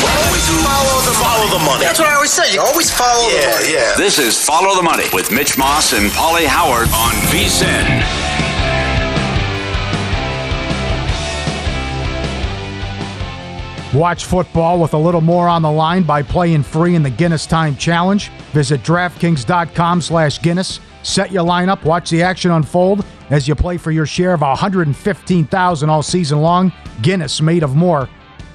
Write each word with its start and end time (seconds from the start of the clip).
Always 0.00 0.48
follow 0.64 0.96
the, 1.04 1.12
follow 1.20 1.58
the 1.58 1.64
money. 1.64 1.84
That's 1.84 1.98
what 1.98 2.08
I 2.08 2.14
always 2.14 2.32
say. 2.32 2.54
You 2.54 2.60
always 2.60 2.90
follow 2.90 3.28
yeah, 3.28 3.40
the 3.40 3.56
money. 3.60 3.72
Yeah. 3.74 3.96
This 3.96 4.18
is 4.18 4.42
Follow 4.42 4.74
the 4.74 4.82
Money 4.82 5.04
with 5.12 5.30
Mitch 5.30 5.58
Moss 5.58 5.92
and 5.92 6.10
Pauly 6.12 6.46
Howard 6.46 6.88
on 6.88 7.12
VSIN. 7.28 8.32
Watch 13.94 14.24
football 14.24 14.80
with 14.80 14.94
a 14.94 14.98
little 14.98 15.20
more 15.20 15.48
on 15.48 15.60
the 15.60 15.70
line 15.70 16.02
by 16.02 16.22
playing 16.22 16.62
free 16.62 16.94
in 16.94 17.02
the 17.02 17.10
Guinness 17.10 17.44
Time 17.44 17.76
Challenge. 17.76 18.30
Visit 18.52 18.82
DraftKings.com 18.82 20.00
slash 20.00 20.40
Guinness. 20.40 20.80
Set 21.02 21.30
your 21.30 21.44
lineup, 21.44 21.84
watch 21.84 22.08
the 22.08 22.22
action 22.22 22.52
unfold 22.52 23.04
as 23.28 23.46
you 23.46 23.54
play 23.54 23.76
for 23.76 23.90
your 23.90 24.06
share 24.06 24.32
of 24.32 24.40
115000 24.40 25.90
all 25.90 26.02
season 26.02 26.40
long. 26.40 26.72
Guinness 27.02 27.42
made 27.42 27.62
of 27.62 27.76
more. 27.76 28.08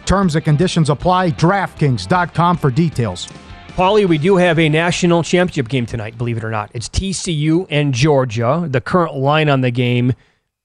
Terms 0.08 0.36
and 0.36 0.44
conditions 0.44 0.90
apply. 0.90 1.32
DraftKings.com 1.32 2.58
for 2.58 2.72
details. 2.72 3.28
Pauly, 3.76 4.08
we 4.08 4.18
do 4.18 4.38
have 4.38 4.58
a 4.58 4.70
national 4.70 5.22
championship 5.22 5.68
game 5.68 5.86
tonight, 5.86 6.18
believe 6.18 6.38
it 6.38 6.44
or 6.44 6.50
not. 6.50 6.72
It's 6.74 6.90
TCU 6.90 7.68
and 7.70 7.94
Georgia. 7.94 8.66
The 8.68 8.82
current 8.82 9.16
line 9.16 9.50
on 9.50 9.62
the 9.62 9.70
game 9.70 10.14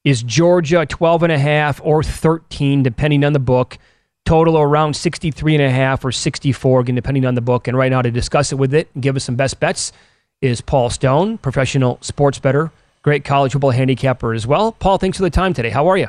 is 0.05 0.23
Georgia 0.23 0.85
12 0.85 1.23
and 1.23 1.31
a 1.31 1.37
half 1.37 1.81
or 1.83 2.01
13, 2.01 2.83
depending 2.83 3.23
on 3.23 3.33
the 3.33 3.39
book. 3.39 3.77
Total 4.25 4.57
around 4.57 4.95
63 4.95 5.55
and 5.55 5.63
a 5.63 5.69
half 5.69 6.05
or 6.05 6.11
64, 6.13 6.79
again, 6.79 6.95
depending 6.95 7.25
on 7.25 7.35
the 7.35 7.41
book. 7.41 7.67
And 7.67 7.77
right 7.77 7.91
now 7.91 8.01
to 8.01 8.11
discuss 8.11 8.53
it 8.53 8.55
with 8.55 8.73
it 8.73 8.89
and 8.93 9.03
give 9.03 9.17
us 9.17 9.25
some 9.25 9.35
best 9.35 9.59
bets 9.59 9.91
is 10.41 10.61
Paul 10.61 10.89
Stone, 10.89 11.37
professional 11.39 11.97
sports 11.99 12.39
bettor, 12.39 12.71
great 13.01 13.25
college 13.25 13.51
football 13.51 13.71
handicapper 13.71 14.33
as 14.33 14.47
well. 14.47 14.71
Paul, 14.71 14.97
thanks 14.97 15.17
for 15.17 15.23
the 15.23 15.29
time 15.29 15.53
today. 15.53 15.69
How 15.69 15.87
are 15.89 15.97
you? 15.97 16.07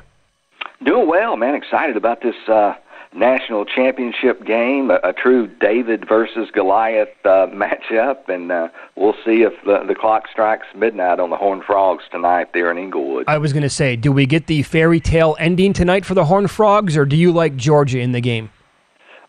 Doing 0.85 1.09
well, 1.09 1.37
man. 1.37 1.55
Excited 1.55 1.97
about 1.97 2.23
this 2.23 2.35
uh, 2.49 2.75
national 3.15 3.65
championship 3.65 4.45
game, 4.45 4.91
a, 4.91 4.99
a 5.05 5.13
true 5.13 5.47
David 5.47 6.07
versus 6.09 6.51
Goliath 6.53 7.09
uh, 7.25 7.47
matchup, 7.53 8.29
and 8.29 8.51
uh, 8.51 8.69
we'll 8.97 9.15
see 9.25 9.43
if 9.43 9.53
the, 9.65 9.85
the 9.87 9.95
clock 9.95 10.25
strikes 10.31 10.67
midnight 10.75 11.21
on 11.21 11.31
the 11.31 11.37
Horned 11.37 11.65
Frogs 11.65 12.05
tonight 12.11 12.53
there 12.53 12.71
in 12.71 12.79
Inglewood. 12.79 13.25
I 13.29 13.39
was 13.39 13.53
going 13.53 13.63
to 13.63 13.71
say, 13.71 13.97
do 13.97 14.13
we 14.13 14.27
get 14.27 14.47
the 14.47 14.63
fairy 14.63 15.01
tale 15.01 15.37
ending 15.39 15.73
tonight 15.73 16.05
for 16.05 16.15
the 16.15 16.25
Horned 16.25 16.51
Frogs, 16.51 16.97
or 16.97 17.05
do 17.05 17.17
you 17.17 17.33
like 17.33 17.57
Georgia 17.57 18.01
in 18.01 18.13
the 18.13 18.21
game? 18.21 18.51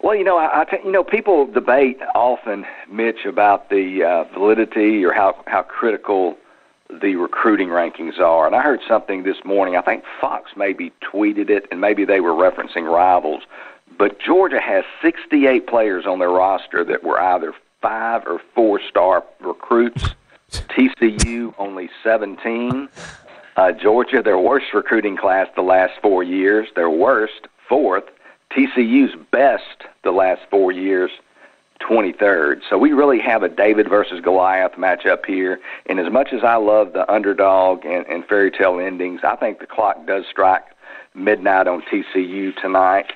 Well, 0.01 0.15
you 0.15 0.23
know, 0.23 0.37
I, 0.37 0.61
I 0.61 0.65
t- 0.65 0.77
you 0.83 0.91
know, 0.91 1.03
people 1.03 1.47
debate 1.47 1.99
often, 2.13 2.65
Mitch, 2.91 3.25
about 3.25 3.69
the 3.69 4.03
uh, 4.03 4.33
validity 4.37 5.03
or 5.03 5.13
how 5.13 5.41
how 5.47 5.63
critical 5.63 6.37
the 7.01 7.15
recruiting 7.15 7.69
rankings 7.69 8.19
are. 8.19 8.45
And 8.45 8.55
I 8.55 8.61
heard 8.61 8.81
something 8.87 9.23
this 9.23 9.37
morning. 9.43 9.75
I 9.75 9.81
think 9.81 10.03
Fox 10.21 10.51
maybe 10.55 10.93
tweeted 11.01 11.49
it, 11.49 11.65
and 11.71 11.81
maybe 11.81 12.05
they 12.05 12.19
were 12.19 12.33
referencing 12.33 12.91
rivals. 12.91 13.43
But 13.97 14.19
Georgia 14.19 14.59
has 14.59 14.83
68 15.01 15.67
players 15.67 16.05
on 16.05 16.19
their 16.19 16.29
roster 16.29 16.83
that 16.83 17.03
were 17.03 17.19
either 17.19 17.53
five 17.81 18.23
or 18.25 18.41
four 18.53 18.79
star 18.81 19.23
recruits. 19.39 20.03
TCU 20.51 21.53
only 21.57 21.89
17. 22.03 22.89
Uh, 23.57 23.71
Georgia, 23.71 24.21
their 24.21 24.37
worst 24.37 24.67
recruiting 24.73 25.15
class 25.15 25.47
the 25.55 25.61
last 25.61 25.93
four 26.01 26.23
years. 26.23 26.67
Their 26.75 26.89
worst, 26.89 27.47
fourth. 27.67 28.03
TCU's 28.51 29.15
best 29.31 29.83
the 30.03 30.11
last 30.11 30.41
four 30.49 30.71
years, 30.71 31.11
23rd. 31.81 32.61
So 32.69 32.77
we 32.77 32.93
really 32.93 33.19
have 33.19 33.43
a 33.43 33.49
David 33.49 33.89
versus 33.89 34.21
Goliath 34.21 34.73
matchup 34.73 35.25
here. 35.25 35.59
And 35.87 35.99
as 35.99 36.11
much 36.11 36.31
as 36.31 36.43
I 36.43 36.55
love 36.55 36.93
the 36.93 37.09
underdog 37.11 37.85
and, 37.85 38.05
and 38.07 38.25
fairy 38.25 38.51
tale 38.51 38.79
endings, 38.79 39.21
I 39.23 39.35
think 39.35 39.59
the 39.59 39.67
clock 39.67 40.05
does 40.05 40.25
strike 40.29 40.63
midnight 41.13 41.67
on 41.67 41.81
TCU 41.81 42.55
tonight. 42.61 43.13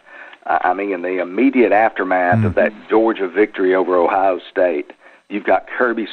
I 0.50 0.74
mean, 0.74 0.92
in 0.92 1.02
the 1.04 1.22
immediate 1.22 1.72
aftermath 1.72 2.38
mm-hmm. 2.38 2.48
of 2.48 2.56
that 2.56 2.74
Georgia 2.90 3.30
victory 3.30 3.76
over 3.76 3.96
Ohio 3.96 4.40
State, 4.50 4.92
you've 5.30 5.46
got 5.46 5.68
Kirby 5.68 6.08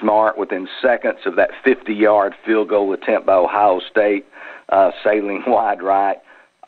Smart 0.00 0.36
within 0.36 0.68
seconds 0.82 1.20
of 1.24 1.36
that 1.36 1.50
50-yard 1.64 2.34
field 2.44 2.68
goal 2.68 2.92
attempt 2.92 3.26
by 3.26 3.34
Ohio 3.34 3.80
State, 3.88 4.26
uh, 4.70 4.90
sailing 5.04 5.44
wide 5.46 5.82
right 5.82 6.18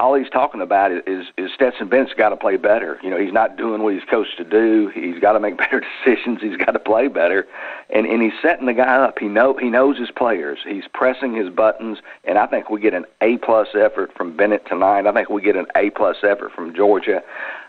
all 0.01 0.15
he's 0.15 0.31
talking 0.31 0.63
about 0.63 0.91
is, 0.91 1.27
is, 1.37 1.51
Stetson 1.55 1.89
Bennett's 1.89 2.15
got 2.15 2.31
to 2.31 2.37
play 2.37 2.57
better. 2.57 2.99
You 3.03 3.11
know, 3.11 3.19
he's 3.19 3.35
not 3.35 3.59
doing 3.59 3.83
what 3.83 3.93
he's 3.93 4.05
coached 4.05 4.39
to 4.39 4.45
do. 4.45 4.91
He's 4.95 5.19
got 5.19 5.33
to 5.33 5.41
make 5.41 5.59
better 5.59 5.81
decisions. 5.81 6.41
He's 6.41 6.57
got 6.57 6.73
to 6.73 6.79
play 6.79 7.09
better, 7.09 7.47
and 7.91 8.07
and 8.07 8.23
he's 8.23 8.33
setting 8.41 8.67
the 8.67 8.73
guy 8.73 8.97
up. 8.97 9.19
He 9.19 9.29
know 9.29 9.55
he 9.55 9.69
knows 9.69 9.99
his 9.99 10.11
players. 10.11 10.59
He's 10.67 10.85
pressing 10.93 11.35
his 11.35 11.51
buttons, 11.51 11.99
and 12.25 12.39
I 12.39 12.47
think 12.47 12.71
we 12.71 12.81
get 12.81 12.95
an 12.95 13.05
A 13.21 13.37
plus 13.37 13.69
effort 13.75 14.13
from 14.17 14.37
Bennett 14.37 14.67
tonight. 14.67 15.07
I 15.07 15.13
think 15.13 15.29
we 15.29 15.43
get 15.43 15.57
an 15.57 15.67
A 15.77 15.91
plus 15.91 16.17
effort 16.23 16.53
from 16.53 16.75
Georgia. 16.75 17.23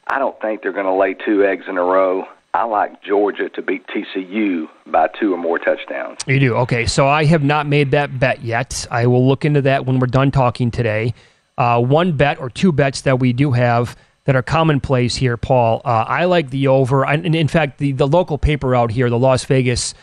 I 0.07 0.17
don't 0.17 0.39
think 0.41 0.61
they're 0.61 0.71
going 0.71 0.85
to 0.85 0.93
lay 0.93 1.13
two 1.13 1.43
eggs 1.43 1.65
in 1.67 1.77
a 1.77 1.83
row. 1.83 2.25
I 2.53 2.65
like 2.65 3.01
Georgia 3.01 3.47
to 3.49 3.61
beat 3.61 3.85
TCU 3.87 4.67
by 4.87 5.07
two 5.07 5.33
or 5.33 5.37
more 5.37 5.57
touchdowns. 5.57 6.19
You 6.27 6.37
do? 6.37 6.55
Okay, 6.55 6.85
so 6.85 7.07
I 7.07 7.23
have 7.25 7.43
not 7.43 7.65
made 7.65 7.91
that 7.91 8.19
bet 8.19 8.43
yet. 8.43 8.85
I 8.91 9.07
will 9.07 9.25
look 9.25 9.45
into 9.45 9.61
that 9.61 9.85
when 9.85 9.99
we're 9.99 10.07
done 10.07 10.31
talking 10.31 10.69
today 10.69 11.13
uh, 11.57 11.81
one 11.81 12.13
bet 12.13 12.39
or 12.39 12.49
two 12.49 12.71
bets 12.71 13.01
that 13.01 13.19
we 13.19 13.33
do 13.33 13.51
have 13.51 13.97
that 14.25 14.35
are 14.35 14.43
commonplace 14.43 15.15
here, 15.15 15.37
Paul. 15.37 15.81
Uh, 15.83 16.05
I 16.07 16.25
like 16.25 16.49
the 16.49 16.67
over. 16.67 17.05
And 17.05 17.35
in 17.35 17.47
fact, 17.47 17.79
the, 17.79 17.91
the 17.91 18.07
local 18.07 18.37
paper 18.37 18.75
out 18.75 18.91
here, 18.91 19.09
the 19.09 19.17
Las 19.17 19.43
Vegas 19.45 19.93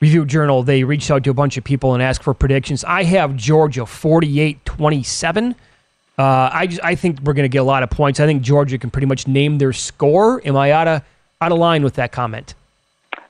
Review 0.00 0.24
Journal, 0.24 0.62
they 0.62 0.84
reached 0.84 1.10
out 1.10 1.24
to 1.24 1.30
a 1.30 1.34
bunch 1.34 1.56
of 1.56 1.64
people 1.64 1.94
and 1.94 2.02
asked 2.02 2.22
for 2.22 2.32
predictions. 2.32 2.84
I 2.84 3.02
have 3.04 3.36
Georgia 3.36 3.86
48 3.86 4.64
27. 4.64 5.54
Uh, 6.16 6.22
I 6.22 6.68
I 6.82 6.94
think 6.94 7.20
we're 7.22 7.32
going 7.32 7.44
to 7.44 7.48
get 7.48 7.58
a 7.58 7.64
lot 7.64 7.82
of 7.82 7.90
points. 7.90 8.20
I 8.20 8.26
think 8.26 8.42
Georgia 8.42 8.78
can 8.78 8.90
pretty 8.90 9.06
much 9.06 9.26
name 9.26 9.58
their 9.58 9.72
score. 9.72 10.46
Am 10.46 10.56
I 10.56 10.70
out 10.70 10.86
of 10.86 11.02
out 11.40 11.52
of 11.52 11.58
line 11.58 11.82
with 11.82 11.94
that 11.94 12.12
comment? 12.12 12.54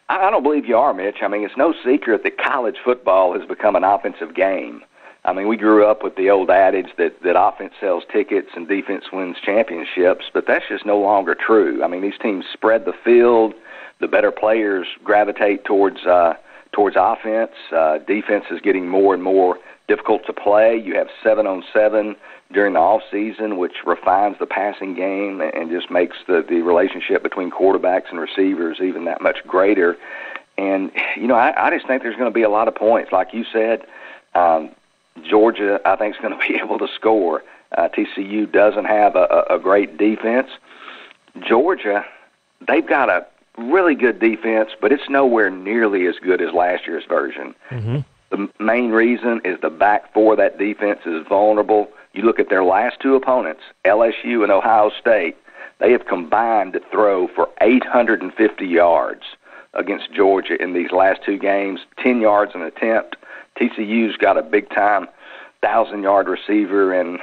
I 0.09 0.29
don't 0.31 0.43
believe 0.43 0.67
you 0.67 0.77
are, 0.77 0.93
Mitch. 0.93 1.19
I 1.23 1.29
mean, 1.29 1.45
it's 1.45 1.57
no 1.57 1.73
secret 1.85 2.25
that 2.25 2.37
college 2.37 2.77
football 2.85 3.39
has 3.39 3.49
become 3.49 3.77
an 3.77 3.85
offensive 3.85 4.35
game. 4.35 4.83
I 5.25 5.35
mean, 5.35 5.49
we 5.49 5.57
grew 5.57 5.87
up 5.87 6.03
with 6.03 6.17
the 6.17 6.31
old 6.31 6.51
adage 6.51 6.89
that 6.97 7.23
that 7.23 7.39
offense 7.39 7.75
sells 7.79 8.05
tickets 8.11 8.49
and 8.57 8.67
defense 8.67 9.05
wins 9.13 9.37
championships, 9.45 10.25
but 10.33 10.47
that's 10.47 10.65
just 10.69 10.87
no 10.87 10.99
longer 10.99 11.35
true. 11.35 11.85
I 11.85 11.89
mean, 11.89 12.01
these 12.01 12.19
teams 12.21 12.47
spread 12.53 12.87
the 12.87 12.95
field. 13.05 13.53
The 14.01 14.09
better 14.09 14.33
players 14.33 14.87
gravitate 15.05 15.65
towards 15.65 16.07
uh, 16.07 16.35
towards 16.73 16.97
offense. 16.99 17.53
Uh, 17.71 17.99
defense 17.99 18.47
is 18.51 18.61
getting 18.63 18.89
more 18.89 19.13
and 19.13 19.23
more 19.23 19.59
difficult 19.89 20.25
to 20.27 20.33
play. 20.33 20.81
You 20.83 20.95
have 20.97 21.09
seven 21.23 21.47
on 21.47 21.65
seven 21.73 22.17
during 22.53 22.73
the 22.73 22.81
off 22.81 23.03
season, 23.11 23.59
which 23.59 23.75
refines 23.85 24.37
the 24.39 24.47
passing 24.47 24.95
game 24.95 25.43
and 25.43 25.71
just 25.71 25.91
makes 25.91 26.17
the 26.27 26.43
the 26.49 26.63
relationship 26.63 27.23
between 27.23 27.51
quarterbacks 27.51 28.09
and 28.11 28.19
receivers 28.19 28.79
even 28.83 29.05
that 29.05 29.21
much 29.21 29.39
greater. 29.47 29.99
And 30.57 30.91
you 31.15 31.27
know, 31.27 31.35
I, 31.35 31.67
I 31.67 31.71
just 31.71 31.87
think 31.87 32.03
there's 32.03 32.17
going 32.17 32.31
to 32.31 32.35
be 32.35 32.43
a 32.43 32.49
lot 32.51 32.69
of 32.69 32.75
points, 32.75 33.13
like 33.13 33.35
you 33.35 33.45
said. 33.53 33.85
Um, 34.35 34.71
Georgia, 35.29 35.81
I 35.85 35.97
think, 35.97 36.15
is 36.15 36.21
going 36.21 36.39
to 36.39 36.49
be 36.49 36.57
able 36.63 36.79
to 36.79 36.89
score. 36.95 37.43
Uh, 37.77 37.89
TCU 37.89 38.51
doesn't 38.51 38.87
have 38.87 39.17
a, 39.17 39.45
a 39.51 39.59
great 39.59 39.97
defense. 39.97 40.49
Georgia, 41.47 42.05
they've 42.67 42.87
got 42.87 43.09
a 43.09 43.27
really 43.59 43.95
good 43.95 44.19
defense, 44.19 44.71
but 44.81 44.93
it's 44.93 45.09
nowhere 45.09 45.51
nearly 45.51 46.07
as 46.07 46.17
good 46.23 46.41
as 46.41 46.53
last 46.53 46.87
year's 46.87 47.05
version. 47.09 47.55
Mm-hmm. 47.71 47.99
The 48.31 48.49
main 48.63 48.91
reason 48.91 49.41
is 49.45 49.61
the 49.61 49.71
back 49.71 50.13
four 50.13 50.33
of 50.35 50.39
that 50.39 50.59
defense 50.59 51.01
is 51.05 51.27
vulnerable. 51.29 51.89
You 52.13 52.23
look 52.23 52.39
at 52.39 52.49
their 52.49 52.65
last 52.65 53.01
two 53.01 53.15
opponents, 53.15 53.63
LSU 53.85 54.43
and 54.43 54.53
Ohio 54.53 54.91
State, 55.01 55.37
they 55.79 55.93
have 55.93 56.07
combined 56.07 56.75
to 56.75 56.81
throw 56.91 57.29
for 57.29 57.49
850 57.61 58.67
yards 58.67 59.23
against 59.75 60.13
Georgia 60.13 60.61
in 60.63 60.75
these 60.75 60.93
last 60.93 61.21
two 61.25 61.39
games, 61.39 61.81
10 62.03 62.21
yards 62.21 62.53
an 62.55 62.63
attempt. 62.63 63.17
TCU's 63.61 64.17
got 64.17 64.39
a 64.39 64.43
big 64.43 64.71
time 64.71 65.07
thousand 65.63 66.03
yard 66.03 66.27
receiver 66.29 66.93
and 66.93 67.19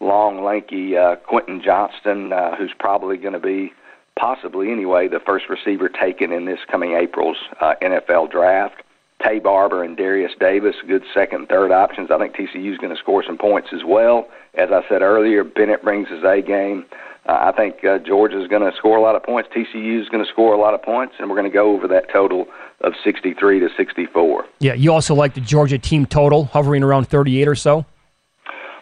long, 0.00 0.44
lanky 0.44 0.96
uh, 0.96 1.16
Quentin 1.16 1.62
Johnston, 1.64 2.32
uh, 2.32 2.56
who's 2.56 2.72
probably 2.78 3.16
going 3.16 3.32
to 3.32 3.40
be, 3.40 3.72
possibly 4.18 4.70
anyway, 4.70 5.08
the 5.08 5.20
first 5.20 5.46
receiver 5.48 5.88
taken 5.88 6.32
in 6.32 6.46
this 6.46 6.60
coming 6.70 6.92
April's 6.92 7.36
uh, 7.60 7.74
NFL 7.82 8.30
draft. 8.30 8.82
Taye 9.22 9.42
Barber 9.42 9.84
and 9.84 9.98
Derius 9.98 10.32
Davis, 10.40 10.76
good 10.88 11.02
second, 11.12 11.48
third 11.48 11.70
options. 11.70 12.10
I 12.10 12.18
think 12.18 12.34
TCU 12.34 12.72
is 12.72 12.78
going 12.78 12.94
to 12.94 13.00
score 13.00 13.22
some 13.22 13.36
points 13.36 13.68
as 13.72 13.82
well. 13.86 14.26
As 14.54 14.70
I 14.72 14.80
said 14.88 15.02
earlier, 15.02 15.44
Bennett 15.44 15.82
brings 15.82 16.08
his 16.08 16.24
A 16.24 16.40
game. 16.40 16.86
I 17.32 17.52
think 17.56 17.84
uh, 17.84 17.98
Georgia 17.98 18.40
is 18.40 18.48
going 18.48 18.62
to 18.62 18.76
score 18.76 18.96
a 18.96 19.02
lot 19.02 19.14
of 19.14 19.22
points. 19.22 19.48
TCU 19.54 20.00
is 20.00 20.08
going 20.08 20.24
to 20.24 20.30
score 20.30 20.54
a 20.54 20.58
lot 20.58 20.74
of 20.74 20.82
points, 20.82 21.14
and 21.18 21.28
we're 21.28 21.36
going 21.36 21.50
to 21.50 21.54
go 21.54 21.74
over 21.74 21.86
that 21.88 22.10
total 22.12 22.46
of 22.80 22.94
63 23.04 23.60
to 23.60 23.68
64. 23.76 24.46
Yeah, 24.58 24.74
you 24.74 24.92
also 24.92 25.14
like 25.14 25.34
the 25.34 25.40
Georgia 25.40 25.78
team 25.78 26.06
total 26.06 26.46
hovering 26.46 26.82
around 26.82 27.08
38 27.08 27.46
or 27.46 27.54
so? 27.54 27.84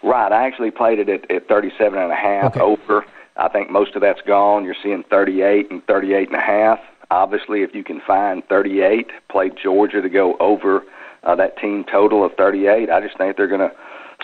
Right. 0.03 0.31
I 0.31 0.47
actually 0.47 0.71
played 0.71 0.99
it 0.99 1.09
at, 1.09 1.31
at 1.31 1.49
37 1.49 1.99
and 1.99 2.13
a 2.13 2.15
half 2.15 2.57
okay. 2.57 2.61
over. 2.61 3.05
I 3.37 3.49
think 3.49 3.71
most 3.71 3.95
of 3.95 4.03
that's 4.03 4.21
gone. 4.23 4.65
You're 4.65 4.77
seeing 4.83 5.05
38 5.11 5.71
and 5.71 5.85
38 5.87 6.29
and 6.29 6.37
a 6.37 6.41
half. 6.41 6.79
Obviously, 7.11 7.63
if 7.63 7.75
you 7.75 7.83
can 7.83 8.01
find 8.07 8.47
38, 8.49 9.11
play 9.31 9.51
Georgia 9.51 10.03
to 10.03 10.09
go 10.09 10.37
over 10.39 10.83
uh, 11.25 11.35
that 11.37 11.59
team 11.59 11.85
total 11.91 12.25
of 12.25 12.33
38. 12.35 12.91
I 12.91 13.01
just 13.01 13.17
think 13.19 13.37
they're 13.37 13.49
going 13.49 13.69
to 13.69 13.73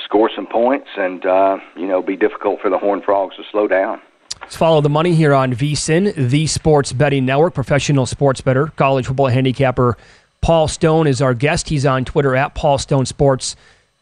score 0.04 0.30
some 0.34 0.46
points 0.46 0.88
and 0.96 1.24
uh, 1.24 1.58
you 1.76 1.86
know 1.86 2.02
be 2.02 2.16
difficult 2.16 2.60
for 2.60 2.70
the 2.70 2.78
Horned 2.78 3.04
Frogs 3.04 3.36
to 3.36 3.42
slow 3.50 3.68
down. 3.68 4.00
Let's 4.44 4.56
follow 4.56 4.82
the 4.82 4.90
money 4.90 5.14
here 5.14 5.32
on 5.32 5.54
VSIN, 5.54 6.28
the 6.28 6.46
Sports 6.46 6.92
Betting 6.92 7.24
Network. 7.24 7.54
Professional 7.54 8.04
sports 8.04 8.42
bettor, 8.42 8.66
college 8.76 9.06
football 9.06 9.28
handicapper 9.28 9.96
Paul 10.42 10.68
Stone 10.68 11.06
is 11.06 11.22
our 11.22 11.32
guest. 11.32 11.70
He's 11.70 11.86
on 11.86 12.04
Twitter 12.04 12.36
at 12.36 12.54
Paul 12.54 12.76
Stone 12.76 13.06
Sports. 13.06 13.56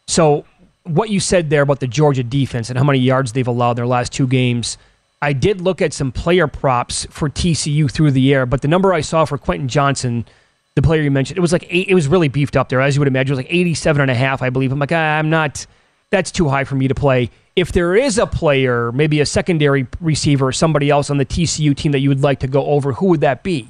So, 0.08 0.44
what 0.82 1.10
you 1.10 1.20
said 1.20 1.48
there 1.48 1.62
about 1.62 1.78
the 1.78 1.86
Georgia 1.86 2.24
defense 2.24 2.70
and 2.70 2.76
how 2.76 2.84
many 2.84 2.98
yards 2.98 3.32
they've 3.32 3.46
allowed 3.46 3.74
their 3.74 3.86
last 3.86 4.12
two 4.12 4.26
games, 4.26 4.78
I 5.22 5.32
did 5.32 5.60
look 5.60 5.80
at 5.80 5.92
some 5.92 6.10
player 6.10 6.48
props 6.48 7.06
for 7.08 7.30
TCU 7.30 7.88
through 7.88 8.10
the 8.10 8.34
air, 8.34 8.44
but 8.44 8.62
the 8.62 8.68
number 8.68 8.92
I 8.92 9.02
saw 9.02 9.24
for 9.24 9.38
Quentin 9.38 9.68
Johnston, 9.68 10.26
the 10.74 10.82
player 10.82 11.02
you 11.02 11.12
mentioned, 11.12 11.38
it 11.38 11.40
was 11.40 11.52
like 11.52 11.68
eight, 11.70 11.86
it 11.86 11.94
was 11.94 12.08
really 12.08 12.26
beefed 12.26 12.56
up 12.56 12.68
there, 12.68 12.80
as 12.80 12.96
you 12.96 13.00
would 13.00 13.06
imagine. 13.06 13.32
It 13.32 13.36
was 13.36 13.44
like 13.44 13.54
87 13.54 14.02
and 14.02 14.10
a 14.10 14.14
half, 14.16 14.42
I 14.42 14.50
believe. 14.50 14.72
I'm 14.72 14.80
like, 14.80 14.90
ah, 14.90 15.18
I'm 15.18 15.30
not, 15.30 15.64
that's 16.10 16.32
too 16.32 16.48
high 16.48 16.64
for 16.64 16.74
me 16.74 16.88
to 16.88 16.94
play 16.96 17.30
if 17.56 17.72
there 17.72 17.94
is 17.94 18.18
a 18.18 18.26
player, 18.26 18.92
maybe 18.92 19.20
a 19.20 19.26
secondary 19.26 19.86
receiver 20.00 20.46
or 20.48 20.52
somebody 20.52 20.90
else 20.90 21.10
on 21.10 21.18
the 21.18 21.26
TCU 21.26 21.76
team 21.76 21.92
that 21.92 22.00
you 22.00 22.08
would 22.08 22.22
like 22.22 22.40
to 22.40 22.48
go 22.48 22.64
over, 22.66 22.92
who 22.92 23.06
would 23.06 23.20
that 23.20 23.42
be? 23.42 23.68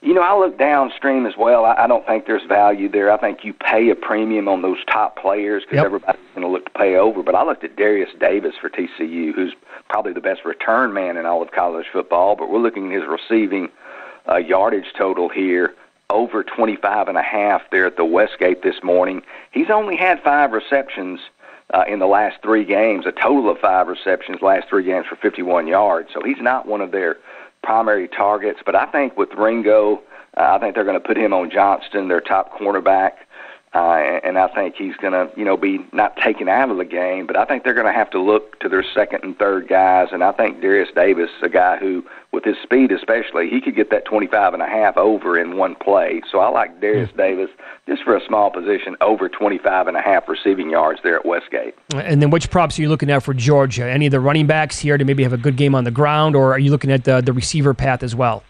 You 0.00 0.14
know, 0.14 0.22
I 0.22 0.36
look 0.36 0.58
downstream 0.58 1.26
as 1.26 1.34
well. 1.38 1.64
I, 1.64 1.84
I 1.84 1.86
don't 1.86 2.04
think 2.06 2.26
there's 2.26 2.42
value 2.48 2.88
there. 2.88 3.12
I 3.12 3.18
think 3.18 3.44
you 3.44 3.52
pay 3.52 3.88
a 3.90 3.94
premium 3.94 4.48
on 4.48 4.60
those 4.62 4.78
top 4.86 5.16
players 5.16 5.62
because 5.62 5.76
Yep. 5.76 5.84
everybody's 5.86 6.20
going 6.34 6.42
to 6.42 6.48
look 6.48 6.64
to 6.64 6.70
pay 6.72 6.96
over. 6.96 7.22
But 7.22 7.36
I 7.36 7.44
looked 7.44 7.62
at 7.62 7.76
Derius 7.76 8.08
Davis 8.18 8.54
for 8.60 8.68
TCU, 8.68 9.32
who's 9.32 9.54
probably 9.88 10.12
the 10.12 10.20
best 10.20 10.44
return 10.44 10.92
man 10.92 11.16
in 11.16 11.24
all 11.26 11.40
of 11.40 11.52
college 11.52 11.86
football. 11.92 12.34
But 12.34 12.50
we're 12.50 12.58
looking 12.58 12.92
at 12.92 13.00
his 13.00 13.08
receiving 13.08 13.68
uh, 14.28 14.36
yardage 14.36 14.92
total 14.98 15.28
here 15.28 15.74
over 16.10 16.42
25 16.42 17.08
and 17.08 17.16
a 17.16 17.22
half 17.22 17.62
there 17.70 17.86
at 17.86 17.96
the 17.96 18.04
Westgate 18.04 18.62
this 18.62 18.82
morning. 18.82 19.22
He's 19.50 19.70
only 19.70 19.96
had 19.96 20.22
five 20.22 20.52
receptions 20.52 21.20
uh, 21.72 21.84
in 21.88 21.98
the 21.98 22.06
last 22.06 22.36
three 22.42 22.64
games, 22.64 23.06
a 23.06 23.12
total 23.12 23.50
of 23.50 23.58
five 23.58 23.88
receptions 23.88 24.42
last 24.42 24.68
three 24.68 24.84
games 24.84 25.06
for 25.08 25.16
51 25.16 25.66
yards. 25.66 26.10
So 26.12 26.20
he's 26.22 26.40
not 26.40 26.66
one 26.66 26.80
of 26.80 26.90
their 26.90 27.16
primary 27.62 28.08
targets. 28.08 28.60
But 28.64 28.74
I 28.74 28.86
think 28.86 29.16
with 29.16 29.30
Ringo, 29.34 30.02
uh, 30.36 30.54
I 30.54 30.58
think 30.58 30.74
they're 30.74 30.84
going 30.84 31.00
to 31.00 31.06
put 31.06 31.16
him 31.16 31.32
on 31.32 31.50
Johnston, 31.50 32.08
their 32.08 32.20
top 32.20 32.58
cornerback. 32.58 33.12
Uh, 33.74 34.20
and 34.22 34.36
I 34.38 34.48
think 34.48 34.74
he's 34.76 34.96
going 34.96 35.14
to, 35.14 35.30
you 35.34 35.46
know, 35.46 35.56
be 35.56 35.78
not 35.92 36.16
taken 36.18 36.46
out 36.46 36.70
of 36.70 36.76
the 36.76 36.84
game, 36.84 37.26
but 37.26 37.38
I 37.38 37.46
think 37.46 37.64
they're 37.64 37.72
going 37.72 37.86
to 37.86 37.92
have 37.92 38.10
to 38.10 38.20
look 38.20 38.60
to 38.60 38.68
their 38.68 38.82
second 38.82 39.24
and 39.24 39.38
third 39.38 39.66
guys. 39.66 40.08
And 40.12 40.22
I 40.22 40.32
think 40.32 40.60
Derius 40.60 40.90
Davis, 40.94 41.30
a 41.42 41.48
guy 41.48 41.78
who, 41.78 42.04
with 42.32 42.44
his 42.44 42.56
speed 42.62 42.92
especially, 42.92 43.48
he 43.48 43.62
could 43.62 43.74
get 43.74 43.88
that 43.90 44.04
25 44.04 44.52
and 44.52 44.62
a 44.62 44.66
half 44.66 44.98
over 44.98 45.38
in 45.38 45.56
one 45.56 45.74
play. 45.74 46.20
So 46.30 46.40
I 46.40 46.50
like 46.50 46.82
Derius 46.82 47.10
Davis 47.16 47.48
just 47.88 48.02
for 48.04 48.14
a 48.14 48.24
small 48.26 48.50
position 48.50 48.94
over 49.00 49.30
25 49.30 49.88
and 49.88 49.96
a 49.96 50.02
half 50.02 50.28
receiving 50.28 50.68
yards 50.68 51.00
there 51.02 51.16
at 51.16 51.24
Westgate. 51.24 51.74
And 51.94 52.20
then 52.20 52.28
which 52.28 52.50
props 52.50 52.78
are 52.78 52.82
you 52.82 52.90
looking 52.90 53.10
at 53.10 53.22
for 53.22 53.32
Georgia? 53.32 53.90
Any 53.90 54.06
of 54.06 54.12
the 54.12 54.20
running 54.20 54.46
backs 54.46 54.78
here 54.78 54.98
to 54.98 55.04
maybe 55.04 55.22
have 55.22 55.32
a 55.32 55.38
good 55.38 55.56
game 55.56 55.74
on 55.74 55.84
the 55.84 55.90
ground, 55.90 56.36
or 56.36 56.52
are 56.52 56.58
you 56.58 56.70
looking 56.70 56.92
at 56.92 57.04
the, 57.04 57.22
the 57.22 57.32
receiver 57.32 57.72
path 57.72 58.02
as 58.02 58.14
well? 58.14 58.44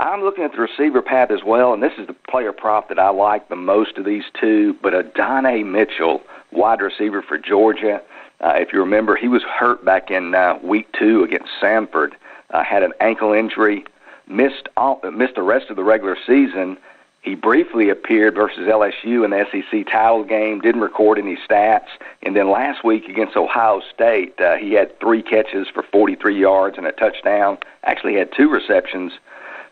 I'm 0.00 0.22
looking 0.22 0.44
at 0.44 0.52
the 0.52 0.60
receiver 0.62 1.02
path 1.02 1.30
as 1.30 1.44
well, 1.44 1.74
and 1.74 1.82
this 1.82 1.92
is 1.98 2.06
the 2.06 2.14
player 2.14 2.52
prop 2.52 2.88
that 2.88 2.98
I 2.98 3.10
like 3.10 3.50
the 3.50 3.56
most 3.56 3.98
of 3.98 4.06
these 4.06 4.24
two. 4.40 4.74
But 4.82 4.94
Adonai 4.94 5.62
Mitchell, 5.62 6.22
wide 6.52 6.80
receiver 6.80 7.20
for 7.20 7.36
Georgia, 7.36 8.00
uh, 8.40 8.54
if 8.54 8.72
you 8.72 8.80
remember, 8.80 9.14
he 9.14 9.28
was 9.28 9.42
hurt 9.42 9.84
back 9.84 10.10
in 10.10 10.34
uh, 10.34 10.58
week 10.62 10.90
two 10.98 11.22
against 11.22 11.50
Samford, 11.60 12.12
uh, 12.48 12.64
had 12.64 12.82
an 12.82 12.94
ankle 13.00 13.34
injury, 13.34 13.84
missed 14.26 14.70
all, 14.78 15.02
missed 15.12 15.34
the 15.34 15.42
rest 15.42 15.68
of 15.68 15.76
the 15.76 15.84
regular 15.84 16.16
season. 16.26 16.78
He 17.20 17.34
briefly 17.34 17.90
appeared 17.90 18.34
versus 18.36 18.60
LSU 18.60 19.22
in 19.26 19.32
the 19.32 19.44
SEC 19.52 19.86
title 19.86 20.24
game, 20.24 20.62
didn't 20.62 20.80
record 20.80 21.18
any 21.18 21.36
stats. 21.36 21.88
And 22.22 22.34
then 22.34 22.50
last 22.50 22.82
week 22.82 23.06
against 23.06 23.36
Ohio 23.36 23.82
State, 23.92 24.40
uh, 24.40 24.56
he 24.56 24.72
had 24.72 24.98
three 24.98 25.22
catches 25.22 25.68
for 25.68 25.82
43 25.82 26.40
yards 26.40 26.78
and 26.78 26.86
a 26.86 26.92
touchdown. 26.92 27.58
Actually, 27.84 28.14
had 28.14 28.32
two 28.34 28.48
receptions 28.48 29.12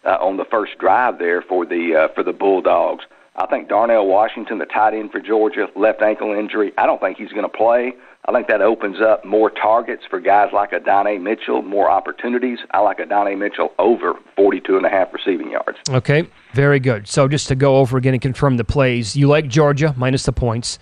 uh, 0.04 0.18
on 0.20 0.36
the 0.36 0.44
first 0.44 0.78
drive 0.78 1.18
there 1.18 1.42
for 1.42 1.66
the 1.66 1.94
uh, 1.94 2.14
for 2.14 2.22
the 2.22 2.32
Bulldogs. 2.32 3.04
I 3.36 3.46
think 3.46 3.68
Darnell 3.68 4.06
Washington, 4.06 4.58
the 4.58 4.66
tight 4.66 4.94
end 4.94 5.12
for 5.12 5.20
Georgia, 5.20 5.68
left 5.76 6.02
ankle 6.02 6.34
injury. 6.34 6.72
I 6.76 6.86
don't 6.86 7.00
think 7.00 7.18
he's 7.18 7.30
going 7.30 7.48
to 7.48 7.48
play. 7.48 7.92
I 8.24 8.32
think 8.32 8.48
that 8.48 8.60
opens 8.60 9.00
up 9.00 9.24
more 9.24 9.48
targets 9.48 10.02
for 10.10 10.18
guys 10.20 10.50
like 10.52 10.72
Adonai 10.72 11.18
Mitchell, 11.18 11.62
more 11.62 11.88
opportunities. 11.88 12.58
I 12.72 12.80
like 12.80 12.98
Adonai 13.00 13.36
Mitchell 13.36 13.72
over 13.78 14.14
42 14.36 14.76
and 14.76 14.84
a 14.84 14.90
half 14.90 15.14
receiving 15.14 15.50
yards. 15.50 15.78
Okay, 15.88 16.28
very 16.52 16.80
good. 16.80 17.06
So 17.06 17.28
just 17.28 17.48
to 17.48 17.54
go 17.54 17.76
over 17.76 17.96
again 17.96 18.12
and 18.12 18.20
confirm 18.20 18.56
the 18.56 18.64
plays, 18.64 19.16
you 19.16 19.28
like 19.28 19.48
Georgia 19.48 19.94
minus 19.96 20.24
the 20.24 20.32
points. 20.32 20.78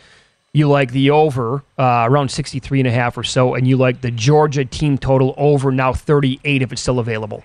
You 0.54 0.66
like 0.68 0.92
the 0.92 1.10
over 1.10 1.62
uh, 1.78 2.06
around 2.08 2.30
63 2.30 2.80
and 2.80 2.88
a 2.88 2.90
half 2.90 3.18
or 3.18 3.22
so, 3.22 3.54
and 3.54 3.68
you 3.68 3.76
like 3.76 4.00
the 4.00 4.10
Georgia 4.10 4.64
team 4.64 4.96
total 4.96 5.34
over 5.36 5.70
now 5.70 5.92
38 5.92 6.62
if 6.62 6.72
it's 6.72 6.80
still 6.80 6.98
available. 6.98 7.44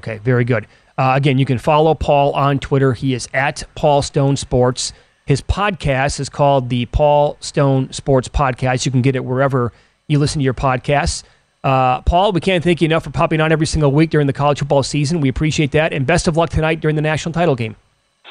Correct. 0.00 0.08
Okay, 0.08 0.18
very 0.24 0.44
good. 0.44 0.66
Uh, 0.96 1.12
again, 1.16 1.38
you 1.38 1.44
can 1.44 1.58
follow 1.58 1.94
Paul 1.94 2.32
on 2.32 2.58
Twitter. 2.58 2.92
He 2.92 3.14
is 3.14 3.28
at 3.34 3.64
Paul 3.74 4.02
Stone 4.02 4.36
Sports. 4.36 4.92
His 5.26 5.40
podcast 5.40 6.20
is 6.20 6.28
called 6.28 6.68
the 6.68 6.86
Paul 6.86 7.36
Stone 7.40 7.92
Sports 7.92 8.28
Podcast. 8.28 8.84
You 8.86 8.92
can 8.92 9.02
get 9.02 9.16
it 9.16 9.24
wherever 9.24 9.72
you 10.06 10.18
listen 10.18 10.40
to 10.40 10.44
your 10.44 10.54
podcasts. 10.54 11.22
Uh, 11.64 12.02
Paul, 12.02 12.32
we 12.32 12.40
can't 12.40 12.62
thank 12.62 12.82
you 12.82 12.86
enough 12.86 13.04
for 13.04 13.10
popping 13.10 13.40
on 13.40 13.50
every 13.50 13.66
single 13.66 13.90
week 13.90 14.10
during 14.10 14.26
the 14.26 14.34
college 14.34 14.58
football 14.58 14.82
season. 14.82 15.20
We 15.22 15.30
appreciate 15.30 15.72
that. 15.72 15.94
And 15.94 16.06
best 16.06 16.28
of 16.28 16.36
luck 16.36 16.50
tonight 16.50 16.80
during 16.80 16.94
the 16.94 17.02
national 17.02 17.32
title 17.32 17.56
game. 17.56 17.74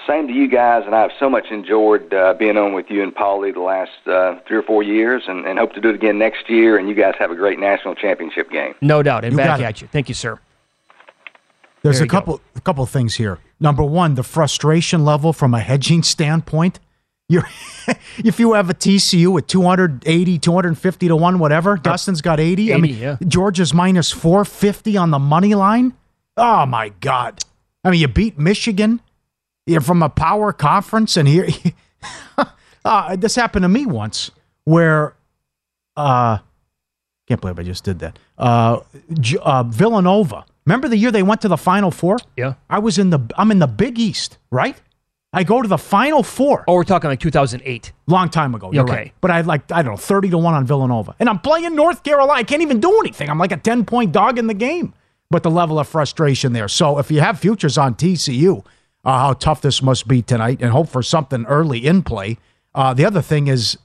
Same 0.07 0.27
to 0.27 0.33
you 0.33 0.47
guys, 0.49 0.83
and 0.85 0.93
I've 0.93 1.11
so 1.17 1.29
much 1.29 1.47
enjoyed 1.49 2.13
uh, 2.13 2.33
being 2.33 2.57
on 2.57 2.73
with 2.73 2.91
you 2.91 3.01
and 3.01 3.15
Pauly 3.15 3.53
the 3.53 3.61
last 3.61 3.91
uh, 4.05 4.37
three 4.45 4.57
or 4.57 4.61
four 4.63 4.83
years, 4.83 5.23
and, 5.27 5.45
and 5.45 5.57
hope 5.57 5.73
to 5.73 5.81
do 5.81 5.89
it 5.89 5.95
again 5.95 6.19
next 6.19 6.49
year. 6.49 6.77
And 6.77 6.89
you 6.89 6.93
guys 6.93 7.15
have 7.19 7.31
a 7.31 7.35
great 7.35 7.57
national 7.57 7.95
championship 7.95 8.51
game. 8.51 8.75
No 8.81 9.01
doubt, 9.01 9.23
and 9.23 9.31
You 9.33 9.37
back 9.37 9.59
got 9.59 9.61
at 9.61 9.81
you. 9.81 9.87
Thank 9.87 10.09
you, 10.09 10.15
sir. 10.15 10.39
There's 11.83 11.97
There 11.97 12.03
a 12.03 12.05
you 12.05 12.09
go. 12.09 12.17
couple 12.17 12.41
a 12.55 12.61
couple 12.61 12.85
things 12.85 13.15
here. 13.15 13.39
Number 13.59 13.83
one, 13.83 14.15
the 14.15 14.23
frustration 14.23 15.03
level 15.05 15.33
from 15.33 15.53
a 15.53 15.59
hedging 15.59 16.01
standpoint. 16.01 16.79
You're 17.29 17.47
if 18.17 18.39
you 18.39 18.53
have 18.53 18.69
a 18.69 18.73
TCU 18.73 19.37
at 19.37 19.47
280, 19.47 20.39
250 20.39 21.07
to 21.09 21.15
1, 21.15 21.39
whatever, 21.39 21.77
Dustin's 21.77 22.21
got 22.21 22.39
80. 22.39 22.73
I 22.73 22.77
mean, 22.77 22.97
yeah. 22.97 23.17
Georgia's 23.27 23.73
minus 23.73 24.11
450 24.11 24.97
on 24.97 25.11
the 25.11 25.19
money 25.19 25.55
line. 25.55 25.93
Oh 26.37 26.65
my 26.65 26.89
God. 26.99 27.43
I 27.83 27.91
mean, 27.91 27.99
you 27.99 28.07
beat 28.07 28.37
Michigan. 28.39 29.01
You're 29.65 29.81
from 29.81 30.03
a 30.03 30.09
power 30.09 30.51
conference, 30.51 31.15
and 31.15 31.27
here 31.27 31.47
uh, 32.85 33.15
this 33.15 33.35
happened 33.35 33.63
to 33.63 33.69
me 33.69 33.85
once 33.85 34.31
where 34.65 35.15
uh 35.95 36.37
can't 37.27 37.39
believe 37.39 37.59
I 37.59 37.63
just 37.63 37.83
did 37.83 37.99
that. 37.99 38.19
Uh, 38.37 38.79
uh 39.41 39.63
Villanova. 39.63 40.45
Remember 40.65 40.87
the 40.87 40.97
year 40.97 41.11
they 41.11 41.23
went 41.23 41.41
to 41.41 41.47
the 41.47 41.57
Final 41.57 41.91
Four? 41.91 42.17
Yeah. 42.37 42.53
I 42.69 42.79
was 42.79 42.97
in 42.97 43.09
the 43.09 43.19
I'm 43.37 43.51
in 43.51 43.59
the 43.59 43.67
Big 43.67 43.99
East, 43.99 44.37
right? 44.51 44.79
I 45.35 45.43
go 45.43 45.61
to 45.61 45.67
the 45.67 45.77
Final 45.79 46.21
Four. 46.23 46.63
Oh, 46.67 46.75
we're 46.75 46.83
talking 46.83 47.09
like 47.09 47.19
2008. 47.19 47.91
Long 48.07 48.29
time 48.29 48.53
ago. 48.55 48.71
You're 48.71 48.83
Okay. 48.83 48.93
right. 48.93 49.13
But 49.19 49.31
I 49.31 49.37
had 49.37 49.47
like 49.47 49.71
I 49.71 49.81
don't 49.81 49.93
know, 49.93 49.97
30 49.97 50.29
to 50.29 50.37
1 50.37 50.53
on 50.53 50.65
Villanova. 50.65 51.15
And 51.19 51.27
I'm 51.27 51.39
playing 51.39 51.75
North 51.75 52.03
Carolina. 52.03 52.33
I 52.39 52.43
can't 52.43 52.61
even 52.61 52.79
do 52.79 52.97
anything. 52.99 53.29
I'm 53.29 53.39
like 53.39 53.51
a 53.51 53.57
10 53.57 53.85
point 53.85 54.11
dog 54.11 54.37
in 54.37 54.47
the 54.47 54.53
game. 54.53 54.93
But 55.29 55.41
the 55.43 55.49
level 55.51 55.79
of 55.79 55.87
frustration 55.87 56.53
there. 56.53 56.67
So 56.67 56.99
if 56.99 57.09
you 57.09 57.19
have 57.21 57.39
futures 57.39 57.77
on 57.77 57.95
TCU, 57.95 58.63
uh, 59.03 59.17
how 59.19 59.33
tough 59.33 59.61
this 59.61 59.81
must 59.81 60.07
be 60.07 60.21
tonight 60.21 60.61
and 60.61 60.71
hope 60.71 60.87
for 60.87 61.01
something 61.01 61.45
early 61.47 61.85
in 61.85 62.03
play. 62.03 62.37
Uh, 62.75 62.93
the 62.93 63.03
other 63.03 63.21
thing 63.21 63.47
is 63.47 63.77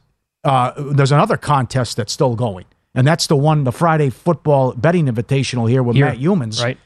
uh, 0.44 0.72
there's 0.76 1.10
another 1.12 1.36
contest 1.38 1.96
that's 1.96 2.12
still 2.12 2.36
going. 2.36 2.66
And 2.94 3.06
that's 3.06 3.26
the 3.26 3.36
one, 3.36 3.64
the 3.64 3.72
Friday 3.72 4.10
football 4.10 4.72
betting 4.72 5.06
invitational 5.06 5.68
here 5.68 5.82
with 5.82 5.96
Here. 5.96 6.06
Matt 6.06 6.18
Youmans. 6.18 6.62
Right. 6.62 6.78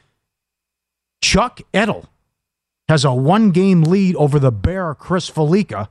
Chuck 1.21 1.61
Edel 1.73 2.09
has 2.89 3.05
a 3.05 3.13
one 3.13 3.51
game 3.51 3.83
lead 3.83 4.15
over 4.17 4.39
the 4.39 4.51
Bear 4.51 4.93
Chris 4.93 5.29
Fallica. 5.29 5.87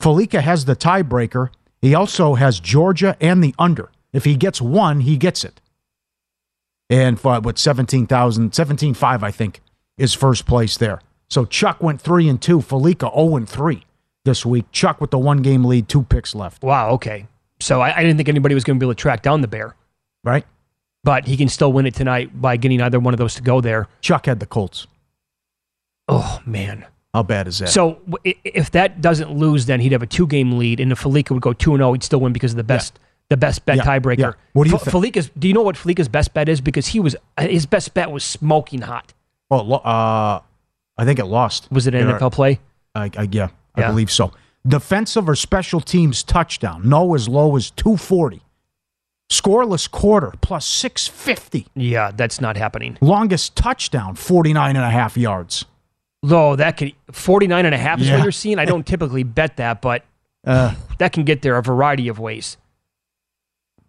Fallica 0.00 0.40
has 0.40 0.64
the 0.64 0.74
tiebreaker. 0.74 1.50
He 1.80 1.94
also 1.94 2.34
has 2.34 2.58
Georgia 2.60 3.16
and 3.20 3.42
the 3.42 3.54
under. 3.58 3.90
If 4.12 4.24
he 4.24 4.36
gets 4.36 4.60
one, 4.60 5.00
he 5.00 5.16
gets 5.16 5.44
it. 5.44 5.60
And 6.88 7.18
for 7.18 7.40
what 7.40 7.58
17,000, 7.58 8.52
17.5, 8.52 9.22
I 9.22 9.30
think, 9.30 9.60
is 9.96 10.14
first 10.14 10.46
place 10.46 10.76
there. 10.76 11.00
So 11.28 11.44
Chuck 11.44 11.82
went 11.82 12.00
three 12.00 12.28
and 12.28 12.40
two, 12.40 12.60
Fallica 12.60 13.10
0 13.14 13.36
and 13.36 13.48
three 13.48 13.84
this 14.24 14.44
week. 14.44 14.66
Chuck 14.72 15.00
with 15.00 15.10
the 15.10 15.18
one 15.18 15.38
game 15.38 15.64
lead, 15.64 15.88
two 15.88 16.02
picks 16.02 16.34
left. 16.34 16.62
Wow. 16.62 16.90
Okay. 16.90 17.26
So 17.62 17.80
I, 17.80 17.96
I 17.96 18.02
didn't 18.02 18.16
think 18.16 18.28
anybody 18.28 18.54
was 18.54 18.64
going 18.64 18.76
to 18.78 18.80
be 18.80 18.86
able 18.86 18.94
to 18.94 19.00
track 19.00 19.22
down 19.22 19.40
the 19.40 19.48
bear, 19.48 19.74
Right? 20.24 20.44
but 21.04 21.26
he 21.26 21.36
can 21.36 21.48
still 21.48 21.72
win 21.72 21.86
it 21.86 21.94
tonight 21.94 22.40
by 22.40 22.56
getting 22.56 22.80
either 22.80 23.00
one 23.00 23.12
of 23.14 23.18
those 23.18 23.34
to 23.34 23.42
go 23.42 23.60
there. 23.60 23.88
Chuck 24.00 24.26
had 24.26 24.38
the 24.40 24.46
Colts. 24.46 24.86
Oh 26.08 26.40
man. 26.46 26.86
How 27.14 27.22
bad 27.22 27.46
is 27.46 27.58
that? 27.58 27.68
So 27.68 27.98
w- 28.08 28.34
if 28.44 28.70
that 28.70 29.00
doesn't 29.00 29.30
lose, 29.30 29.66
then 29.66 29.80
he'd 29.80 29.92
have 29.92 30.02
a 30.02 30.06
two-game 30.06 30.52
lead, 30.58 30.80
and 30.80 30.90
if 30.92 31.02
Fallica 31.02 31.32
would 31.32 31.42
go 31.42 31.52
two 31.52 31.72
and 31.74 31.80
zero, 31.80 31.92
he'd 31.92 32.02
still 32.02 32.20
win 32.20 32.32
because 32.32 32.52
of 32.52 32.56
the 32.56 32.64
best, 32.64 32.98
the 33.28 33.36
best 33.36 33.66
bet 33.66 33.76
Yeah, 33.76 33.82
tiebreaker. 33.84 34.18
yeah. 34.18 34.32
What 34.54 34.64
do 34.64 34.70
you 34.70 34.76
F- 34.76 34.82
think? 34.84 34.92
Fallica's? 34.92 35.30
Do 35.38 35.46
you 35.46 35.52
know 35.54 35.60
what 35.62 35.76
Fallica's 35.76 36.08
best 36.08 36.32
bet 36.32 36.48
is? 36.48 36.60
Because 36.62 36.86
he 36.86 37.00
was 37.00 37.14
uh, 37.36 37.46
his 37.46 37.66
best 37.66 37.92
bet 37.92 38.10
was 38.10 38.24
smoking 38.24 38.80
hot. 38.80 39.12
well, 39.50 39.74
uh, 39.84 40.40
I 40.96 41.04
think 41.04 41.18
it 41.18 41.26
lost. 41.26 41.70
Was 41.70 41.86
it 41.86 41.94
an 41.94 42.06
NFL 42.08 42.32
play? 42.32 42.60
I, 42.94 43.10
I, 43.16 43.28
yeah, 43.30 43.48
I 43.74 43.88
believe 43.88 44.10
so. 44.10 44.32
Defensive 44.66 45.28
or 45.28 45.34
special 45.34 45.80
teams 45.80 46.22
touchdown, 46.22 46.88
no 46.88 47.14
as 47.14 47.28
low 47.28 47.56
as 47.56 47.70
240. 47.72 48.42
Scoreless 49.30 49.90
quarter, 49.90 50.32
plus 50.40 50.66
650. 50.66 51.66
Yeah, 51.74 52.10
that's 52.14 52.40
not 52.40 52.56
happening. 52.56 52.98
Longest 53.00 53.56
touchdown, 53.56 54.14
49 54.14 54.76
and 54.76 54.84
a 54.84 54.90
half 54.90 55.16
yards. 55.16 55.64
Though 56.22 56.54
that 56.56 56.76
could 56.76 56.92
49 57.10 57.66
and 57.66 57.74
a 57.74 57.78
half 57.78 58.00
is 58.00 58.08
Yeah. 58.08 58.16
what 58.18 58.22
you're 58.22 58.30
seeing. 58.32 58.58
I 58.58 58.64
don't 58.64 58.86
typically 58.86 59.22
bet 59.24 59.56
that, 59.56 59.80
but 59.82 60.04
Uh, 60.46 60.74
that 60.98 61.12
can 61.12 61.24
get 61.24 61.42
there 61.42 61.56
a 61.56 61.62
variety 61.62 62.08
of 62.08 62.18
ways. 62.18 62.56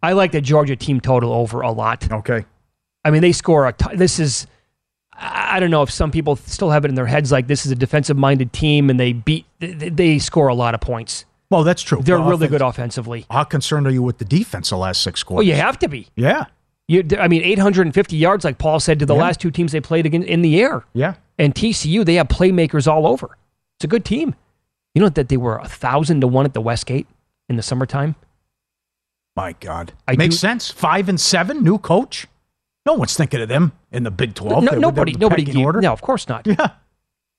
I 0.02 0.14
like 0.14 0.32
the 0.32 0.42
Georgia 0.42 0.76
team 0.76 1.00
total 1.00 1.34
over 1.34 1.62
a 1.62 1.72
lot. 1.72 2.12
okay. 2.12 2.46
I 3.06 3.12
mean, 3.12 3.22
they 3.22 3.32
score 3.34 3.68
a. 3.68 3.74
T- 3.74 3.96
this 3.96 4.18
is. 4.20 4.48
I 5.16 5.60
don't 5.60 5.70
know 5.72 5.84
if 5.84 5.92
some 5.92 6.12
people 6.12 6.36
still 6.36 6.72
have 6.72 6.86
it 6.86 6.90
in 6.90 6.96
their 6.96 7.06
heads 7.06 7.32
like 7.32 7.48
this 7.48 7.66
is 7.66 7.72
a 7.72 7.76
defensive-minded 7.76 8.52
team 8.54 8.90
and 8.90 9.00
they 9.00 9.14
beat. 9.14 9.46
They, 9.60 10.20
score 10.20 10.48
a 10.48 10.56
lot 10.56 10.74
of 10.74 10.82
points. 10.82 11.26
Well, 11.50 11.64
that's 11.64 11.82
true. 11.84 12.02
They're 12.02 12.18
The 12.18 12.24
really 12.24 12.36
offense- 12.48 12.50
good 12.52 12.62
offensively. 12.62 13.26
How 13.30 13.44
concerned 13.44 13.86
are 13.88 13.92
you 13.92 14.02
with 14.02 14.18
the 14.18 14.26
defense 14.26 14.70
the 14.72 14.78
last 14.78 15.02
six 15.04 15.22
quarters? 15.22 15.46
Well, 15.46 15.56
you 15.56 15.62
have 15.62 15.78
to 15.80 15.88
be. 15.88 16.08
Yeah. 16.16 16.46
You, 16.88 17.06
I 17.20 17.28
mean, 17.28 17.44
850 17.44 18.18
yards, 18.18 18.44
like 18.44 18.58
Paul 18.58 18.80
said, 18.80 19.00
to 19.00 19.06
the 19.06 19.14
Yeah. 19.16 19.22
last 19.22 19.40
two 19.40 19.52
teams 19.52 19.72
they 19.72 19.80
played 19.80 20.06
again 20.06 20.24
in 20.24 20.42
the 20.42 20.60
air. 20.62 20.84
Yeah. 20.94 21.14
And 21.38 21.54
TCU, 21.56 22.04
they 22.04 22.16
have 22.16 22.28
playmakers 22.28 22.92
all 22.92 23.06
over. 23.08 23.38
It's 23.78 23.86
a 23.86 23.88
good 23.88 24.04
team. 24.04 24.36
You 24.96 25.02
know 25.02 25.10
that 25.10 25.30
they 25.30 25.38
were 25.38 25.58
a 25.58 25.68
thousand 25.68 26.22
to 26.22 26.28
one 26.28 26.46
at 26.46 26.54
the 26.54 26.62
Westgate 26.62 27.08
in 27.50 27.56
the 27.56 27.64
summertime. 27.64 28.16
My 29.36 29.54
God. 29.60 29.94
I 30.08 30.16
Makes 30.16 30.36
do- 30.36 30.40
sense. 30.40 30.72
Five 30.72 31.08
and 31.10 31.20
seven, 31.20 31.64
new 31.64 31.78
coach. 31.78 32.28
No 32.86 32.94
one's 32.94 33.16
thinking 33.16 33.42
of 33.42 33.48
them 33.50 33.72
in 33.94 34.04
the 34.04 34.12
Big 34.12 34.34
12. 34.36 34.64
no, 34.64 34.72
nobody, 34.74 35.14
nobody. 35.14 35.44
gave- 35.44 35.56
order. 35.58 35.80
No, 35.82 35.94
of 35.94 36.02
course 36.02 36.28
not. 36.28 36.46
Yeah. 36.48 36.56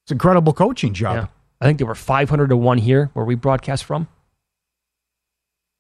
It's 0.04 0.12
incredible 0.12 0.52
coaching 0.52 0.92
job. 0.94 1.16
Yeah. 1.16 1.26
I 1.60 1.64
think 1.66 1.78
they 1.78 1.84
were 1.84 1.94
500 1.94 2.48
to 2.48 2.56
one 2.56 2.78
here 2.78 3.10
where 3.14 3.24
we 3.24 3.34
broadcast 3.34 3.84
from. 3.84 4.06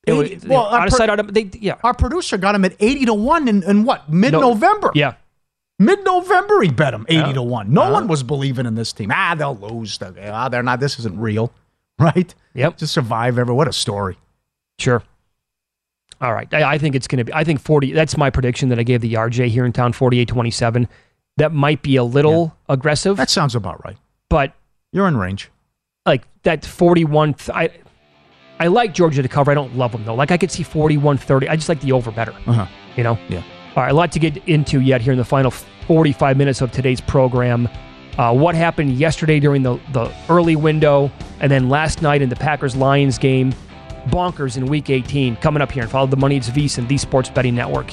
It 0.06 0.12
was- 0.12 0.30
Eighty- 0.30 0.48
well, 0.48 0.66
out 0.66 0.72
our 0.72 0.84
of 0.86 0.90
pro- 0.90 0.98
sight, 0.98 1.10
out 1.10 1.20
of 1.20 1.32
they, 1.32 1.50
yeah. 1.60 1.76
Our 1.82 1.94
producer 1.94 2.36
got 2.36 2.54
him 2.54 2.64
at 2.64 2.74
80 2.80 3.06
to 3.06 3.14
1 3.14 3.48
in, 3.48 3.62
in 3.62 3.84
what? 3.84 4.08
Mid 4.10 4.32
November. 4.32 4.90
Yeah. 4.94 5.14
Mid 5.78 6.04
November, 6.04 6.60
he 6.62 6.70
bet 6.70 6.94
him 6.94 7.04
80 7.08 7.28
Yeah. 7.28 7.32
to 7.34 7.42
1. 7.42 7.72
No 7.72 7.82
Uh-huh. 7.82 7.92
one 7.92 8.06
was 8.08 8.22
believing 8.22 8.66
in 8.66 8.74
this 8.74 8.92
team. 8.92 9.10
Ah, 9.12 9.34
they'll 9.36 9.56
lose. 9.56 9.98
They're- 9.98 10.14
Ah, 10.32 10.48
they're 10.48 10.62
not. 10.62 10.80
This 10.80 10.98
isn't 10.98 11.18
real. 11.18 11.52
Right? 11.98 12.34
Yep. 12.54 12.78
Just 12.78 12.92
survive 12.92 13.38
ever. 13.38 13.54
What 13.54 13.68
a 13.68 13.72
story. 13.72 14.18
Sure. 14.80 15.02
All 16.24 16.32
right. 16.32 16.52
I, 16.54 16.72
I 16.74 16.78
think 16.78 16.94
it's 16.94 17.06
going 17.06 17.18
to 17.18 17.24
be, 17.24 17.34
I 17.34 17.44
think 17.44 17.60
40, 17.60 17.92
that's 17.92 18.16
my 18.16 18.30
prediction 18.30 18.70
that 18.70 18.78
I 18.78 18.82
gave 18.82 19.00
the 19.02 19.12
RJ 19.14 19.48
here 19.48 19.66
in 19.66 19.72
town, 19.72 19.92
48 19.92 20.26
27. 20.26 20.88
That 21.36 21.52
might 21.52 21.82
be 21.82 21.96
a 21.96 22.04
little 22.04 22.56
aggressive, 22.68 23.16
That 23.18 23.28
sounds 23.28 23.54
about 23.54 23.84
right. 23.84 23.96
but 24.30 24.52
You're 24.92 25.06
in 25.08 25.16
range. 25.16 25.50
like 26.06 26.22
that 26.44 26.64
41, 26.64 27.34
th- 27.34 27.50
I, 27.50 27.70
I 28.60 28.68
like 28.68 28.94
Georgia 28.94 29.20
to 29.22 29.28
cover. 29.28 29.50
I 29.50 29.54
don't 29.54 29.76
love 29.76 29.92
them 29.92 30.04
though. 30.04 30.14
Like 30.14 30.30
I 30.30 30.36
could 30.38 30.50
see 30.50 30.62
41 30.62 31.18
30. 31.18 31.48
I 31.48 31.56
just 31.56 31.68
like 31.68 31.80
the 31.80 31.92
over 31.92 32.10
better, 32.10 32.32
Uh 32.46 32.52
huh. 32.52 32.66
you 32.96 33.02
know? 33.02 33.18
Yeah. 33.28 33.42
All 33.76 33.82
right. 33.82 33.90
A 33.90 33.94
lot 33.94 34.12
to 34.12 34.18
get 34.20 34.36
into 34.48 34.80
yet 34.80 35.00
here 35.02 35.12
in 35.12 35.18
the 35.18 35.24
final 35.24 35.50
45 35.50 36.36
minutes 36.36 36.60
of 36.62 36.70
today's 36.72 37.00
program. 37.00 37.68
Uh, 38.16 38.32
what 38.32 38.54
happened 38.54 38.92
yesterday 38.92 39.40
during 39.40 39.64
the, 39.64 39.78
the 39.92 40.10
early 40.28 40.54
window, 40.54 41.10
and 41.40 41.50
then 41.50 41.68
last 41.68 42.00
night 42.00 42.22
in 42.22 42.28
the 42.28 42.36
Packers 42.36 42.76
Lions 42.76 43.18
game. 43.18 43.52
Bonkers 44.06 44.56
in 44.56 44.66
week 44.66 44.90
18 44.90 45.36
coming 45.36 45.62
up 45.62 45.72
here 45.72 45.82
and 45.82 45.90
follow 45.90 46.06
the 46.06 46.16
money. 46.16 46.36
It's 46.36 46.50
VSIN 46.50 46.88
the 46.88 46.98
Sports 46.98 47.30
Betting 47.30 47.54
Network. 47.54 47.92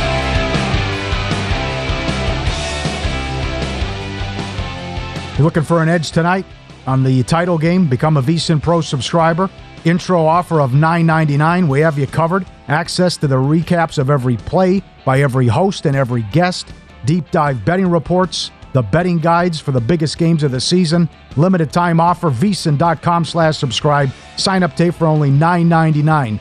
You 5.41 5.45
looking 5.45 5.63
for 5.63 5.81
an 5.81 5.89
edge 5.89 6.11
tonight 6.11 6.45
on 6.85 7.03
the 7.03 7.23
title 7.23 7.57
game? 7.57 7.87
Become 7.87 8.15
a 8.15 8.21
VSIN 8.21 8.61
Pro 8.61 8.79
subscriber. 8.79 9.49
Intro 9.85 10.23
offer 10.23 10.61
of 10.61 10.69
$9.99. 10.73 11.67
We 11.67 11.79
have 11.79 11.97
you 11.97 12.05
covered. 12.05 12.45
Access 12.67 13.17
to 13.17 13.27
the 13.27 13.37
recaps 13.37 13.97
of 13.97 14.11
every 14.11 14.37
play 14.37 14.83
by 15.03 15.21
every 15.21 15.47
host 15.47 15.87
and 15.87 15.95
every 15.95 16.21
guest. 16.31 16.71
Deep 17.05 17.31
dive 17.31 17.65
betting 17.65 17.89
reports. 17.89 18.51
The 18.73 18.83
betting 18.83 19.17
guides 19.17 19.59
for 19.59 19.71
the 19.71 19.81
biggest 19.81 20.19
games 20.19 20.43
of 20.43 20.51
the 20.51 20.61
season. 20.61 21.09
Limited 21.35 21.73
time 21.73 21.99
offer. 21.99 22.29
VSIN.com 22.29 23.25
slash 23.25 23.57
subscribe. 23.57 24.11
Sign 24.37 24.61
up 24.61 24.75
tape 24.75 24.93
for 24.93 25.07
only 25.07 25.31
$9.99 25.31 26.39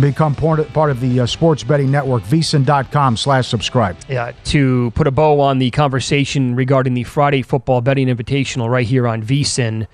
become 0.00 0.34
part 0.34 0.58
of 0.60 1.00
the 1.00 1.20
uh, 1.20 1.26
sports 1.26 1.62
betting 1.62 1.90
network, 1.90 2.22
vsin.com 2.24 3.16
slash 3.16 3.48
subscribe. 3.48 3.96
Yeah, 4.08 4.32
to 4.44 4.90
put 4.92 5.06
a 5.06 5.10
bow 5.10 5.40
on 5.40 5.58
the 5.58 5.70
conversation 5.70 6.54
regarding 6.54 6.94
the 6.94 7.04
Friday 7.04 7.42
football 7.42 7.80
betting 7.80 8.08
invitational 8.08 8.68
right 8.68 8.86
here 8.86 9.06
on 9.08 9.22
vsin, 9.22 9.86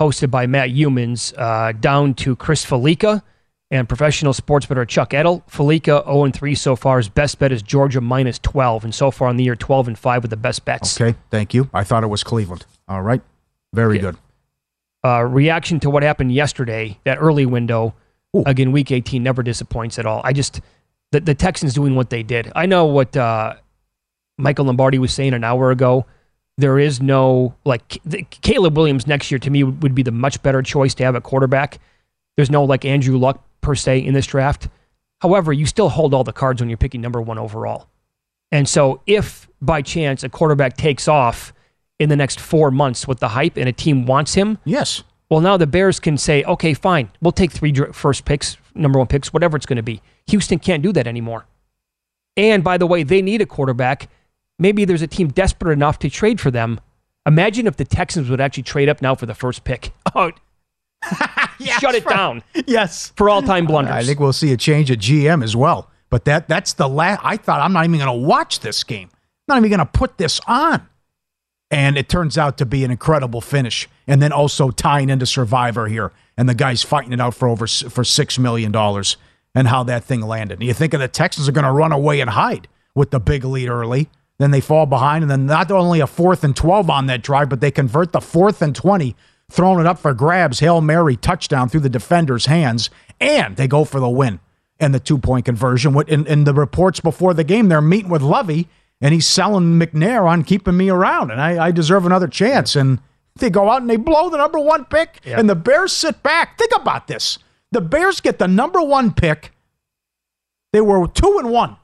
hosted 0.00 0.30
by 0.30 0.46
Matt 0.46 0.70
Youmans, 0.70 1.34
uh, 1.36 1.72
down 1.72 2.14
to 2.14 2.36
Chris 2.36 2.64
Fallica 2.64 3.22
and 3.70 3.88
professional 3.88 4.32
sports 4.32 4.66
bettor 4.66 4.84
Chuck 4.84 5.12
Edel. 5.12 5.42
Fallica 5.50 6.06
0-3 6.06 6.56
so 6.56 6.76
far. 6.76 6.98
His 6.98 7.08
best 7.08 7.38
bet 7.38 7.52
is 7.52 7.62
Georgia 7.62 8.00
minus 8.00 8.38
12, 8.38 8.84
and 8.84 8.94
so 8.94 9.10
far 9.10 9.28
in 9.28 9.36
the 9.36 9.44
year 9.44 9.56
12 9.56 9.88
and 9.88 9.98
5 9.98 10.22
with 10.22 10.30
the 10.30 10.36
best 10.36 10.64
bets. 10.64 11.00
Okay, 11.00 11.18
thank 11.30 11.52
you. 11.52 11.68
I 11.74 11.84
thought 11.84 12.04
it 12.04 12.08
was 12.08 12.22
Cleveland. 12.22 12.64
All 12.88 13.02
right, 13.02 13.22
very 13.72 13.98
good. 13.98 14.16
Uh, 15.04 15.22
reaction 15.22 15.78
to 15.80 15.90
what 15.90 16.02
happened 16.02 16.32
yesterday, 16.32 16.98
that 17.04 17.18
early 17.20 17.46
window– 17.46 17.94
Ooh. 18.36 18.42
Again, 18.46 18.72
week 18.72 18.90
18 18.90 19.22
never 19.22 19.42
disappoints 19.42 19.98
at 19.98 20.06
all. 20.06 20.20
I 20.24 20.32
just, 20.32 20.60
the, 21.12 21.20
the 21.20 21.34
Texans 21.34 21.74
doing 21.74 21.94
what 21.94 22.10
they 22.10 22.22
did. 22.22 22.52
I 22.54 22.66
know 22.66 22.86
what 22.86 23.16
uh, 23.16 23.54
Michael 24.38 24.66
Lombardi 24.66 24.98
was 24.98 25.12
saying 25.12 25.34
an 25.34 25.44
hour 25.44 25.70
ago. 25.70 26.06
There 26.58 26.78
is 26.78 27.02
no, 27.02 27.54
like, 27.64 27.98
the, 28.04 28.22
Caleb 28.30 28.76
Williams 28.76 29.06
next 29.06 29.30
year 29.30 29.38
to 29.38 29.50
me 29.50 29.62
would, 29.62 29.82
would 29.82 29.94
be 29.94 30.02
the 30.02 30.10
much 30.10 30.42
better 30.42 30.62
choice 30.62 30.94
to 30.94 31.04
have 31.04 31.14
a 31.14 31.20
quarterback. 31.20 31.78
There's 32.36 32.50
no, 32.50 32.64
like, 32.64 32.84
Andrew 32.84 33.18
Luck 33.18 33.44
per 33.60 33.74
se 33.74 33.98
in 33.98 34.14
this 34.14 34.26
draft. 34.26 34.68
However, 35.20 35.52
you 35.52 35.66
still 35.66 35.88
hold 35.88 36.14
all 36.14 36.24
the 36.24 36.32
cards 36.32 36.60
when 36.60 36.68
you're 36.68 36.76
picking 36.76 37.00
number 37.00 37.20
one 37.20 37.38
overall. 37.38 37.88
And 38.52 38.68
so 38.68 39.00
if 39.06 39.48
by 39.60 39.82
chance 39.82 40.22
a 40.22 40.28
quarterback 40.28 40.76
takes 40.76 41.08
off 41.08 41.52
in 41.98 42.08
the 42.08 42.16
next 42.16 42.38
four 42.38 42.70
months 42.70 43.08
with 43.08 43.18
the 43.18 43.28
hype 43.28 43.56
and 43.56 43.68
a 43.68 43.72
team 43.72 44.06
wants 44.06 44.34
him, 44.34 44.58
yes, 44.64 45.02
well, 45.28 45.40
now 45.40 45.56
the 45.56 45.66
Bears 45.66 45.98
can 45.98 46.16
say, 46.18 46.44
okay, 46.44 46.74
fine, 46.74 47.10
we'll 47.20 47.32
take 47.32 47.50
three 47.50 47.74
first 47.92 48.24
picks, 48.24 48.56
number 48.74 48.98
one 48.98 49.08
picks, 49.08 49.32
whatever 49.32 49.56
it's 49.56 49.66
going 49.66 49.76
to 49.76 49.82
be. 49.82 50.00
Houston 50.28 50.58
can't 50.58 50.82
do 50.82 50.92
that 50.92 51.06
anymore. 51.06 51.46
And 52.36 52.62
by 52.62 52.78
the 52.78 52.86
way, 52.86 53.02
they 53.02 53.22
need 53.22 53.40
a 53.40 53.46
quarterback. 53.46 54.08
Maybe 54.58 54.84
there's 54.84 55.02
a 55.02 55.06
team 55.06 55.28
desperate 55.28 55.72
enough 55.72 55.98
to 56.00 56.10
trade 56.10 56.40
for 56.40 56.50
them. 56.50 56.80
Imagine 57.26 57.66
if 57.66 57.76
the 57.76 57.84
Texans 57.84 58.30
would 58.30 58.40
actually 58.40 58.62
trade 58.62 58.88
up 58.88 59.02
now 59.02 59.14
for 59.14 59.26
the 59.26 59.34
first 59.34 59.64
pick. 59.64 59.92
Oh, 60.14 60.30
yes, 61.58 61.78
shut 61.78 61.94
it 61.94 62.06
right. 62.06 62.16
down. 62.16 62.42
Yes, 62.66 63.12
for 63.16 63.28
all 63.28 63.42
time 63.42 63.66
blunders. 63.66 63.92
I 63.92 64.02
think 64.02 64.18
we'll 64.18 64.32
see 64.32 64.50
a 64.52 64.56
change 64.56 64.90
at 64.90 64.98
GM 64.98 65.44
as 65.44 65.54
well. 65.54 65.90
But 66.08 66.24
that 66.24 66.48
that's 66.48 66.72
the 66.72 66.88
last. 66.88 67.20
I 67.22 67.36
thought 67.36 67.60
I'm 67.60 67.74
not 67.74 67.84
even 67.84 67.98
going 67.98 68.20
to 68.20 68.26
watch 68.26 68.60
this 68.60 68.82
game. 68.82 69.10
I'm 69.12 69.20
not 69.48 69.58
even 69.58 69.76
going 69.76 69.86
to 69.86 69.92
put 69.92 70.16
this 70.16 70.40
on 70.46 70.88
and 71.70 71.96
it 71.98 72.08
turns 72.08 72.38
out 72.38 72.58
to 72.58 72.66
be 72.66 72.84
an 72.84 72.90
incredible 72.90 73.40
finish. 73.40 73.88
And 74.06 74.22
then 74.22 74.32
also 74.32 74.70
tying 74.70 75.10
into 75.10 75.26
Survivor 75.26 75.88
here, 75.88 76.12
and 76.36 76.48
the 76.48 76.54
guy's 76.54 76.82
fighting 76.82 77.12
it 77.12 77.20
out 77.20 77.34
for 77.34 77.48
over 77.48 77.66
for 77.66 78.04
six 78.04 78.38
million 78.38 78.70
dollars. 78.72 79.16
and 79.54 79.68
how 79.68 79.82
that 79.84 80.04
thing 80.04 80.20
landed. 80.20 80.58
And 80.58 80.68
you 80.68 80.74
think 80.74 80.92
the 80.92 81.08
Texans 81.08 81.48
are 81.48 81.52
going 81.52 81.64
to 81.64 81.72
run 81.72 81.90
away 81.90 82.20
and 82.20 82.28
hide 82.28 82.68
with 82.94 83.10
the 83.10 83.18
big 83.18 83.42
lead 83.42 83.70
early. 83.70 84.10
Then 84.38 84.50
they 84.50 84.60
fall 84.60 84.84
behind, 84.84 85.24
and 85.24 85.30
then 85.30 85.46
not 85.46 85.70
only 85.70 85.98
a 86.00 86.06
fourth 86.06 86.44
and 86.44 86.54
12 86.54 86.90
on 86.90 87.06
that 87.06 87.22
drive, 87.22 87.48
but 87.48 87.62
they 87.62 87.70
convert 87.70 88.12
the 88.12 88.20
fourth 88.20 88.60
and 88.60 88.76
20, 88.76 89.16
throwing 89.50 89.80
it 89.80 89.86
up 89.86 89.98
for 89.98 90.12
grabs, 90.12 90.60
Hail 90.60 90.82
Mary 90.82 91.16
touchdown 91.16 91.70
through 91.70 91.80
the 91.80 91.88
defender's 91.88 92.44
hands, 92.44 92.90
and 93.18 93.56
they 93.56 93.66
go 93.66 93.84
for 93.84 93.98
the 93.98 94.10
win 94.10 94.40
and 94.78 94.94
the 94.94 95.00
two 95.00 95.16
point 95.16 95.46
conversion. 95.46 95.96
In, 96.06 96.26
in 96.26 96.44
the 96.44 96.52
reports 96.52 97.00
before 97.00 97.32
the 97.32 97.42
game, 97.44 97.70
they're 97.70 97.80
meeting 97.80 98.10
with 98.10 98.20
Lovie, 98.20 98.68
and 99.00 99.12
he's 99.14 99.26
selling 99.26 99.78
McNair 99.78 100.28
on 100.28 100.42
keeping 100.44 100.76
me 100.76 100.88
around, 100.88 101.30
and 101.30 101.40
I, 101.40 101.66
I 101.66 101.70
deserve 101.70 102.06
another 102.06 102.28
chance. 102.28 102.74
And 102.76 102.98
they 103.36 103.50
go 103.50 103.70
out 103.70 103.80
and 103.82 103.90
they 103.90 103.96
blow 103.96 104.30
the 104.30 104.38
number 104.38 104.58
one 104.58 104.84
pick, 104.86 105.20
Yep. 105.24 105.38
and 105.38 105.50
the 105.50 105.54
Bears 105.54 105.92
sit 105.92 106.22
back. 106.22 106.58
Think 106.58 106.72
about 106.74 107.06
this: 107.06 107.38
the 107.72 107.80
Bears 107.80 108.20
get 108.20 108.38
the 108.38 108.48
number 108.48 108.80
one 108.82 109.12
pick. 109.12 109.52
They 110.72 110.80
were 110.80 111.06
two 111.08 111.38
and 111.38 111.50
one 111.50 111.76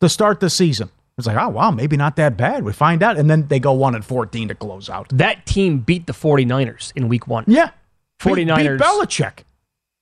to 0.00 0.08
start 0.08 0.40
the 0.40 0.50
season. 0.50 0.90
It's 1.18 1.26
like, 1.26 1.36
oh 1.38 1.48
wow, 1.48 1.70
maybe 1.70 1.96
not 1.96 2.16
that 2.16 2.36
bad. 2.36 2.62
We 2.64 2.72
find 2.74 3.02
out, 3.02 3.16
and 3.16 3.30
then 3.30 3.48
they 3.48 3.58
go 3.58 3.72
one 3.72 3.94
and 3.94 4.04
fourteen 4.04 4.48
to 4.48 4.54
close 4.54 4.90
out. 4.90 5.08
That 5.10 5.46
team 5.46 5.78
beat 5.78 6.06
the 6.06 6.12
49ers 6.12 6.92
in 6.94 7.08
week 7.08 7.26
one. 7.26 7.44
Yeah, 7.46 7.70
49ers 8.20 8.56
beat, 8.56 8.68
beat 8.68 8.80
Belichick. 8.80 9.38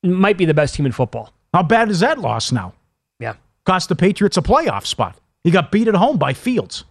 might 0.03 0.37
be 0.37 0.45
the 0.45 0.55
best 0.55 0.75
team 0.75 0.87
in 0.87 0.93
football. 0.93 1.33
How 1.53 1.63
bad 1.63 1.89
is 1.89 2.01
that 2.01 2.19
loss 2.19 2.51
now? 2.51 2.73
Yeah. 3.21 3.35
Cost 3.65 3.89
the 3.89 3.95
Patriots 3.95 4.37
a 4.37 4.43
playoff 4.43 4.87
spot. 4.87 5.17
He 5.45 5.51
got 5.51 5.71
beat 5.71 5.87
at 5.89 5.95
home 5.95 6.17
by 6.17 6.33
Fields. 6.33 6.85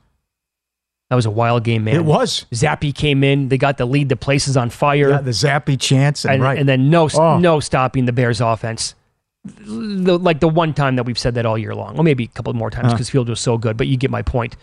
That 1.09 1.15
was 1.15 1.25
a 1.25 1.31
wild 1.31 1.63
game, 1.63 1.83
man. 1.83 1.95
It 1.95 2.05
was. 2.05 2.45
Zappe 2.51 2.95
came 2.95 3.23
in. 3.23 3.49
They 3.49 3.57
got 3.57 3.77
the 3.77 3.85
lead. 3.85 4.09
The 4.09 4.15
place 4.15 4.47
is 4.47 4.55
on 4.57 4.69
fire. 4.69 5.09
Yeah, 5.09 5.21
the 5.21 5.31
Zappe 5.31 5.79
chance, 5.79 6.23
and, 6.23 6.35
and, 6.35 6.43
right. 6.43 6.57
and 6.57 6.67
then 6.67 6.89
no, 6.89 7.09
Oh. 7.13 7.37
no 7.37 7.59
stopping 7.59 8.05
the 8.05 8.13
Bears' 8.13 8.41
offense. 8.41 8.95
The, 9.43 10.17
like 10.17 10.39
the 10.39 10.47
one 10.47 10.73
time 10.73 10.95
that 10.95 11.03
we've 11.03 11.19
said 11.19 11.35
that 11.35 11.45
all 11.45 11.57
year 11.57 11.75
long, 11.75 11.97
or 11.99 12.03
maybe 12.03 12.23
a 12.23 12.27
couple 12.27 12.53
more 12.53 12.69
times 12.69 12.93
because 12.93 13.09
Field 13.09 13.27
was 13.27 13.41
so 13.41 13.57
good. 13.57 13.75
But 13.75 13.87
you 13.87 13.97
get 13.97 14.09
my 14.09 14.21
point. 14.21 14.55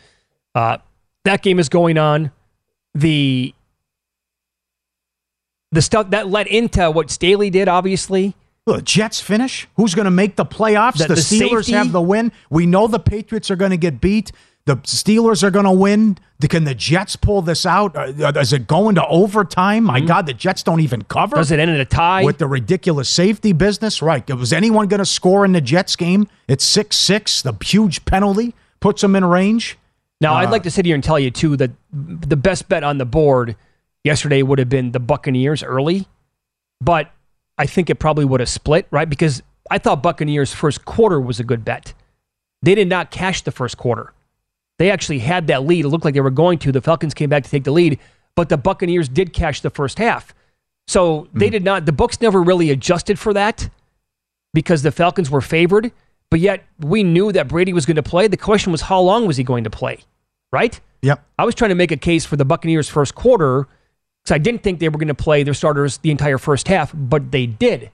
Uh, 0.55 0.79
that 1.25 1.43
game 1.43 1.59
is 1.59 1.69
going 1.69 1.99
on. 1.99 2.33
The 2.95 3.55
the 5.71 5.83
stuff 5.83 6.11
that 6.11 6.29
led 6.29 6.47
into 6.47 6.91
what 6.91 7.11
Staley 7.11 7.51
did, 7.51 7.69
obviously. 7.69 8.35
The 8.77 8.83
Jets 8.83 9.21
finish? 9.21 9.67
Who's 9.77 9.95
going 9.95 10.05
to 10.07 10.11
make 10.11 10.37
the 10.37 10.45
playoffs? 10.47 10.99
The- 10.99 11.09
The, 11.09 11.15
the 11.15 11.21
Steelers 11.21 11.65
safety? 11.65 11.73
have 11.73 11.93
the 11.93 12.01
win. 12.03 12.33
We 12.51 12.67
know 12.67 12.87
the 12.87 12.99
Patriots 12.99 13.51
are 13.51 13.57
going 13.57 13.71
to 13.73 13.77
get 13.77 14.01
beat. 14.01 14.33
The 14.67 14.77
Steelers 14.77 15.43
are 15.43 15.51
going 15.51 15.65
to 15.65 15.73
win. 15.73 16.19
Can 16.49 16.65
the 16.65 16.75
Jets 16.75 17.17
pull 17.17 17.43
this 17.43 17.65
out? 17.67 17.97
Uh, 17.97 18.33
Is 18.39 18.53
it 18.53 18.67
going 18.67 18.95
to 18.97 19.07
overtime? 19.07 19.85
My 19.85 20.01
God, 20.01 20.27
the 20.27 20.35
Jets 20.35 20.63
don't 20.63 20.81
even 20.81 21.03
cover. 21.03 21.35
Mm-hmm. 21.37 21.41
Does 21.41 21.51
it 21.51 21.59
end 21.59 21.71
in 21.71 21.81
a 21.81 21.85
tie? 21.85 22.23
With 22.25 22.39
the 22.39 22.47
ridiculous 22.47 23.09
safety 23.09 23.53
business, 23.53 24.01
right? 24.03 24.29
Was 24.35 24.53
anyone 24.53 24.87
going 24.89 24.99
to 24.99 25.07
score 25.07 25.45
in 25.45 25.53
the 25.53 25.61
Jets 25.61 25.97
game? 25.97 26.29
It's 26.47 26.65
6 26.65 26.95
6. 26.97 27.43
The 27.43 27.55
huge 27.65 28.05
penalty 28.05 28.55
puts 28.81 29.01
them 29.03 29.17
in 29.17 29.25
range. 29.25 29.79
Now, 30.21 30.35
I'd 30.35 30.49
Uh, 30.49 30.53
like 30.53 30.63
to 30.65 30.71
sit 30.71 30.85
here 30.87 30.95
and 30.95 31.03
tell 31.03 31.19
you 31.19 31.31
too 31.31 31.57
that 31.57 31.71
the 31.93 32.37
best 32.37 32.69
bet 32.69 32.85
on 32.85 32.99
the 32.99 33.07
board 33.07 33.57
yesterday 34.05 34.43
would 34.43 34.59
have 34.59 34.69
been 34.69 34.93
the 34.93 35.01
Buccaneers 35.01 35.63
early, 35.63 36.07
but 36.81 37.11
I 37.61 37.67
think 37.67 37.91
it 37.91 37.97
probably 37.97 38.25
would 38.25 38.41
have 38.41 38.49
split, 38.49 38.87
right? 38.91 39.09
Because 39.09 39.43
I 39.71 39.77
thought 39.79 40.03
Buccaneers 40.03 40.55
first 40.55 40.87
quarter 40.87 41.21
was 41.21 41.39
a 41.39 41.45
good 41.45 41.63
bet. 41.65 41.93
They 42.63 42.75
did 42.75 42.89
not 42.89 43.11
cash 43.11 43.43
the 43.43 43.51
first 43.53 43.77
quarter. 43.77 44.15
They 44.79 44.91
actually 44.91 45.19
had 45.19 45.47
that 45.49 45.65
lead. 45.65 45.85
It 45.85 45.89
looked 45.89 46.07
like 46.07 46.15
they 46.15 46.23
were 46.23 46.31
going 46.31 46.59
to. 46.61 46.73
The 46.73 46.81
Falcons 46.81 47.13
came 47.13 47.29
back 47.29 47.45
to 47.45 47.51
take 47.51 47.65
the 47.65 47.71
lead, 47.71 47.99
but 48.35 48.49
the 48.49 48.57
Buccaneers 48.57 49.11
did 49.11 49.35
cash 49.35 49.61
the 49.61 49.69
first 49.69 49.99
half. 49.99 50.35
So 50.89 51.29
they 51.35 51.47
Hmm. 51.49 51.53
did 51.53 51.65
not. 51.65 51.85
The 51.85 51.93
books 51.93 52.21
never 52.23 52.43
really 52.43 52.71
adjusted 52.71 53.19
for 53.19 53.35
that 53.35 53.69
because 54.55 54.83
the 54.83 54.91
Falcons 54.91 55.31
were 55.31 55.43
favored, 55.43 55.93
but 56.31 56.41
yet 56.41 56.65
we 56.79 57.03
knew 57.05 57.31
that 57.33 57.47
Brady 57.47 57.75
was 57.75 57.85
going 57.85 57.97
to 57.97 58.03
play. 58.03 58.27
The 58.27 58.39
question 58.39 58.73
was 58.73 58.81
how 58.83 59.01
long 59.01 59.27
was 59.27 59.37
he 59.37 59.45
going 59.45 59.65
to 59.65 59.71
play, 59.71 59.99
right? 60.51 60.81
Yep. 61.03 61.23
I 61.39 61.45
was 61.45 61.55
trying 61.55 61.69
to 61.69 61.75
make 61.75 61.93
a 61.93 61.97
case 61.99 62.25
for 62.25 62.37
the 62.37 62.45
Buccaneers 62.47 62.89
first 62.89 63.15
quarter 63.15 63.69
because 64.23 64.35
I 64.35 64.39
didn't 64.39 64.63
think 64.63 64.79
they 64.81 64.89
were 64.89 64.99
going 64.99 65.09
to 65.09 65.15
play 65.15 65.43
their 65.43 65.55
starters 65.55 65.99
the 65.99 66.11
entire 66.11 66.39
first 66.39 66.69
half, 66.69 66.93
but 66.95 67.31
they 67.31 67.47
did. 67.47 67.91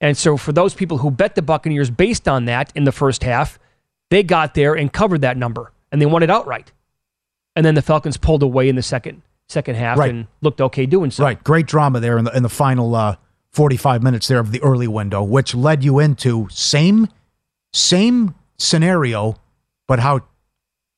And 0.00 0.16
so 0.16 0.36
for 0.36 0.52
those 0.52 0.74
people 0.74 0.98
who 0.98 1.10
bet 1.10 1.34
the 1.34 1.42
Buccaneers 1.42 1.90
based 1.90 2.28
on 2.28 2.44
that 2.44 2.70
in 2.76 2.84
the 2.84 2.92
first 2.92 3.22
half, 3.24 3.58
they 4.10 4.22
got 4.22 4.54
there 4.54 4.74
and 4.74 4.92
covered 4.92 5.22
that 5.22 5.36
number 5.36 5.72
and 5.90 6.00
they 6.00 6.06
won 6.06 6.22
it 6.22 6.30
outright. 6.30 6.72
And 7.54 7.64
then 7.64 7.74
the 7.74 7.82
Falcons 7.82 8.16
pulled 8.16 8.42
away 8.42 8.68
in 8.68 8.76
the 8.76 8.82
second 8.82 9.22
second 9.48 9.76
half 9.76 9.96
Right. 9.98 10.10
and 10.10 10.26
looked 10.42 10.60
okay 10.60 10.86
doing 10.86 11.10
so. 11.10 11.22
Right. 11.24 11.42
Great 11.42 11.66
drama 11.66 12.00
there 12.00 12.18
in 12.18 12.24
the 12.24 12.36
in 12.36 12.42
the 12.42 12.48
final 12.48 12.94
uh, 12.94 13.16
45 13.52 14.02
minutes 14.02 14.28
there 14.28 14.38
of 14.38 14.50
the 14.52 14.62
early 14.62 14.88
window, 14.88 15.22
which 15.22 15.54
led 15.54 15.82
you 15.82 15.98
into 15.98 16.46
same 16.50 17.08
same 17.72 18.34
scenario, 18.58 19.36
but 19.88 19.98
how 20.00 20.20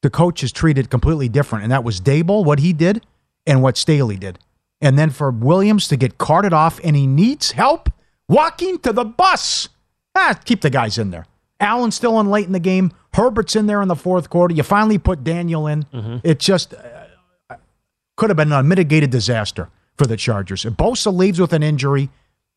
the 0.02 0.10
coach 0.10 0.42
is 0.42 0.50
treated 0.52 0.90
completely 0.90 1.28
different. 1.28 1.62
And 1.64 1.72
that 1.72 1.84
was 1.84 2.00
Daboll, 2.00 2.44
what 2.44 2.58
he 2.58 2.72
did, 2.72 3.04
and 3.46 3.62
what 3.62 3.76
Staley 3.76 4.16
did. 4.16 4.38
And 4.80 4.98
then 4.98 5.10
for 5.10 5.30
Williams 5.30 5.88
to 5.88 5.96
get 5.96 6.18
carted 6.18 6.52
off 6.52 6.80
and 6.84 6.94
he 6.94 7.06
needs 7.06 7.52
help 7.52 7.90
walking 8.28 8.78
to 8.80 8.92
the 8.92 9.04
bus. 9.04 9.68
Ah, 10.14 10.38
keep 10.44 10.60
the 10.60 10.70
guys 10.70 10.98
in 10.98 11.10
there. 11.10 11.26
Allen's 11.60 11.96
still 11.96 12.20
in 12.20 12.28
late 12.30 12.46
in 12.46 12.52
the 12.52 12.60
game. 12.60 12.92
Herbert's 13.14 13.56
in 13.56 13.66
there 13.66 13.82
in 13.82 13.88
the 13.88 13.96
fourth 13.96 14.30
quarter. 14.30 14.54
You 14.54 14.62
finally 14.62 14.98
put 14.98 15.24
Daniel 15.24 15.66
in. 15.66 15.86
It 16.22 16.38
just 16.38 16.74
uh, 16.74 17.56
could 18.16 18.30
have 18.30 18.36
been 18.36 18.52
a 18.52 18.62
mitigated 18.62 19.10
disaster 19.10 19.68
for 19.96 20.06
the 20.06 20.16
Chargers. 20.16 20.64
If 20.64 20.74
Bosa 20.74 21.12
leaves 21.14 21.40
with 21.40 21.52
an 21.52 21.62
injury, 21.64 22.10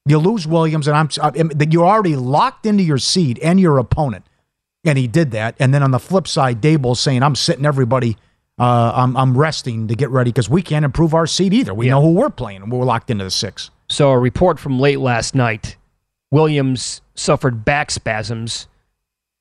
you 0.05 0.17
lose 0.19 0.47
Williams, 0.47 0.87
and 0.87 0.95
I'm, 0.97 1.09
I'm 1.21 1.51
you're 1.71 1.85
already 1.85 2.15
locked 2.15 2.65
into 2.65 2.83
your 2.83 2.97
seed 2.97 3.39
and 3.39 3.59
your 3.59 3.77
opponent. 3.79 4.25
And 4.83 4.97
he 4.97 5.07
did 5.07 5.31
that. 5.31 5.55
And 5.59 5.73
then 5.73 5.83
on 5.83 5.91
the 5.91 5.99
flip 5.99 6.27
side, 6.27 6.59
Daboll's 6.61 6.99
saying, 6.99 7.21
"I'm 7.21 7.35
sitting 7.35 7.65
everybody. 7.65 8.17
Uh, 8.61 8.91
I'm 8.93 9.17
I'm 9.17 9.35
resting 9.35 9.87
to 9.87 9.95
get 9.95 10.11
ready 10.11 10.29
because 10.29 10.47
we 10.47 10.61
can't 10.61 10.85
improve 10.85 11.15
our 11.15 11.25
seed 11.25 11.51
either. 11.51 11.73
We 11.73 11.87
know 11.89 11.99
who 12.01 12.11
we're 12.13 12.29
playing. 12.29 12.69
We're 12.69 12.85
locked 12.85 13.09
into 13.09 13.23
the 13.23 13.31
six. 13.31 13.71
So 13.89 14.11
a 14.11 14.19
report 14.19 14.59
from 14.59 14.79
late 14.79 14.99
last 14.99 15.33
night, 15.33 15.77
Williams 16.29 17.01
suffered 17.15 17.65
back 17.65 17.89
spasms, 17.89 18.67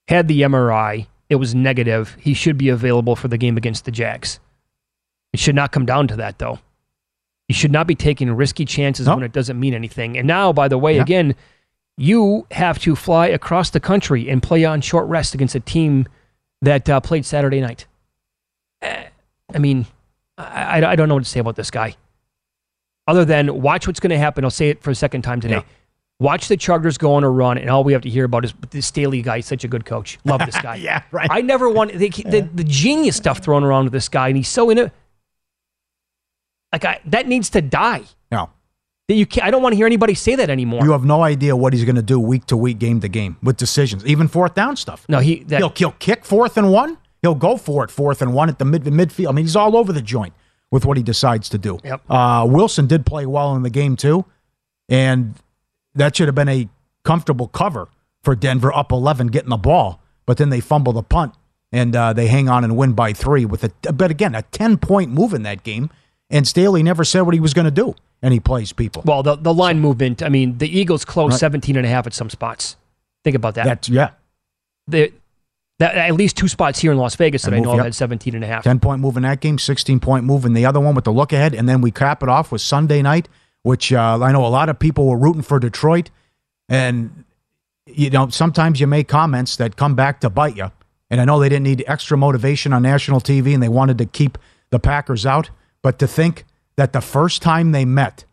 had 0.08 0.26
the 0.26 0.40
MRI. 0.40 1.06
It 1.28 1.36
was 1.36 1.54
negative. 1.54 2.16
He 2.18 2.32
should 2.32 2.56
be 2.56 2.70
available 2.70 3.14
for 3.14 3.28
the 3.28 3.36
game 3.36 3.58
against 3.58 3.84
the 3.84 3.90
Jags. 3.90 4.40
It 5.34 5.38
should 5.38 5.54
not 5.54 5.70
come 5.70 5.84
down 5.84 6.08
to 6.08 6.16
that, 6.16 6.38
though. 6.38 6.58
You 7.46 7.54
should 7.54 7.70
not 7.72 7.86
be 7.86 7.94
taking 7.94 8.32
risky 8.32 8.64
chances 8.64 9.06
when 9.06 9.22
it 9.22 9.32
doesn't 9.32 9.60
mean 9.60 9.74
anything. 9.74 10.16
And 10.16 10.26
now, 10.26 10.52
by 10.52 10.66
the 10.66 10.78
way, 10.78 10.96
Yeah. 10.96 11.02
again, 11.02 11.34
you 11.98 12.46
have 12.52 12.78
to 12.80 12.96
fly 12.96 13.26
across 13.26 13.68
the 13.70 13.80
country 13.80 14.30
and 14.30 14.42
play 14.42 14.64
on 14.64 14.80
short 14.80 15.06
rest 15.08 15.34
against 15.34 15.54
a 15.54 15.60
team 15.60 16.06
that 16.62 16.88
uh, 16.88 17.00
played 17.00 17.26
Saturday 17.26 17.60
night. 17.60 17.86
Eh, 18.82 19.09
I 19.54 19.58
mean, 19.58 19.86
I, 20.38 20.84
I, 20.84 20.96
don't 20.96 21.08
know 21.08 21.14
what 21.14 21.24
to 21.24 21.30
say 21.30 21.40
about 21.40 21.56
this 21.56 21.70
guy 21.70 21.96
other 23.06 23.24
than 23.24 23.60
watch 23.60 23.86
what's 23.86 24.00
going 24.00 24.10
to 24.10 24.18
happen. 24.18 24.44
I'll 24.44 24.50
say 24.50 24.70
it 24.70 24.82
for 24.82 24.90
a 24.90 24.94
second 24.94 25.22
time 25.22 25.40
today. 25.40 25.56
Yeah. 25.56 25.62
Watch 26.20 26.48
the 26.48 26.56
Chargers 26.56 26.98
go 26.98 27.14
on 27.14 27.24
a 27.24 27.30
run, 27.30 27.56
and 27.56 27.70
all 27.70 27.82
we 27.82 27.94
have 27.94 28.02
to 28.02 28.10
hear 28.10 28.24
about 28.26 28.44
is 28.44 28.52
this 28.70 28.86
Staley 28.86 29.22
guy. 29.22 29.40
such 29.40 29.64
a 29.64 29.68
good 29.68 29.86
coach. 29.86 30.18
Love 30.24 30.42
this 30.44 30.60
guy. 30.60 30.76
Yeah, 30.80 31.02
right. 31.10 31.28
I 31.30 31.40
never 31.40 31.68
want 31.68 31.92
the, 31.94 32.08
the, 32.08 32.48
the 32.54 32.64
genius 32.64 33.16
stuff 33.16 33.38
thrown 33.38 33.64
around 33.64 33.84
with 33.84 33.92
this 33.94 34.08
guy, 34.08 34.28
and 34.28 34.36
he's 34.36 34.48
so 34.48 34.68
in 34.70 34.78
it. 34.78 34.92
Like 36.72 36.84
I, 36.84 37.00
that 37.06 37.26
needs 37.26 37.50
to 37.50 37.62
die. 37.62 38.04
No. 38.30 38.50
That 39.08 39.14
you 39.14 39.26
can't, 39.26 39.46
I 39.46 39.50
don't 39.50 39.62
want 39.62 39.72
to 39.72 39.76
hear 39.76 39.86
anybody 39.86 40.14
say 40.14 40.36
that 40.36 40.50
anymore. 40.50 40.84
You 40.84 40.92
have 40.92 41.04
no 41.04 41.22
idea 41.22 41.56
what 41.56 41.72
he's 41.72 41.84
going 41.84 41.96
to 41.96 42.02
do 42.02 42.20
week 42.20 42.46
to 42.46 42.56
week, 42.56 42.78
game 42.78 43.00
to 43.00 43.08
game 43.08 43.38
with 43.42 43.56
decisions, 43.56 44.06
even 44.06 44.28
fourth 44.28 44.54
down 44.54 44.76
stuff. 44.76 45.06
no, 45.08 45.18
he 45.18 45.42
that, 45.44 45.58
he'll, 45.58 45.72
he'll 45.74 45.92
kick 45.92 46.24
fourth 46.24 46.56
and 46.56 46.70
one. 46.70 46.98
He'll 47.22 47.34
go 47.34 47.56
for 47.56 47.84
it 47.84 47.90
fourth 47.90 48.22
and 48.22 48.32
one 48.32 48.48
at 48.48 48.58
the 48.58 48.64
mid 48.64 48.84
midfield. 48.84 49.28
I 49.28 49.32
mean, 49.32 49.44
he's 49.44 49.56
all 49.56 49.76
over 49.76 49.92
the 49.92 50.02
joint 50.02 50.32
with 50.70 50.84
what 50.84 50.96
he 50.96 51.02
decides 51.02 51.48
to 51.50 51.58
do. 51.58 51.78
Yep. 51.84 52.02
Uh, 52.08 52.46
Wilson 52.48 52.86
did 52.86 53.04
play 53.04 53.26
well 53.26 53.54
in 53.56 53.62
the 53.62 53.70
game 53.70 53.96
too, 53.96 54.24
and 54.88 55.34
that 55.94 56.16
should 56.16 56.28
have 56.28 56.34
been 56.34 56.48
a 56.48 56.68
comfortable 57.04 57.48
cover 57.48 57.88
for 58.22 58.34
Denver, 58.34 58.72
up 58.74 58.92
eleven, 58.92 59.26
getting 59.28 59.50
the 59.50 59.56
ball. 59.56 60.00
But 60.26 60.36
then 60.36 60.50
they 60.50 60.60
fumble 60.60 60.92
the 60.92 61.02
punt, 61.02 61.34
and 61.72 61.94
uh, 61.96 62.12
they 62.12 62.28
hang 62.28 62.48
on 62.48 62.64
and 62.64 62.76
win 62.76 62.92
by 62.92 63.12
three 63.12 63.44
with 63.44 63.64
a. 63.64 63.92
But 63.92 64.10
again, 64.10 64.34
a 64.34 64.42
ten 64.42 64.78
point 64.78 65.10
move 65.10 65.34
in 65.34 65.42
that 65.42 65.62
game, 65.62 65.90
and 66.30 66.46
Staley 66.46 66.82
never 66.82 67.04
said 67.04 67.22
what 67.22 67.34
he 67.34 67.40
was 67.40 67.52
going 67.52 67.64
to 67.66 67.70
do, 67.70 67.94
and 68.22 68.32
he 68.32 68.40
plays 68.40 68.72
people. 68.72 69.02
well, 69.04 69.22
the, 69.22 69.36
the 69.36 69.52
line 69.52 69.80
movement. 69.80 70.22
I 70.22 70.28
mean, 70.28 70.58
the 70.58 70.68
Eagles 70.68 71.04
closed 71.04 71.32
Right. 71.32 71.40
17 71.40 71.76
and 71.76 71.84
a 71.84 71.88
half 71.88 72.06
at 72.06 72.14
some 72.14 72.30
spots. 72.30 72.76
Think 73.24 73.34
about 73.36 73.54
that. 73.56 73.64
That's 73.64 73.88
yeah, 73.88 74.10
the, 74.86 75.12
that 75.80 75.96
at 75.96 76.14
least 76.14 76.36
two 76.36 76.46
spots 76.46 76.78
here 76.78 76.92
in 76.92 76.98
Las 76.98 77.16
Vegas 77.16 77.42
that 77.42 77.54
I 77.54 77.56
move, 77.56 77.64
know 77.64 77.70
of 77.72 77.76
yep. 77.78 77.86
had 77.86 77.94
17 77.94 78.34
and 78.34 78.44
a 78.44 78.46
half. 78.46 78.64
10 78.64 78.80
point 78.80 79.00
move 79.00 79.16
in 79.16 79.22
that 79.22 79.40
game, 79.40 79.58
16 79.58 79.98
point 79.98 80.26
move 80.26 80.44
in 80.44 80.52
the 80.52 80.66
other 80.66 80.78
one 80.78 80.94
with 80.94 81.04
the 81.04 81.10
look 81.10 81.32
ahead. 81.32 81.54
And 81.54 81.66
then 81.66 81.80
we 81.80 81.90
cap 81.90 82.22
it 82.22 82.28
off 82.28 82.52
with 82.52 82.60
Sunday 82.60 83.00
night, 83.00 83.30
which 83.62 83.90
uh, 83.90 84.18
I 84.20 84.30
know 84.30 84.44
a 84.44 84.48
lot 84.48 84.68
of 84.68 84.78
people 84.78 85.06
were 85.06 85.16
rooting 85.16 85.40
for 85.40 85.58
Detroit. 85.58 86.10
And, 86.68 87.24
you 87.86 88.10
know, 88.10 88.28
sometimes 88.28 88.78
you 88.78 88.86
make 88.86 89.08
comments 89.08 89.56
that 89.56 89.76
come 89.76 89.94
back 89.94 90.20
to 90.20 90.28
bite 90.28 90.54
you. 90.54 90.70
And 91.08 91.18
I 91.18 91.24
know 91.24 91.40
they 91.40 91.48
didn't 91.48 91.64
need 91.64 91.82
extra 91.86 92.18
motivation 92.18 92.74
on 92.74 92.82
national 92.82 93.20
TV 93.20 93.54
and 93.54 93.62
they 93.62 93.68
wanted 93.68 93.96
to 93.98 94.06
keep 94.06 94.36
the 94.68 94.78
Packers 94.78 95.24
out. 95.24 95.48
But 95.80 95.98
to 96.00 96.06
think 96.06 96.44
that 96.76 96.92
the 96.92 97.00
first 97.00 97.40
time 97.40 97.72
they 97.72 97.86
met, 97.86 98.26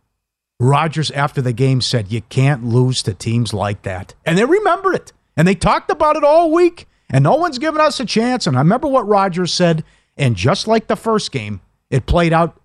Rodgers 0.60 1.12
after 1.12 1.42
the 1.42 1.54
game 1.54 1.80
said, 1.80 2.12
You 2.12 2.24
can't 2.24 2.66
lose 2.66 3.02
to 3.04 3.14
teams 3.14 3.54
like 3.54 3.84
that. 3.84 4.16
And 4.26 4.38
they 4.38 4.44
remembered 4.44 4.96
it. 4.96 5.14
And 5.38 5.48
they 5.48 5.56
talked 5.56 5.90
about 5.90 6.18
it 6.18 6.26
all 6.26 6.52
week, 6.52 6.88
and 7.10 7.24
no 7.24 7.36
one's 7.36 7.58
given 7.58 7.82
us 7.82 8.00
a 8.00 8.06
chance. 8.06 8.48
And 8.48 8.58
I 8.58 8.60
remember 8.60 8.88
what 8.88 9.08
Rodgers 9.08 9.54
said, 9.54 9.84
and 10.18 10.36
just 10.36 10.68
like 10.68 10.88
the 10.88 10.96
first 10.96 11.32
game, 11.32 11.62
it 11.90 12.06
played 12.06 12.34
out 12.34 12.60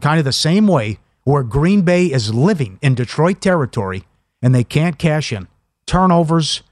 kind 0.00 0.18
of 0.18 0.24
the 0.24 0.32
same 0.32 0.66
way, 0.66 0.98
where 1.24 1.42
Green 1.42 1.82
Bay 1.82 2.06
is 2.06 2.32
living 2.32 2.78
in 2.80 2.94
Detroit 2.94 3.40
territory 3.40 4.04
and 4.40 4.54
they 4.54 4.64
can't 4.64 4.98
cash 4.98 5.32
in. 5.32 5.48
Turnovers, 5.86 6.62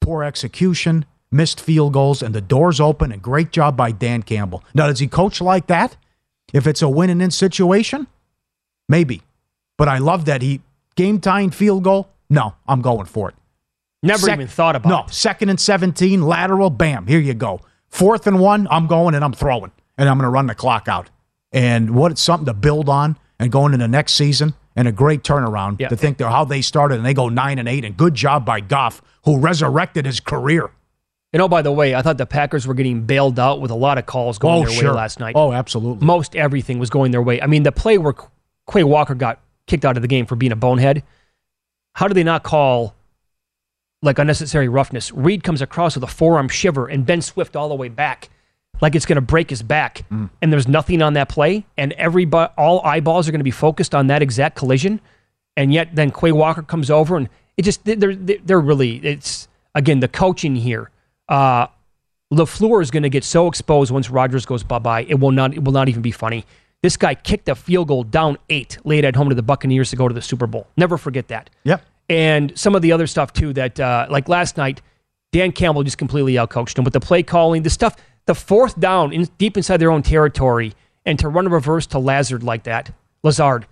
poor 0.00 0.22
execution, 0.22 1.04
missed 1.30 1.60
field 1.60 1.92
goals, 1.92 2.22
and 2.22 2.34
the 2.34 2.40
doors 2.40 2.80
open. 2.80 3.12
And 3.12 3.22
great 3.22 3.52
job 3.52 3.76
by 3.76 3.92
Dan 3.92 4.22
Campbell. 4.22 4.64
Now, 4.74 4.86
does 4.88 4.98
he 4.98 5.06
coach 5.06 5.40
like 5.40 5.68
that? 5.68 5.96
If 6.52 6.66
it's 6.66 6.82
a 6.82 6.88
win 6.88 7.10
and 7.10 7.22
in 7.22 7.30
situation, 7.30 8.06
maybe. 8.88 9.22
But 9.76 9.88
I 9.88 9.98
love 9.98 10.24
that 10.26 10.42
he 10.42 10.60
game 10.94 11.20
tying 11.20 11.50
field 11.50 11.84
goal. 11.84 12.08
No, 12.28 12.54
I'm 12.66 12.82
going 12.82 13.06
for 13.06 13.28
it. 13.28 13.34
Never 14.06 14.26
Sec- 14.26 14.34
even 14.36 14.46
thought 14.48 14.76
about 14.76 14.88
no, 14.88 15.04
it. 15.04 15.10
second 15.14 15.48
and 15.48 15.60
17, 15.60 16.22
lateral, 16.22 16.70
bam, 16.70 17.06
here 17.06 17.20
you 17.20 17.34
go. 17.34 17.60
Fourth 17.88 18.26
and 18.26 18.40
one, 18.40 18.66
I'm 18.70 18.86
going 18.86 19.14
and 19.14 19.24
I'm 19.24 19.32
throwing, 19.32 19.72
and 19.98 20.08
I'm 20.08 20.16
going 20.18 20.24
to 20.26 20.30
run 20.30 20.46
the 20.46 20.54
clock 20.54 20.88
out. 20.88 21.10
And 21.52 21.94
what 21.94 22.10
it's 22.12 22.20
something 22.20 22.46
to 22.46 22.54
build 22.54 22.88
on 22.88 23.18
and 23.38 23.50
going 23.52 23.72
into 23.74 23.88
next 23.88 24.14
season, 24.14 24.54
and 24.74 24.86
a 24.88 24.92
great 24.92 25.22
turnaround 25.22 25.80
Yeah. 25.80 25.88
to 25.88 25.96
think 25.96 26.18
they're 26.18 26.28
how 26.28 26.44
they 26.44 26.60
started 26.60 26.96
and 26.98 27.06
they 27.06 27.14
go 27.14 27.28
nine 27.30 27.58
and 27.58 27.68
eight, 27.68 27.84
and 27.84 27.96
good 27.96 28.14
job 28.14 28.44
by 28.44 28.60
Goff, 28.60 29.00
who 29.24 29.38
resurrected 29.38 30.04
his 30.04 30.20
career. 30.20 30.70
And 31.32 31.40
oh, 31.42 31.48
by 31.48 31.62
the 31.62 31.72
way, 31.72 31.94
I 31.94 32.02
thought 32.02 32.18
the 32.18 32.26
Packers 32.26 32.66
were 32.66 32.74
getting 32.74 33.02
bailed 33.06 33.38
out 33.38 33.60
with 33.60 33.70
a 33.70 33.74
lot 33.74 33.96
of 33.98 34.06
calls 34.06 34.38
going 34.38 34.62
Oh, 34.64 34.66
their 34.66 34.74
sure. 34.74 34.90
way 34.90 34.96
last 34.96 35.18
night. 35.20 35.34
Oh, 35.36 35.52
absolutely. 35.52 36.04
Most 36.06 36.34
everything 36.36 36.78
was 36.78 36.90
going 36.90 37.10
their 37.12 37.22
way. 37.22 37.40
I 37.40 37.46
mean, 37.46 37.62
the 37.62 37.72
play 37.72 37.96
where 37.98 38.14
Quay 38.70 38.84
Walker 38.84 39.14
got 39.14 39.40
kicked 39.66 39.84
out 39.84 39.96
of 39.96 40.02
the 40.02 40.08
game 40.08 40.26
for 40.26 40.36
being 40.36 40.52
a 40.52 40.56
bonehead. 40.56 41.02
How 41.94 42.08
do 42.08 42.14
they 42.14 42.24
not 42.24 42.42
call 42.42 42.94
like 44.02 44.18
unnecessary 44.18 44.68
roughness? 44.68 45.12
Reed 45.12 45.42
comes 45.42 45.62
across 45.62 45.94
with 45.94 46.04
a 46.04 46.08
forearm 46.08 46.48
shiver 46.48 46.86
and 46.86 47.06
Ben 47.06 47.22
Swift 47.22 47.56
all 47.56 47.68
the 47.68 47.74
way 47.74 47.88
back, 47.88 48.28
like 48.80 48.94
it's 48.94 49.06
going 49.06 49.16
to 49.16 49.22
break 49.22 49.50
his 49.50 49.62
back. 49.62 50.04
Mm. 50.10 50.30
And 50.42 50.52
there's 50.52 50.68
nothing 50.68 51.02
on 51.02 51.14
that 51.14 51.28
play, 51.28 51.66
and 51.76 51.92
everybody, 51.94 52.52
all 52.56 52.84
eyeballs 52.84 53.28
are 53.28 53.32
going 53.32 53.40
to 53.40 53.44
be 53.44 53.50
focused 53.50 53.94
on 53.94 54.08
that 54.08 54.22
exact 54.22 54.56
collision. 54.56 55.00
And 55.56 55.72
yet, 55.72 55.94
then 55.94 56.10
Quay 56.10 56.32
Walker 56.32 56.62
comes 56.62 56.90
over, 56.90 57.16
and 57.16 57.28
it 57.56 57.62
just 57.62 57.84
they're 57.84 58.14
they're 58.14 58.60
really 58.60 58.96
it's 58.96 59.48
again 59.74 60.00
the 60.00 60.08
coaching 60.08 60.56
here. 60.56 60.90
Uh, 61.28 61.66
Lafleur 62.32 62.82
is 62.82 62.90
going 62.90 63.04
to 63.04 63.08
get 63.08 63.24
so 63.24 63.46
exposed 63.46 63.90
once 63.90 64.10
Rodgers 64.10 64.44
goes 64.44 64.62
bye 64.62 64.78
bye. 64.78 65.04
It 65.04 65.20
will 65.20 65.32
not. 65.32 65.54
It 65.54 65.64
will 65.64 65.72
not 65.72 65.88
even 65.88 66.02
be 66.02 66.10
funny. 66.10 66.44
This 66.82 66.96
guy 66.96 67.14
kicked 67.14 67.48
a 67.48 67.54
field 67.54 67.88
goal 67.88 68.04
down 68.04 68.36
eight, 68.50 68.78
laid 68.84 69.04
at 69.04 69.16
home 69.16 69.28
to 69.30 69.34
the 69.34 69.42
Buccaneers 69.42 69.90
to 69.90 69.96
go 69.96 70.08
to 70.08 70.14
the 70.14 70.22
Super 70.22 70.46
Bowl. 70.46 70.66
Never 70.76 70.98
forget 70.98 71.28
that. 71.28 71.50
Yep. 71.64 71.82
And 72.08 72.56
some 72.56 72.74
of 72.74 72.82
the 72.82 72.92
other 72.92 73.06
stuff 73.06 73.32
too. 73.32 73.52
That 73.52 73.78
uh, 73.80 74.06
like 74.10 74.28
last 74.28 74.56
night, 74.56 74.80
Dan 75.32 75.52
Campbell 75.52 75.82
just 75.82 75.98
completely 75.98 76.34
outcoached 76.34 76.78
him 76.78 76.84
with 76.84 76.92
the 76.92 77.00
play 77.00 77.22
calling, 77.22 77.62
the 77.62 77.70
stuff, 77.70 77.96
the 78.26 78.34
fourth 78.34 78.78
down 78.78 79.12
in, 79.12 79.24
deep 79.38 79.56
inside 79.56 79.78
their 79.78 79.90
own 79.90 80.02
territory, 80.02 80.72
and 81.04 81.18
to 81.18 81.28
run 81.28 81.46
a 81.46 81.50
reverse 81.50 81.86
to 81.88 81.98
Lazard 81.98 82.42
like 82.42 82.64
that, 82.64 82.90
Lazard. 83.22 83.66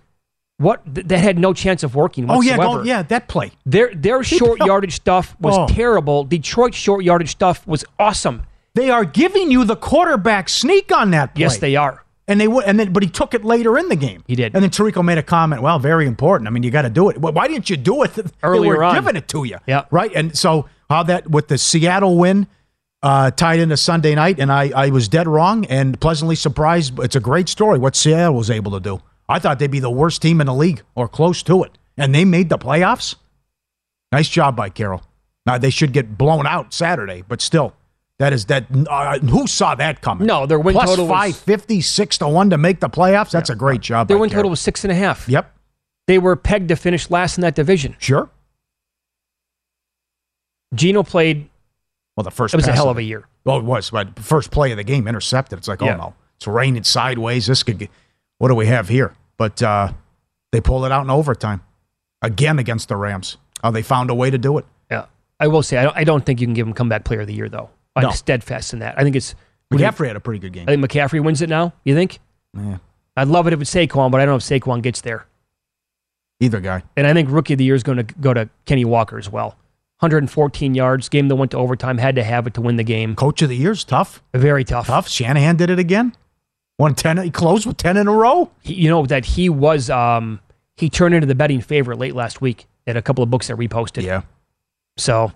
What 0.57 0.95
th- 0.95 1.07
that 1.07 1.17
had 1.19 1.37
no 1.37 1.51
chance 1.53 1.83
of 1.83 1.95
working. 1.95 2.27
whatsoever. 2.27 2.63
Oh 2.63 2.67
yeah, 2.67 2.77
go, 2.77 2.83
yeah, 2.83 3.01
that 3.03 3.27
play. 3.27 3.51
Their 3.65 3.93
their 3.93 4.23
short 4.23 4.59
yardage 4.59 4.95
stuff 4.95 5.35
was 5.39 5.55
Oh. 5.57 5.67
terrible. 5.67 6.23
Detroit's 6.23 6.77
short 6.77 7.03
yardage 7.03 7.31
stuff 7.31 7.67
was 7.67 7.83
awesome. 7.99 8.43
They 8.73 8.89
are 8.89 9.03
giving 9.03 9.51
you 9.51 9.65
the 9.65 9.75
quarterback 9.75 10.47
sneak 10.47 10.93
on 10.95 11.11
that 11.11 11.35
play. 11.35 11.41
Yes, 11.41 11.57
they 11.57 11.75
are. 11.75 12.04
And 12.27 12.41
they 12.41 12.47
would, 12.47 12.65
and 12.65 12.79
then, 12.79 12.91
but 12.91 13.03
he 13.03 13.09
took 13.09 13.35
it 13.35 13.45
later 13.45 13.77
in 13.77 13.87
the 13.87 13.95
game. 13.95 14.23
He 14.27 14.35
did. 14.35 14.55
And 14.55 14.63
then 14.63 14.71
Tirico 14.71 15.05
made 15.05 15.19
a 15.19 15.23
comment. 15.23 15.61
Well, 15.61 15.77
very 15.77 16.07
important. 16.07 16.47
I 16.47 16.51
mean, 16.51 16.63
you 16.63 16.71
got 16.71 16.81
to 16.81 16.89
do 16.89 17.09
it. 17.09 17.19
Why 17.19 17.47
didn't 17.47 17.69
you 17.69 17.77
do 17.77 18.01
it? 18.03 18.13
They 18.15 18.23
Earlier 18.41 18.77
were 18.77 18.83
on. 18.83 18.95
giving 18.95 19.15
it 19.15 19.27
to 19.27 19.43
you. 19.43 19.59
Yeah. 19.67 19.85
Right. 19.91 20.11
And 20.15 20.35
so 20.35 20.67
how 20.89 21.03
that 21.03 21.29
with 21.29 21.49
the 21.49 21.57
Seattle 21.59 22.17
win 22.17 22.47
uh, 23.03 23.29
tied 23.29 23.59
into 23.59 23.77
Sunday 23.77 24.15
night, 24.15 24.39
and 24.39 24.51
I 24.51 24.71
I 24.75 24.89
was 24.89 25.07
dead 25.07 25.27
wrong 25.27 25.65
and 25.65 25.99
pleasantly 26.01 26.35
surprised. 26.35 26.97
It's 26.99 27.15
a 27.15 27.19
great 27.19 27.47
story 27.47 27.77
what 27.77 27.95
Seattle 27.95 28.33
was 28.35 28.49
able 28.49 28.71
to 28.71 28.79
do. 28.79 29.01
I 29.29 29.37
thought 29.37 29.59
they'd 29.59 29.69
be 29.69 29.79
the 29.79 29.91
worst 29.91 30.21
team 30.23 30.41
in 30.41 30.47
the 30.47 30.53
league 30.53 30.81
or 30.95 31.07
close 31.07 31.43
to 31.43 31.61
it, 31.63 31.77
and 31.97 32.15
they 32.15 32.25
made 32.25 32.49
the 32.49 32.57
playoffs. 32.57 33.15
Nice 34.11 34.29
job 34.29 34.55
by 34.55 34.69
Carroll. 34.69 35.03
Now 35.45 35.59
they 35.59 35.69
should 35.69 35.93
get 35.93 36.17
blown 36.17 36.47
out 36.47 36.73
Saturday, 36.73 37.23
but 37.27 37.41
still, 37.41 37.75
that 38.19 38.33
is 38.33 38.45
that. 38.45 38.65
Uh, 38.89 39.19
who 39.19 39.45
saw 39.47 39.75
that 39.75 40.01
coming? 40.01 40.25
No, 40.27 40.45
their 40.45 40.59
win 40.59 40.73
Plus 40.73 40.89
total 40.89 41.05
was- 41.07 41.35
550, 41.41 41.81
to 42.19 42.27
one 42.27 42.49
to 42.49 42.57
make 42.57 42.79
the 42.79 42.89
playoffs. 42.89 43.31
That's 43.31 43.49
a 43.49 43.55
great 43.55 43.81
job. 43.81 44.07
Their 44.07 44.17
win 44.17 44.29
total 44.29 44.49
was 44.49 44.59
six 44.61 44.83
and 44.83 44.91
a 44.91 44.95
half. 44.95 45.27
Yep. 45.27 45.51
They 46.07 46.19
were 46.19 46.35
pegged 46.35 46.69
to 46.69 46.75
finish 46.75 47.09
last 47.09 47.37
in 47.37 47.41
that 47.41 47.55
division. 47.55 47.95
Sure. 47.99 48.29
Gino 50.73 51.03
played. 51.03 51.49
Well, 52.15 52.23
the 52.23 52.31
first 52.31 52.53
It 52.53 52.57
was 52.57 52.67
a 52.67 52.71
hell 52.71 52.85
of 52.85 52.91
of 52.91 52.97
a 52.99 53.03
year. 53.03 53.27
Well, 53.43 53.57
it 53.57 53.63
was, 53.65 53.89
but 53.89 54.17
first 54.19 54.51
play 54.51 54.71
of 54.71 54.77
the 54.77 54.83
game 54.83 55.07
intercepted. 55.07 55.59
It's 55.59 55.67
like, 55.67 55.81
Yeah. 55.81 55.95
oh 55.95 55.97
no, 55.97 56.13
it's 56.37 56.47
raining 56.47 56.83
sideways. 56.83 57.45
This 57.47 57.63
could 57.63 57.77
get. 57.79 57.89
What 58.37 58.47
do 58.49 58.55
we 58.55 58.67
have 58.67 58.87
here? 58.89 59.13
But 59.37 59.61
uh, 59.61 59.91
they 60.51 60.61
pulled 60.61 60.85
it 60.85 60.91
out 60.91 61.03
in 61.03 61.09
overtime 61.09 61.61
again 62.21 62.57
against 62.59 62.87
the 62.87 62.95
Rams. 62.95 63.37
Oh, 63.63 63.71
they 63.71 63.81
found 63.81 64.09
a 64.09 64.15
way 64.15 64.29
to 64.29 64.37
do 64.37 64.57
it. 64.57 64.65
Yeah, 64.89 65.05
I 65.39 65.47
will 65.47 65.63
say 65.63 65.77
I 65.77 65.83
don't, 65.83 65.97
I 65.97 66.03
don't 66.03 66.25
think 66.25 66.39
you 66.39 66.47
can 66.47 66.53
give 66.53 66.67
him 66.67 66.73
comeback 66.73 67.03
player 67.03 67.21
of 67.21 67.27
the 67.27 67.33
year 67.33 67.49
though. 67.49 67.69
I'm 67.95 68.03
No. 68.03 68.09
steadfast 68.11 68.73
in 68.73 68.79
that. 68.79 68.95
I 68.99 69.03
think 69.03 69.15
it's 69.15 69.35
McCaffrey 69.73 70.07
had 70.07 70.15
a 70.15 70.19
pretty 70.19 70.39
good 70.39 70.53
game. 70.53 70.65
I 70.67 70.73
think 70.73 70.85
McCaffrey 70.85 71.23
wins 71.23 71.41
it 71.41 71.49
now. 71.49 71.73
You 71.83 71.95
think? 71.95 72.19
Yeah. 72.57 72.77
I'd 73.17 73.27
love 73.27 73.47
it 73.47 73.53
if 73.53 73.61
it's 73.61 73.73
Saquon, 73.73 74.11
but 74.11 74.19
I 74.21 74.25
don't 74.25 74.33
know 74.33 74.35
if 74.37 74.43
Saquon 74.63 74.81
gets 74.81 75.01
there. 75.01 75.25
Either 76.39 76.59
guy. 76.59 76.83
And 76.97 77.07
I 77.07 77.13
think 77.13 77.29
rookie 77.31 77.53
of 77.53 77.57
the 77.59 77.63
year 77.65 77.75
is 77.75 77.83
going 77.83 77.97
to 77.97 78.03
go 78.03 78.33
to 78.33 78.49
Kenny 78.65 78.83
Walker 78.85 79.17
as 79.17 79.29
well. 79.29 79.57
114 79.99 80.75
yards, 80.75 81.07
game 81.07 81.29
that 81.29 81.35
went 81.37 81.51
to 81.51 81.57
overtime, 81.57 81.97
had 81.97 82.15
to 82.15 82.23
have 82.23 82.45
it 82.45 82.53
to 82.55 82.61
win 82.61 82.75
the 82.75 82.83
game. 82.83 83.15
Coach 83.15 83.41
of 83.41 83.47
the 83.49 83.55
year 83.55 83.71
is 83.71 83.85
tough. 83.85 84.21
Very 84.33 84.65
tough. 84.65 84.87
Tough. 84.87 85.07
Shanahan 85.07 85.55
did 85.55 85.69
it 85.69 85.79
again. 85.79 86.13
Won 86.77 86.93
ten. 86.93 87.17
He 87.17 87.29
closed 87.31 87.65
with 87.65 87.77
ten 87.77 87.95
in 87.95 88.05
a 88.09 88.11
row. 88.11 88.51
He, 88.61 88.73
you 88.73 88.89
know 88.89 89.05
that 89.05 89.23
he 89.23 89.47
was 89.47 89.89
um 89.89 90.41
he 90.75 90.89
turned 90.89 91.15
into 91.15 91.25
the 91.25 91.33
betting 91.35 91.61
favorite 91.61 91.97
late 91.99 92.13
last 92.13 92.41
week 92.41 92.67
at 92.85 92.97
a 92.97 93.01
couple 93.01 93.23
of 93.23 93.29
books 93.29 93.47
that 93.47 93.55
reposted. 93.55 94.03
Yeah. 94.03 94.23
So 94.97 95.31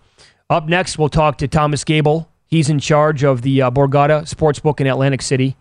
up 0.49 0.67
next, 0.67 0.97
we'll 0.97 1.07
talk 1.07 1.37
to 1.37 1.47
Thomas 1.47 1.85
Gable. 1.85 2.29
He's 2.49 2.67
in 2.67 2.79
charge 2.79 3.23
of 3.23 3.43
the 3.43 3.61
uh, 3.61 3.71
Borgata 3.71 4.23
Sportsbook 4.23 4.81
in 4.81 4.87
Atlantic 4.87 5.21
City. 5.21 5.55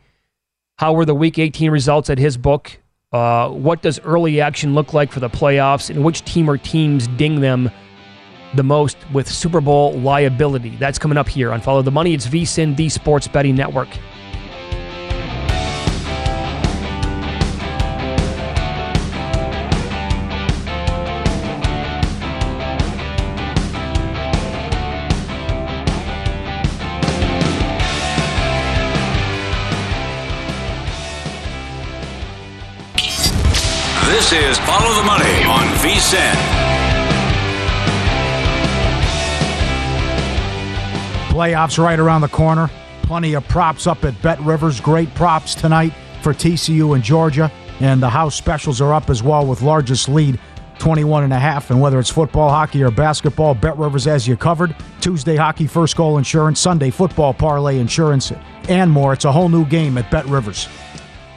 How 0.79 0.95
were 0.95 1.05
the 1.05 1.15
Week 1.15 1.39
18 1.39 1.71
results 1.71 2.09
at 2.09 2.19
his 2.19 2.39
book? 2.39 2.81
Uh, 3.13 3.51
what 3.51 3.83
does 3.83 4.01
early 4.01 4.41
action 4.41 4.75
look 4.75 4.95
like 4.95 5.13
for 5.13 5.21
the 5.21 5.29
playoffs, 5.29 5.91
and 5.91 6.03
which 6.03 6.25
team 6.25 6.49
or 6.49 6.57
teams 6.57 7.07
ding 7.09 7.43
them 7.43 7.71
the 8.55 8.63
most 8.63 8.97
with 9.13 9.29
Super 9.29 9.61
Bowl 9.61 9.93
liability? 9.99 10.77
That's 10.77 10.99
coming 10.99 11.19
up 11.19 11.29
here 11.29 11.53
on 11.53 11.61
Follow 11.61 11.83
the 11.83 11.91
Money. 11.91 12.15
It's 12.15 12.27
VSIN, 12.27 12.75
the 12.75 12.89
Sports 12.89 13.29
Betting 13.29 13.55
Network. 13.55 13.89
Is 34.59 34.67
Follow 34.67 34.95
the 34.95 35.03
Money 35.03 35.45
on 35.45 35.67
VSIN. 35.79 36.35
Playoffs 41.31 41.83
right 41.83 41.99
around 41.99 42.23
the 42.23 42.29
corner. 42.29 42.71
Plenty 43.03 43.35
of 43.35 43.47
props 43.49 43.87
up 43.87 44.05
at 44.05 44.21
Bet 44.23 44.41
Rivers. 44.41 44.81
Great 44.81 45.13
props 45.15 45.55
tonight 45.55 45.93
for 46.23 46.33
TCU 46.33 46.95
and 46.95 47.03
Georgia. 47.03 47.51
And 47.81 48.03
the 48.03 48.09
house 48.09 48.35
specials 48.35 48.81
are 48.81 48.93
up 48.93 49.09
as 49.09 49.23
well 49.23 49.47
with 49.47 49.63
largest 49.63 50.09
lead 50.09 50.39
21 50.79 51.25
and 51.25 51.33
a 51.33 51.39
half. 51.39 51.71
And 51.71 51.81
whether 51.81 51.99
it's 51.99 52.11
football, 52.11 52.51
hockey, 52.51 52.83
or 52.83 52.91
basketball, 52.91 53.55
Bet 53.55 53.77
Rivers 53.79 54.05
has 54.05 54.27
you 54.27 54.37
covered. 54.37 54.75
Tuesday 55.01 55.37
hockey, 55.37 55.67
first 55.67 55.97
goal 55.97 56.19
insurance. 56.19 56.61
Sunday 56.61 56.91
football, 56.91 57.33
parlay 57.33 57.79
insurance, 57.79 58.33
and 58.69 58.91
more. 58.91 59.13
It's 59.13 59.25
a 59.25 59.33
whole 59.33 59.49
new 59.49 59.65
game 59.65 59.97
at 59.97 60.11
Bet 60.11 60.27
Rivers. 60.27 60.69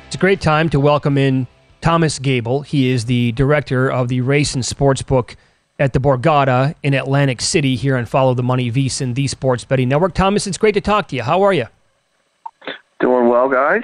It's 0.08 0.16
a 0.16 0.20
great 0.20 0.42
time 0.42 0.70
to 0.70 0.80
welcome 0.80 1.18
in 1.18 1.48
Thomas 1.82 2.20
Gable. 2.20 2.62
He 2.62 2.90
is 2.90 3.06
the 3.06 3.32
director 3.34 3.90
of 3.90 4.08
the 4.08 4.22
Race 4.22 4.54
and 4.56 4.66
sports 4.66 5.02
book 5.02 5.36
at 5.80 5.94
the 5.94 6.00
Borgata 6.00 6.76
in 6.84 6.94
Atlantic 6.94 7.42
City 7.42 7.76
here 7.76 7.98
on 7.98 8.06
Follow 8.06 8.34
the 8.34 8.44
Money 8.44 8.72
VSIN, 8.72 9.16
the 9.16 9.28
Sports 9.28 9.66
Betting 9.66 9.90
Network. 9.90 10.14
Thomas, 10.14 10.46
it's 10.46 10.58
great 10.58 10.74
to 10.74 10.82
talk 10.82 11.08
to 11.10 11.16
you. 11.16 11.24
How 11.24 11.42
are 11.42 11.54
you? 11.54 11.66
Doing 13.00 13.30
well, 13.30 13.50
guys. 13.50 13.82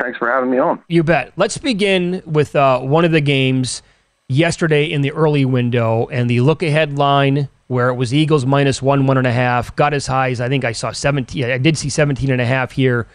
Thanks 0.00 0.18
for 0.18 0.30
having 0.30 0.50
me 0.50 0.58
on. 0.58 0.82
You 0.86 1.02
bet. 1.02 1.32
Let's 1.36 1.56
begin 1.56 2.22
with 2.26 2.54
uh, 2.54 2.80
one 2.80 3.06
of 3.06 3.12
the 3.12 3.22
games 3.22 3.82
yesterday 4.28 4.84
in 4.84 5.00
the 5.00 5.12
early 5.12 5.46
window 5.46 6.06
and 6.08 6.28
the 6.28 6.40
look 6.42 6.62
ahead 6.62 6.98
line 6.98 7.48
where 7.68 7.88
it 7.88 7.94
was 7.94 8.12
Eagles 8.12 8.44
minus 8.44 8.82
one, 8.82 9.06
one 9.06 9.16
and 9.16 9.26
a 9.26 9.32
half, 9.32 9.74
got 9.76 9.94
as 9.94 10.06
high 10.06 10.30
as 10.30 10.40
I 10.40 10.48
think 10.48 10.64
I 10.64 10.72
saw 10.72 10.92
17. 10.92 11.44
I 11.44 11.56
did 11.56 11.78
see 11.78 11.88
17 11.88 12.30
and 12.30 12.40
a 12.40 12.44
half 12.44 12.72
here 12.72 13.06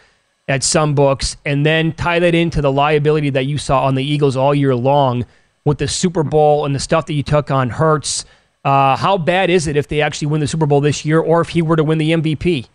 at 0.48 0.64
some 0.64 0.94
books, 0.94 1.38
and 1.46 1.66
then 1.66 1.92
tie 1.94 2.20
that 2.20 2.36
into 2.36 2.62
the 2.62 2.72
liability 2.72 3.30
that 3.32 3.46
you 3.46 3.58
saw 3.58 3.86
on 3.86 3.96
the 3.96 4.04
Eagles 4.04 4.38
all 4.38 4.54
year 4.54 4.76
long 4.76 5.26
with 5.64 5.80
the 5.80 5.88
Super 5.88 6.24
Bowl 6.24 6.66
and 6.66 6.76
the 6.76 6.80
stuff 6.80 7.08
that 7.08 7.14
you 7.14 7.24
took 7.24 7.50
on 7.50 7.70
Hurts. 7.70 8.26
Uh, 8.64 8.96
how 8.96 9.18
bad 9.18 9.50
is 9.50 9.68
it 9.68 9.76
if 9.76 9.88
they 9.88 10.02
actually 10.02 10.28
win 10.28 10.42
the 10.42 10.48
Super 10.48 10.66
Bowl 10.66 10.82
this 10.82 11.06
year, 11.06 11.20
or 11.20 11.42
if 11.42 11.50
he 11.50 11.62
were 11.62 11.76
to 11.76 11.84
win 11.84 11.98
the 11.98 12.12
MVP? 12.12 12.68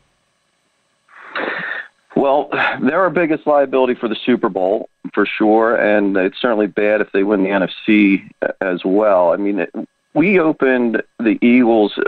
Well, 2.16 2.50
they're 2.82 3.00
our 3.00 3.10
biggest 3.10 3.46
liability 3.46 3.94
for 3.94 4.08
the 4.08 4.16
Super 4.26 4.48
Bowl 4.48 4.88
for 5.14 5.26
sure, 5.26 5.76
and 5.76 6.16
it's 6.16 6.40
certainly 6.40 6.66
bad 6.66 7.00
if 7.00 7.10
they 7.12 7.22
win 7.22 7.42
the 7.42 7.50
NFC 7.50 8.28
as 8.60 8.84
well. 8.84 9.32
I 9.32 9.36
mean, 9.36 9.66
we 10.14 10.38
opened 10.38 11.02
the 11.18 11.38
Eagles 11.40 11.98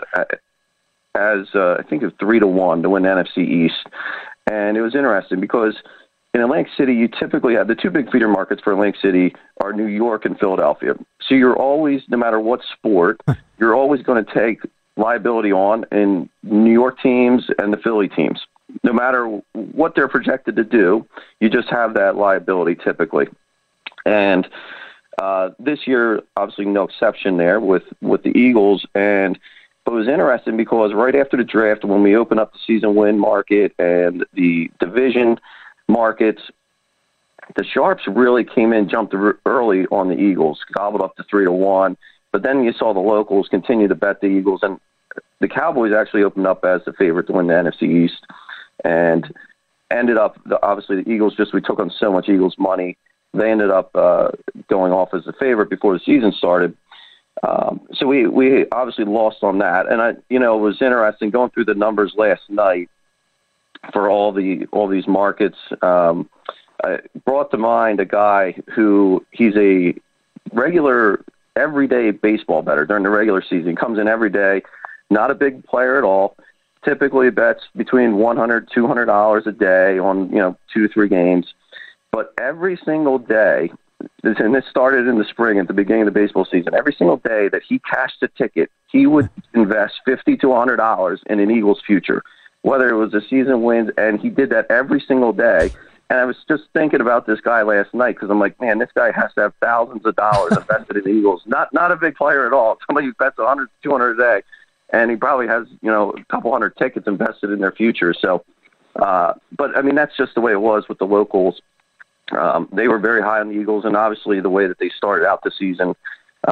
as 1.14 1.46
uh, 1.54 1.76
I 1.78 1.82
think 1.82 2.02
it 2.02 2.06
was 2.06 2.14
three 2.18 2.40
to 2.40 2.46
one 2.46 2.82
to 2.82 2.90
win 2.90 3.02
the 3.02 3.08
NFC 3.08 3.38
East, 3.38 3.86
and 4.46 4.76
it 4.76 4.82
was 4.82 4.94
interesting 4.94 5.40
because 5.40 5.76
in 6.34 6.40
Atlantic 6.40 6.72
City 6.76 6.94
you 6.94 7.08
typically 7.08 7.54
have 7.54 7.68
the 7.68 7.74
two 7.74 7.90
big 7.90 8.10
feeder 8.10 8.28
markets 8.28 8.62
for 8.62 8.72
Atlantic 8.72 9.00
City 9.00 9.34
are 9.60 9.72
New 9.72 9.86
York 9.86 10.24
and 10.24 10.38
Philadelphia. 10.38 10.94
So 11.28 11.34
you're 11.34 11.56
always, 11.56 12.02
no 12.08 12.16
matter 12.16 12.40
what 12.40 12.60
sport, 12.72 13.20
you're 13.58 13.74
always 13.74 14.02
going 14.02 14.24
to 14.24 14.34
take 14.34 14.60
liability 14.96 15.52
on 15.52 15.84
in 15.92 16.28
New 16.42 16.72
York 16.72 17.00
teams 17.00 17.44
and 17.58 17.72
the 17.72 17.78
Philly 17.78 18.08
teams 18.08 18.40
no 18.82 18.92
matter 18.92 19.26
what 19.52 19.94
they're 19.94 20.08
projected 20.08 20.56
to 20.56 20.64
do, 20.64 21.06
you 21.40 21.48
just 21.48 21.68
have 21.68 21.94
that 21.94 22.16
liability 22.16 22.74
typically. 22.82 23.28
And 24.04 24.48
uh, 25.20 25.50
this 25.58 25.86
year, 25.86 26.22
obviously, 26.36 26.64
no 26.64 26.84
exception 26.84 27.36
there 27.36 27.60
with 27.60 27.84
with 28.00 28.22
the 28.22 28.36
Eagles. 28.36 28.86
And 28.94 29.38
it 29.86 29.90
was 29.90 30.08
interesting 30.08 30.56
because 30.56 30.92
right 30.94 31.14
after 31.14 31.36
the 31.36 31.44
draft, 31.44 31.84
when 31.84 32.02
we 32.02 32.16
opened 32.16 32.40
up 32.40 32.52
the 32.52 32.58
season 32.66 32.94
win 32.94 33.18
market 33.18 33.72
and 33.78 34.24
the 34.34 34.70
division 34.78 35.38
markets, 35.88 36.40
the 37.56 37.64
sharps 37.64 38.04
really 38.06 38.44
came 38.44 38.72
in, 38.72 38.88
jumped 38.88 39.14
early 39.44 39.86
on 39.86 40.08
the 40.08 40.14
Eagles, 40.14 40.60
gobbled 40.72 41.02
up 41.02 41.16
to 41.16 41.24
three 41.28 41.44
to 41.44 41.52
one. 41.52 41.96
But 42.30 42.42
then 42.42 42.64
you 42.64 42.72
saw 42.72 42.94
the 42.94 43.00
locals 43.00 43.48
continue 43.48 43.88
to 43.88 43.94
bet 43.94 44.20
the 44.20 44.28
Eagles, 44.28 44.60
and 44.62 44.78
the 45.40 45.48
Cowboys 45.48 45.92
actually 45.92 46.22
opened 46.22 46.46
up 46.46 46.64
as 46.64 46.80
the 46.86 46.92
favorite 46.92 47.26
to 47.26 47.32
win 47.32 47.48
the 47.48 47.54
NFC 47.54 48.04
East 48.04 48.24
and 48.84 49.32
ended 49.90 50.16
up 50.16 50.40
obviously 50.62 51.02
the 51.02 51.10
Eagles 51.10 51.34
just 51.36 51.52
we 51.52 51.60
took 51.60 51.78
on 51.78 51.90
so 51.90 52.12
much 52.12 52.28
Eagles 52.28 52.54
money. 52.58 52.96
They 53.34 53.50
ended 53.50 53.70
up 53.70 53.90
uh, 53.94 54.30
going 54.68 54.92
off 54.92 55.10
as 55.14 55.26
a 55.26 55.32
favorite 55.32 55.70
before 55.70 55.94
the 55.94 56.04
season 56.04 56.32
started. 56.32 56.76
Um, 57.42 57.80
so 57.94 58.06
we 58.06 58.26
we 58.26 58.66
obviously 58.70 59.04
lost 59.04 59.42
on 59.42 59.58
that, 59.58 59.90
and 59.90 60.00
I 60.00 60.14
you 60.28 60.38
know 60.38 60.56
it 60.58 60.60
was 60.60 60.80
interesting 60.80 61.30
going 61.30 61.50
through 61.50 61.64
the 61.64 61.74
numbers 61.74 62.14
last 62.16 62.42
night 62.48 62.88
for 63.92 64.08
all 64.08 64.32
the 64.32 64.66
all 64.72 64.86
these 64.86 65.08
markets. 65.08 65.58
Um, 65.80 66.28
I 66.84 67.00
brought 67.24 67.50
to 67.50 67.58
mind 67.58 68.00
a 68.00 68.04
guy 68.04 68.56
who 68.74 69.24
he's 69.30 69.56
a 69.56 69.94
regular 70.52 71.24
everyday 71.56 72.10
baseball 72.12 72.62
bettor 72.62 72.86
during 72.86 73.02
the 73.02 73.10
regular 73.10 73.42
season. 73.42 73.76
Comes 73.76 73.98
in 73.98 74.08
every 74.08 74.30
day, 74.30 74.62
not 75.10 75.30
a 75.30 75.34
big 75.34 75.64
player 75.64 75.98
at 75.98 76.04
all 76.04 76.36
typically 76.84 77.30
bets 77.30 77.62
between 77.76 78.16
100 78.16 78.68
$200 78.70 79.46
a 79.46 79.52
day 79.52 79.98
on, 79.98 80.28
you 80.30 80.38
know, 80.38 80.56
two 80.72 80.88
three 80.88 81.08
games. 81.08 81.54
But 82.10 82.34
every 82.38 82.76
single 82.84 83.18
day, 83.18 83.70
and 84.22 84.54
this 84.54 84.64
started 84.68 85.06
in 85.06 85.18
the 85.18 85.24
spring 85.24 85.58
at 85.58 85.68
the 85.68 85.74
beginning 85.74 86.02
of 86.02 86.12
the 86.12 86.20
baseball 86.20 86.44
season, 86.44 86.74
every 86.74 86.92
single 86.92 87.18
day 87.18 87.48
that 87.48 87.62
he 87.66 87.78
cashed 87.80 88.22
a 88.22 88.28
ticket, 88.28 88.70
he 88.90 89.06
would 89.06 89.28
invest 89.54 89.94
50 90.04 90.36
to 90.38 90.46
$100 90.46 91.18
in 91.26 91.40
an 91.40 91.50
Eagles 91.50 91.80
future, 91.86 92.22
whether 92.62 92.88
it 92.88 92.96
was 92.96 93.14
a 93.14 93.20
season 93.28 93.62
wins, 93.62 93.90
and 93.96 94.20
he 94.20 94.28
did 94.28 94.50
that 94.50 94.66
every 94.70 95.00
single 95.00 95.32
day. 95.32 95.70
And 96.10 96.20
I 96.20 96.24
was 96.24 96.36
just 96.46 96.64
thinking 96.74 97.00
about 97.00 97.26
this 97.26 97.40
guy 97.40 97.62
last 97.62 97.94
night 97.94 98.16
because 98.16 98.30
I'm 98.30 98.38
like, 98.38 98.60
man, 98.60 98.78
this 98.78 98.90
guy 98.94 99.12
has 99.12 99.32
to 99.34 99.42
have 99.42 99.54
thousands 99.60 100.04
of 100.04 100.14
dollars 100.16 100.56
invested 100.56 100.98
in 100.98 101.18
Eagles. 101.18 101.42
Not 101.46 101.72
not 101.72 101.90
a 101.90 101.96
big 101.96 102.16
player 102.16 102.46
at 102.46 102.52
all. 102.52 102.78
Somebody 102.86 103.06
who 103.06 103.14
bets 103.14 103.38
100, 103.38 103.68
200 103.82 104.10
a 104.10 104.22
day 104.22 104.42
and 104.92 105.10
he 105.10 105.16
probably 105.16 105.46
has 105.46 105.66
you 105.80 105.90
know 105.90 106.10
a 106.10 106.24
couple 106.26 106.52
hundred 106.52 106.76
tickets 106.76 107.06
invested 107.06 107.50
in 107.50 107.60
their 107.60 107.72
future. 107.72 108.14
So, 108.14 108.44
uh, 108.96 109.34
but 109.56 109.76
I 109.76 109.82
mean 109.82 109.94
that's 109.94 110.16
just 110.16 110.34
the 110.34 110.40
way 110.40 110.52
it 110.52 110.60
was 110.60 110.84
with 110.88 110.98
the 110.98 111.06
locals. 111.06 111.60
Um, 112.36 112.68
they 112.72 112.88
were 112.88 112.98
very 112.98 113.22
high 113.22 113.40
on 113.40 113.48
the 113.48 113.54
Eagles, 113.54 113.84
and 113.84 113.96
obviously 113.96 114.40
the 114.40 114.50
way 114.50 114.66
that 114.66 114.78
they 114.78 114.90
started 114.90 115.26
out 115.26 115.42
the 115.42 115.50
season, 115.50 115.94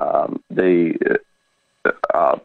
um, 0.01 0.43
they 0.51 0.97
uh, 2.15 2.39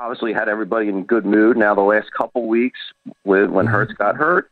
obviously 0.00 0.32
had 0.32 0.48
everybody 0.48 0.88
in 0.88 1.04
good 1.04 1.24
mood. 1.24 1.56
Now 1.56 1.74
the 1.74 1.80
last 1.82 2.12
couple 2.12 2.46
weeks, 2.46 2.80
with 3.24 3.50
when 3.50 3.66
Hurts 3.66 3.92
got 3.92 4.16
hurt, 4.16 4.50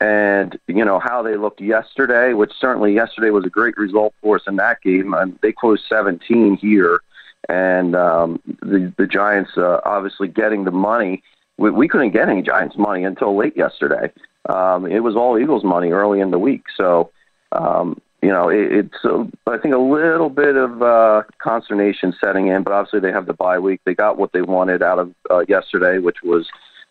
and 0.00 0.58
you 0.66 0.84
know 0.84 0.98
how 0.98 1.22
they 1.22 1.36
looked 1.36 1.60
yesterday, 1.60 2.32
which 2.34 2.52
certainly 2.58 2.94
yesterday 2.94 3.30
was 3.30 3.44
a 3.44 3.50
great 3.50 3.76
result 3.76 4.14
for 4.22 4.36
us 4.36 4.42
in 4.46 4.56
that 4.56 4.80
game. 4.82 5.14
And 5.14 5.38
they 5.42 5.52
closed 5.52 5.84
17 5.88 6.56
here 6.56 7.00
and 7.48 7.94
um, 7.94 8.40
the 8.60 8.92
the 8.96 9.06
Giants 9.06 9.52
uh, 9.56 9.80
obviously 9.84 10.28
getting 10.28 10.64
the 10.64 10.70
money. 10.70 11.22
We, 11.58 11.70
we 11.70 11.88
couldn't 11.88 12.10
get 12.10 12.28
any 12.28 12.42
Giants 12.42 12.76
money 12.76 13.04
until 13.04 13.36
late 13.36 13.56
yesterday. 13.56 14.12
Um, 14.48 14.86
it 14.86 15.00
was 15.00 15.16
all 15.16 15.38
Eagles 15.38 15.64
money 15.64 15.90
early 15.90 16.20
in 16.20 16.30
the 16.30 16.38
week, 16.38 16.64
so 16.76 17.10
um, 17.52 18.00
you 18.22 18.28
know 18.28 18.48
it, 18.48 18.72
it's 18.72 19.04
a, 19.04 19.26
I 19.46 19.58
think 19.58 19.74
a 19.74 19.78
little 19.78 20.30
bit 20.30 20.56
of 20.56 20.82
uh, 20.82 21.22
consternation 21.38 22.14
setting 22.22 22.48
in. 22.48 22.62
But 22.62 22.72
obviously 22.72 23.00
they 23.00 23.12
have 23.12 23.26
the 23.26 23.34
bye 23.34 23.58
week. 23.58 23.80
They 23.84 23.94
got 23.94 24.18
what 24.18 24.32
they 24.32 24.42
wanted 24.42 24.82
out 24.82 24.98
of 24.98 25.14
uh, 25.30 25.44
yesterday, 25.48 25.98
which 25.98 26.18
was. 26.22 26.46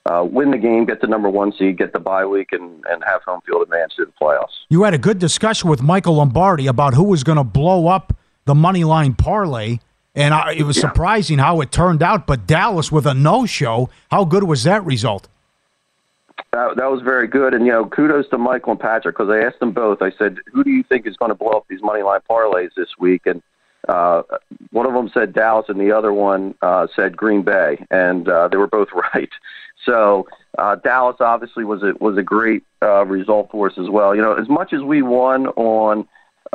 Uh, 0.08 0.24
win 0.24 0.52
the 0.52 0.58
game, 0.60 0.86
get 0.86 1.02
the 1.02 1.08
number 1.08 1.28
one 1.28 1.52
seed, 1.58 1.80
get 1.80 1.92
the 1.92 2.00
bye 2.00 2.24
week, 2.24 2.50
and, 2.52 2.84
and 2.92 3.04
have 3.08 3.24
home 3.24 3.42
field 3.44 3.64
advantage 3.64 3.96
to 3.96 4.06
the 4.06 4.12
playoffs. 4.22 4.54
You 4.70 4.84
had 4.84 4.94
a 4.94 5.00
good 5.00 5.18
discussion 5.18 5.68
with 5.68 5.82
Michael 5.82 6.18
Lombardi 6.18 6.68
about 6.68 6.94
who 6.94 7.06
was 7.06 7.24
going 7.24 7.40
to 7.40 7.44
blow 7.44 7.88
up 7.88 8.16
the 8.46 8.54
money 8.54 8.84
line 8.84 9.16
parlay 9.16 9.80
and 10.16 10.34
I, 10.34 10.54
it 10.54 10.64
was 10.64 10.78
yeah. 10.78 10.82
surprising 10.82 11.40
how 11.40 11.62
it 11.62 11.72
turned 11.72 12.02
out. 12.02 12.26
But 12.26 12.48
Dallas 12.48 12.92
with 12.92 13.06
a 13.06 13.14
no-show, 13.14 13.90
how 14.10 14.26
good 14.26 14.44
was 14.44 14.64
that 14.64 14.86
result? 14.86 15.28
That, 16.52 16.78
that 16.78 16.90
was 16.90 17.02
very 17.02 17.28
good, 17.28 17.54
and 17.54 17.66
you 17.66 17.72
know, 17.72 17.86
kudos 17.86 18.30
to 18.30 18.38
Michael 18.38 18.72
and 18.72 18.80
Patrick 18.80 19.18
because 19.18 19.30
I 19.30 19.40
asked 19.40 19.60
them 19.60 19.72
both. 19.72 20.02
I 20.02 20.12
said, 20.12 20.40
"Who 20.52 20.64
do 20.64 20.70
you 20.70 20.84
think 20.84 21.06
is 21.06 21.18
going 21.18 21.30
to 21.30 21.36
blow 21.36 21.52
up 21.52 21.66
these 21.70 21.82
money 21.82 22.02
line 22.02 22.22
parlays 22.30 22.70
this 22.76 22.98
week?" 22.98 23.26
And 23.26 23.42
uh, 23.88 24.24
one 24.72 24.86
of 24.86 24.94
them 24.94 25.10
said 25.14 25.34
Dallas, 25.34 25.66
and 25.70 25.80
the 25.80 25.92
other 25.92 26.14
one 26.14 26.56
uh, 26.62 26.88
said 26.96 27.18
Green 27.18 27.42
Bay, 27.42 27.86
and 27.92 28.28
uh, 28.28 28.48
they 28.48 28.58
were 28.58 28.68
both 28.68 28.90
right. 29.14 29.30
So 29.86 30.28
uh, 30.58 30.76
Dallas 30.76 31.18
obviously 31.20 31.66
was 31.66 31.84
a 31.84 31.94
was 32.00 32.18
a 32.18 32.24
great 32.24 32.64
uh, 32.82 33.06
result 33.06 33.52
for 33.52 33.70
us 33.70 33.78
as 33.78 33.90
well. 33.90 34.16
You 34.16 34.22
know, 34.22 34.34
as 34.34 34.50
much 34.50 34.74
as 34.74 34.82
we 34.82 35.02
won 35.02 35.48
on 35.48 36.08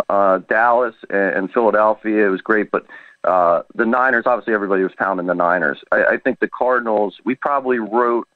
uh, 0.09 0.38
Dallas 0.49 0.94
and, 1.09 1.35
and 1.35 1.53
Philadelphia, 1.53 2.27
it 2.27 2.31
was 2.31 2.40
great, 2.40 2.70
but 2.70 2.87
uh, 3.24 3.62
the 3.74 3.85
Niners, 3.85 4.24
obviously, 4.26 4.54
everybody 4.54 4.83
was 4.83 4.92
pounding 4.96 5.26
the 5.26 5.35
Niners. 5.35 5.78
I, 5.92 6.04
I 6.04 6.16
think 6.16 6.40
the 6.40 6.48
Cardinals, 6.48 7.16
we 7.24 7.35
probably 7.35 7.78
wrote 7.78 8.26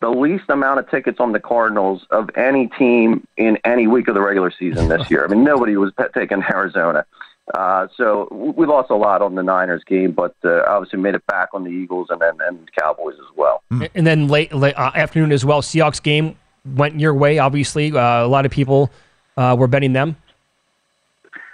the 0.00 0.10
least 0.10 0.44
amount 0.48 0.78
of 0.78 0.90
tickets 0.90 1.18
on 1.20 1.32
the 1.32 1.40
Cardinals 1.40 2.06
of 2.10 2.28
any 2.36 2.68
team 2.78 3.26
in 3.36 3.58
any 3.64 3.86
week 3.86 4.08
of 4.08 4.14
the 4.14 4.20
regular 4.20 4.52
season 4.56 4.88
this 4.88 5.10
year. 5.10 5.24
I 5.24 5.28
mean, 5.28 5.42
nobody 5.42 5.76
was 5.76 5.92
taking 6.14 6.42
Arizona. 6.42 7.06
Uh, 7.54 7.86
so 7.96 8.28
we 8.30 8.66
lost 8.66 8.90
a 8.90 8.96
lot 8.96 9.22
on 9.22 9.36
the 9.36 9.42
Niners 9.42 9.84
game, 9.84 10.12
but 10.12 10.34
uh, 10.44 10.62
obviously 10.66 10.98
made 10.98 11.14
it 11.14 11.24
back 11.26 11.50
on 11.54 11.64
the 11.64 11.70
Eagles 11.70 12.08
and 12.10 12.20
then 12.20 12.34
and 12.46 12.68
Cowboys 12.78 13.14
as 13.14 13.36
well. 13.36 13.62
And 13.70 14.06
then 14.06 14.28
late, 14.28 14.52
late 14.52 14.74
uh, 14.76 14.90
afternoon 14.94 15.32
as 15.32 15.44
well. 15.44 15.62
Seahawks 15.62 16.02
game 16.02 16.36
went 16.74 16.98
your 16.98 17.14
way. 17.14 17.38
Obviously, 17.38 17.92
uh, 17.92 18.24
a 18.24 18.26
lot 18.26 18.44
of 18.44 18.52
people 18.52 18.90
uh, 19.36 19.54
were 19.58 19.68
betting 19.68 19.92
them. 19.92 20.16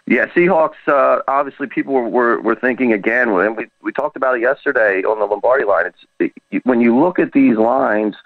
Yeah, 0.07 0.27
Seahawks. 0.27 0.75
Uh, 0.87 1.23
obviously, 1.29 1.69
people 1.69 1.95
were, 1.95 2.09
were, 2.09 2.41
were 2.41 2.57
thinking 2.57 2.93
again. 2.93 3.29
And 3.29 3.57
we 3.57 3.69
we 3.83 3.93
talked 3.93 4.17
about 4.17 4.37
it 4.37 4.41
yesterday 4.41 5.03
on 5.03 5.19
the 5.19 5.27
Lombardi 5.27 5.65
line. 5.65 5.87
It's 5.87 6.33
it, 6.51 6.63
when 6.65 6.81
you 6.81 6.99
look 6.99 7.19
at 7.19 7.33
these 7.33 7.57
lines 7.57 8.17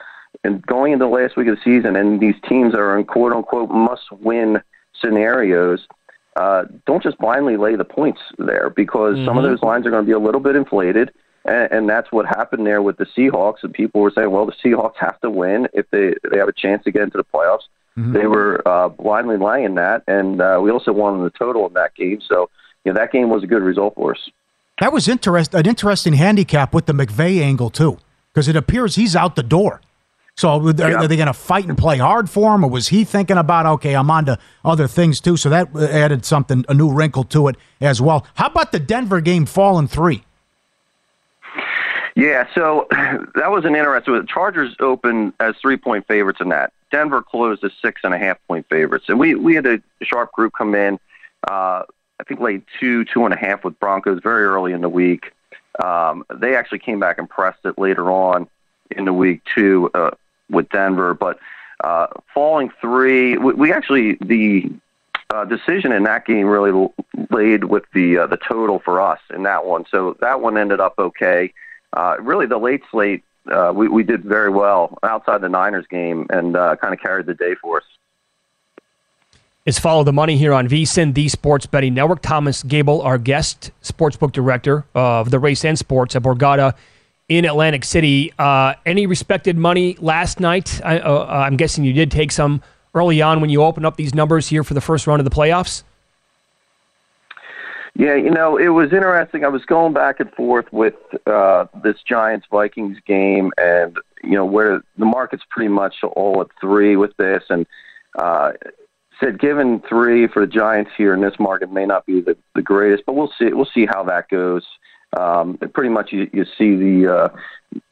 and 0.42 0.64
going 0.66 0.92
into 0.92 1.04
the 1.04 1.10
last 1.10 1.36
week 1.36 1.48
of 1.48 1.56
the 1.56 1.62
season, 1.62 1.96
and 1.96 2.20
these 2.20 2.34
teams 2.48 2.74
are 2.74 2.98
in 2.98 3.04
quote 3.04 3.32
unquote 3.32 3.70
must 3.70 4.10
win 4.12 4.62
scenarios. 4.98 5.86
Uh, 6.36 6.64
don't 6.86 7.02
just 7.02 7.18
blindly 7.18 7.56
lay 7.56 7.76
the 7.76 7.84
points 7.84 8.20
there 8.38 8.70
because 8.70 9.16
mm-hmm. 9.16 9.24
some 9.24 9.38
of 9.38 9.44
mm-hmm. 9.44 9.52
those 9.52 9.62
lines 9.62 9.86
are 9.86 9.90
going 9.90 10.02
to 10.02 10.06
be 10.06 10.12
a 10.12 10.18
little 10.18 10.40
bit 10.40 10.54
inflated, 10.54 11.10
and, 11.44 11.72
and 11.72 11.88
that's 11.88 12.12
what 12.12 12.26
happened 12.26 12.66
there 12.66 12.82
with 12.82 12.96
the 12.98 13.06
Seahawks. 13.06 13.62
And 13.62 13.72
people 13.72 14.00
were 14.00 14.12
saying, 14.14 14.30
well, 14.30 14.46
the 14.46 14.52
Seahawks 14.64 14.96
have 14.98 15.20
to 15.20 15.30
win 15.30 15.68
if 15.74 15.88
they 15.90 16.14
they 16.30 16.38
have 16.38 16.48
a 16.48 16.52
chance 16.52 16.84
to 16.84 16.90
get 16.90 17.02
into 17.02 17.18
the 17.18 17.24
playoffs. 17.24 17.68
Mm-hmm. 17.98 18.12
They 18.12 18.26
were 18.26 18.66
uh, 18.66 18.88
blindly 18.90 19.38
laying 19.38 19.76
that, 19.76 20.02
and 20.06 20.40
uh, 20.40 20.61
we 20.62 20.70
also 20.70 20.92
won 20.92 21.22
the 21.24 21.30
total 21.30 21.66
in 21.66 21.72
that 21.74 21.94
game. 21.94 22.20
So, 22.26 22.50
you 22.85 22.92
know, 22.92 22.98
that 22.98 23.11
game 23.11 23.30
was 23.30 23.42
a 23.42 23.46
good 23.46 23.62
result 23.62 23.94
for 23.94 24.12
us. 24.12 24.30
That 24.80 24.92
was 24.92 25.09
interest, 25.09 25.54
an 25.54 25.66
interesting 25.66 26.12
handicap 26.12 26.74
with 26.74 26.85
the 26.85 26.92
McVay 26.92 27.40
angle 27.40 27.70
too, 27.70 27.98
because 28.32 28.48
it 28.48 28.56
appears 28.56 28.96
he's 28.96 29.16
out 29.16 29.35
the 29.35 29.42
door. 29.42 29.80
So 30.35 30.50
are, 30.50 30.74
yeah. 30.74 30.96
are 30.96 31.09
they 31.09 31.16
going 31.16 31.28
to 31.28 31.32
fight 31.32 31.64
and 31.64 31.78
play 31.78 31.96
hard 31.96 32.28
for 32.28 32.54
him, 32.54 32.62
or 32.62 32.68
was 32.68 32.88
he 32.88 33.04
thinking 33.04 33.38
about 33.38 33.64
okay, 33.64 33.94
I'm 33.94 34.11
on 34.11 34.26
to 34.26 34.38
other 34.62 34.86
things 34.86 35.18
too? 35.18 35.38
So 35.38 35.49
that 35.49 35.74
added 35.74 36.26
something, 36.26 36.66
a 36.68 36.74
new 36.74 36.92
wrinkle 36.92 37.24
to 37.24 37.49
it 37.49 37.57
as 37.80 38.03
well. 38.03 38.26
How 38.34 38.49
about 38.49 38.72
the 38.72 38.78
Denver 38.78 39.22
game 39.22 39.47
falling 39.47 39.88
three? 39.88 40.24
Yeah, 42.14 42.47
so 42.55 42.86
that 42.90 43.51
was 43.51 43.64
an 43.64 43.74
interesting. 43.74 44.14
The 44.14 44.26
Chargers 44.26 44.76
open 44.80 45.32
as 45.40 45.55
three 45.62 45.78
point 45.78 46.07
favorites 46.07 46.40
in 46.42 46.51
that. 46.51 46.74
Denver 46.91 47.22
closed 47.22 47.64
as 47.64 47.72
six 47.82 48.01
and 48.05 48.14
a 48.14 48.18
half 48.18 48.39
point 48.47 48.66
favorites, 48.68 49.07
and 49.09 49.18
we 49.18 49.34
we 49.34 49.55
had 49.55 49.66
a 49.66 49.80
sharp 50.03 50.32
group 50.32 50.53
come 50.57 50.74
in. 50.74 50.99
Uh, 51.49 51.82
I 52.18 52.24
think 52.26 52.41
laid 52.41 52.62
two 52.80 53.05
two 53.05 53.24
and 53.24 53.34
a 53.34 53.37
half 53.37 53.64
with 53.64 53.78
Broncos 53.78 54.20
very 54.22 54.45
early 54.45 54.72
in 54.72 54.80
the 54.80 54.89
week. 54.89 55.32
Um, 55.82 56.24
they 56.34 56.57
actually 56.57 56.78
came 56.78 57.01
back 57.01 57.18
and 57.18 57.28
pressed 57.28 57.64
it 57.64 57.78
later 57.78 58.11
on 58.11 58.49
in 58.91 59.05
the 59.05 59.12
week 59.12 59.43
too 59.55 59.91
uh, 59.95 60.11
with 60.49 60.68
Denver, 60.70 61.12
but 61.12 61.39
uh, 61.84 62.07
falling 62.32 62.70
three, 62.80 63.37
we, 63.37 63.53
we 63.53 63.72
actually 63.72 64.14
the 64.14 64.70
uh, 65.30 65.45
decision 65.45 65.93
in 65.93 66.05
that 66.05 66.24
game 66.24 66.47
really 66.47 66.89
laid 67.30 67.64
with 67.64 67.84
the 67.93 68.18
uh, 68.18 68.26
the 68.26 68.39
total 68.39 68.78
for 68.78 69.01
us 69.01 69.20
in 69.34 69.43
that 69.43 69.66
one. 69.66 69.84
So 69.91 70.16
that 70.20 70.41
one 70.41 70.57
ended 70.57 70.80
up 70.80 70.95
okay. 70.99 71.53
Uh, 71.93 72.16
really, 72.20 72.47
the 72.47 72.59
late 72.59 72.82
slate 72.91 73.24
uh, 73.51 73.72
we 73.74 73.88
we 73.88 74.03
did 74.03 74.24
very 74.24 74.51
well 74.51 74.99
outside 75.03 75.40
the 75.40 75.49
Niners 75.49 75.86
game 75.88 76.26
and 76.30 76.57
uh, 76.57 76.76
kind 76.76 76.92
of 76.94 77.01
carried 77.01 77.26
the 77.26 77.34
day 77.34 77.55
for 77.61 77.78
us. 77.78 77.84
It's 79.64 79.80
Follow 79.80 80.05
the 80.05 80.12
Money 80.12 80.36
here 80.36 80.53
on 80.53 80.68
VSIN, 80.68 81.14
the 81.14 81.28
Sports 81.28 81.66
Betting 81.66 81.94
Network. 81.94 82.22
Thomas 82.22 82.62
Gable, 82.62 83.03
our 83.03 83.18
guest, 83.18 83.72
sportsbook 83.82 84.30
director 84.30 84.84
of 84.94 85.32
the 85.32 85.40
race 85.40 85.64
and 85.64 85.76
sports 85.76 86.14
at 86.14 86.22
Borgata 86.22 86.74
in 87.28 87.44
Atlantic 87.44 87.84
City. 87.84 88.32
Uh, 88.38 88.74
any 88.84 89.07
respected 89.07 89.57
money 89.57 89.97
last 89.99 90.38
night? 90.38 90.80
I, 90.84 91.01
uh, 91.01 91.26
I'm 91.28 91.57
guessing 91.57 91.82
you 91.84 91.92
did 91.92 92.12
take 92.12 92.30
some 92.30 92.62
early 92.94 93.20
on 93.20 93.40
when 93.40 93.51
you 93.51 93.62
opened 93.62 93.86
up 93.86 93.97
these 93.97 94.14
numbers 94.14 94.47
here 94.47 94.62
for 94.62 94.74
the 94.74 94.80
first 94.80 95.09
round 95.09 95.20
of 95.20 95.24
the 95.24 95.34
playoffs. 95.34 95.82
Yeah, 97.99 98.14
you 98.14 98.30
know, 98.30 98.59
it 98.59 98.68
was 98.68 98.92
interesting. 98.92 99.42
I 99.44 99.49
was 99.49 99.64
going 99.64 99.94
back 99.94 100.20
and 100.20 100.30
forth 100.32 100.66
with 100.70 100.94
uh, 101.26 101.64
this 101.82 101.97
Giants 102.07 102.47
Vikings 102.51 102.99
game, 103.07 103.53
and 103.57 103.97
you 104.22 104.32
know 104.32 104.44
where 104.44 104.82
the 104.99 105.07
market's 105.07 105.44
pretty 105.49 105.68
much 105.70 105.94
all 106.05 106.42
at 106.42 106.49
three 106.61 106.97
with 106.97 107.16
this, 107.16 107.44
and 107.49 107.66
uh, 108.18 108.53
said 109.18 109.40
given 109.40 109.80
three 109.88 110.26
for 110.26 110.40
the 110.40 110.47
Giants 110.47 110.90
here 110.97 111.14
in 111.14 111.22
this 111.22 111.38
market 111.38 111.72
may 111.72 111.86
not 111.86 112.05
be 112.05 112.20
the, 112.20 112.36
the 112.55 112.61
greatest, 112.61 113.05
but 113.07 113.14
we'll 113.14 113.32
see. 113.38 113.47
We'll 113.53 113.64
see 113.72 113.86
how 113.86 114.05
that 114.05 114.28
goes. 114.28 114.64
Um, 115.16 115.57
pretty 115.72 115.88
much, 115.88 116.12
you, 116.12 116.28
you 116.34 116.44
see 116.44 116.76
the 116.76 117.14
uh, 117.14 117.28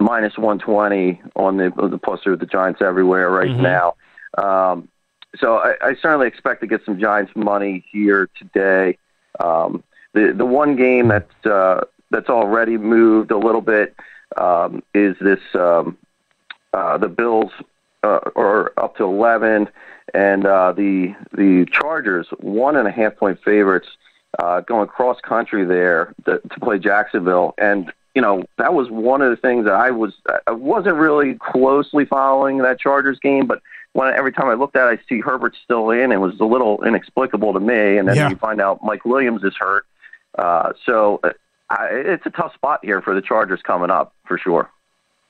minus 0.01 0.37
120 0.37 1.23
on 1.37 1.57
the 1.57 1.73
the 1.89 1.97
poster 1.97 2.35
of 2.35 2.41
the 2.41 2.47
Giants 2.47 2.83
everywhere 2.83 3.31
right 3.31 3.49
Mhm. 3.49 3.63
now. 3.63 3.95
Um, 4.37 4.89
so 5.37 5.57
I, 5.57 5.75
I 5.81 5.95
certainly 5.95 6.27
expect 6.27 6.61
to 6.61 6.67
get 6.67 6.85
some 6.85 7.01
Giants 7.01 7.33
money 7.35 7.87
here 7.91 8.29
today. 8.39 8.99
Um, 9.43 9.83
the 10.15 10.33
the 10.37 10.47
one 10.47 10.77
game 10.77 11.09
that's 11.09 11.47
uh, 11.47 11.85
that's 12.11 12.29
already 12.29 12.79
moved 12.79 13.31
a 13.31 13.39
little 13.39 13.61
bit 13.61 13.95
um, 14.37 14.83
is 14.95 15.17
this 15.21 15.41
um, 15.55 15.99
uh, 16.73 16.97
the 16.99 17.09
Bills 17.09 17.51
uh, 18.03 18.21
are 18.37 18.73
up 18.77 18.97
to 18.97 19.05
11, 19.05 19.69
and 20.15 20.47
uh, 20.47 20.73
the 20.73 21.15
the 21.33 21.67
Chargers 21.71 22.29
one 22.41 22.77
and 22.77 22.89
a 22.89 22.91
half 22.93 23.17
point 23.17 23.39
favorites 23.45 23.89
uh, 24.39 24.61
going 24.61 24.89
cross 24.89 25.21
country 25.21 25.65
there 25.65 26.15
to, 26.25 26.39
to 26.39 26.61
play 26.61 26.79
Jacksonville, 26.79 27.55
and 27.59 27.93
you 28.15 28.23
know 28.23 28.45
that 28.59 28.75
was 28.75 28.91
one 28.91 29.23
of 29.23 29.31
the 29.31 29.37
things 29.37 29.65
that 29.65 29.75
I 29.75 29.91
was 29.91 30.15
I 30.47 30.53
wasn't 30.53 30.97
really 30.97 31.35
closely 31.35 32.05
following 32.05 32.59
that 32.59 32.79
Chargers 32.79 33.19
game, 33.19 33.47
but 33.47 33.61
when 33.93 34.13
every 34.13 34.33
time 34.33 34.49
I 34.49 34.55
looked 34.55 34.75
at 34.77 34.93
it, 34.93 35.01
I 35.01 35.09
see 35.09 35.21
Herbert's 35.21 35.59
still 35.63 35.91
in, 35.91 36.11
it 36.11 36.17
was 36.21 36.39
a 36.41 36.45
little 36.45 36.83
inexplicable 36.85 37.53
to 37.53 37.61
me, 37.61 37.97
and 37.97 38.09
then 38.09 38.17
Yeah. 38.17 38.29
you 38.29 38.35
find 38.37 38.61
out 38.61 38.81
Mike 38.83 39.05
Williams 39.05 39.45
is 39.45 39.55
hurt. 39.57 39.87
Uh, 40.37 40.73
so 40.85 41.21
uh, 41.23 41.31
I, 41.71 41.87
it's 41.91 42.27
a 42.27 42.31
tough 42.31 42.55
spot 42.55 42.81
here 42.83 43.01
for 43.01 43.15
the 43.15 43.23
Chargers 43.23 43.61
coming 43.63 43.91
up 43.91 44.15
for 44.27 44.39
sure. 44.39 44.71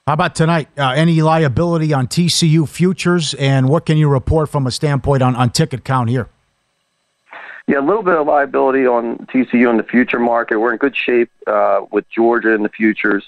How 0.07 0.13
about 0.13 0.35
tonight? 0.35 0.69
Uh, 0.77 0.91
any 0.91 1.23
liability 1.23 1.95
on 1.95 2.09
TCU 2.09 2.69
futures, 2.69 3.33
and 3.35 3.69
what 3.69 3.87
can 3.87 3.97
you 3.97 4.09
report 4.09 4.51
from 4.51 4.67
a 4.67 4.71
standpoint 4.71 5.23
on, 5.23 5.35
on 5.35 5.49
ticket 5.51 5.83
count 5.83 6.11
here? 6.11 6.29
Yeah, 7.67 7.79
a 7.79 7.81
little 7.81 8.03
bit 8.03 8.15
of 8.15 8.27
liability 8.27 8.87
on 8.87 9.17
TCU 9.33 9.71
in 9.71 9.79
the 9.79 9.83
future 9.83 10.19
market. 10.19 10.59
We're 10.59 10.73
in 10.73 10.79
good 10.79 10.95
shape 10.95 11.31
uh, 11.47 11.87
with 11.91 12.05
Georgia 12.11 12.53
in 12.53 12.63
the 12.63 12.69
futures, 12.69 13.25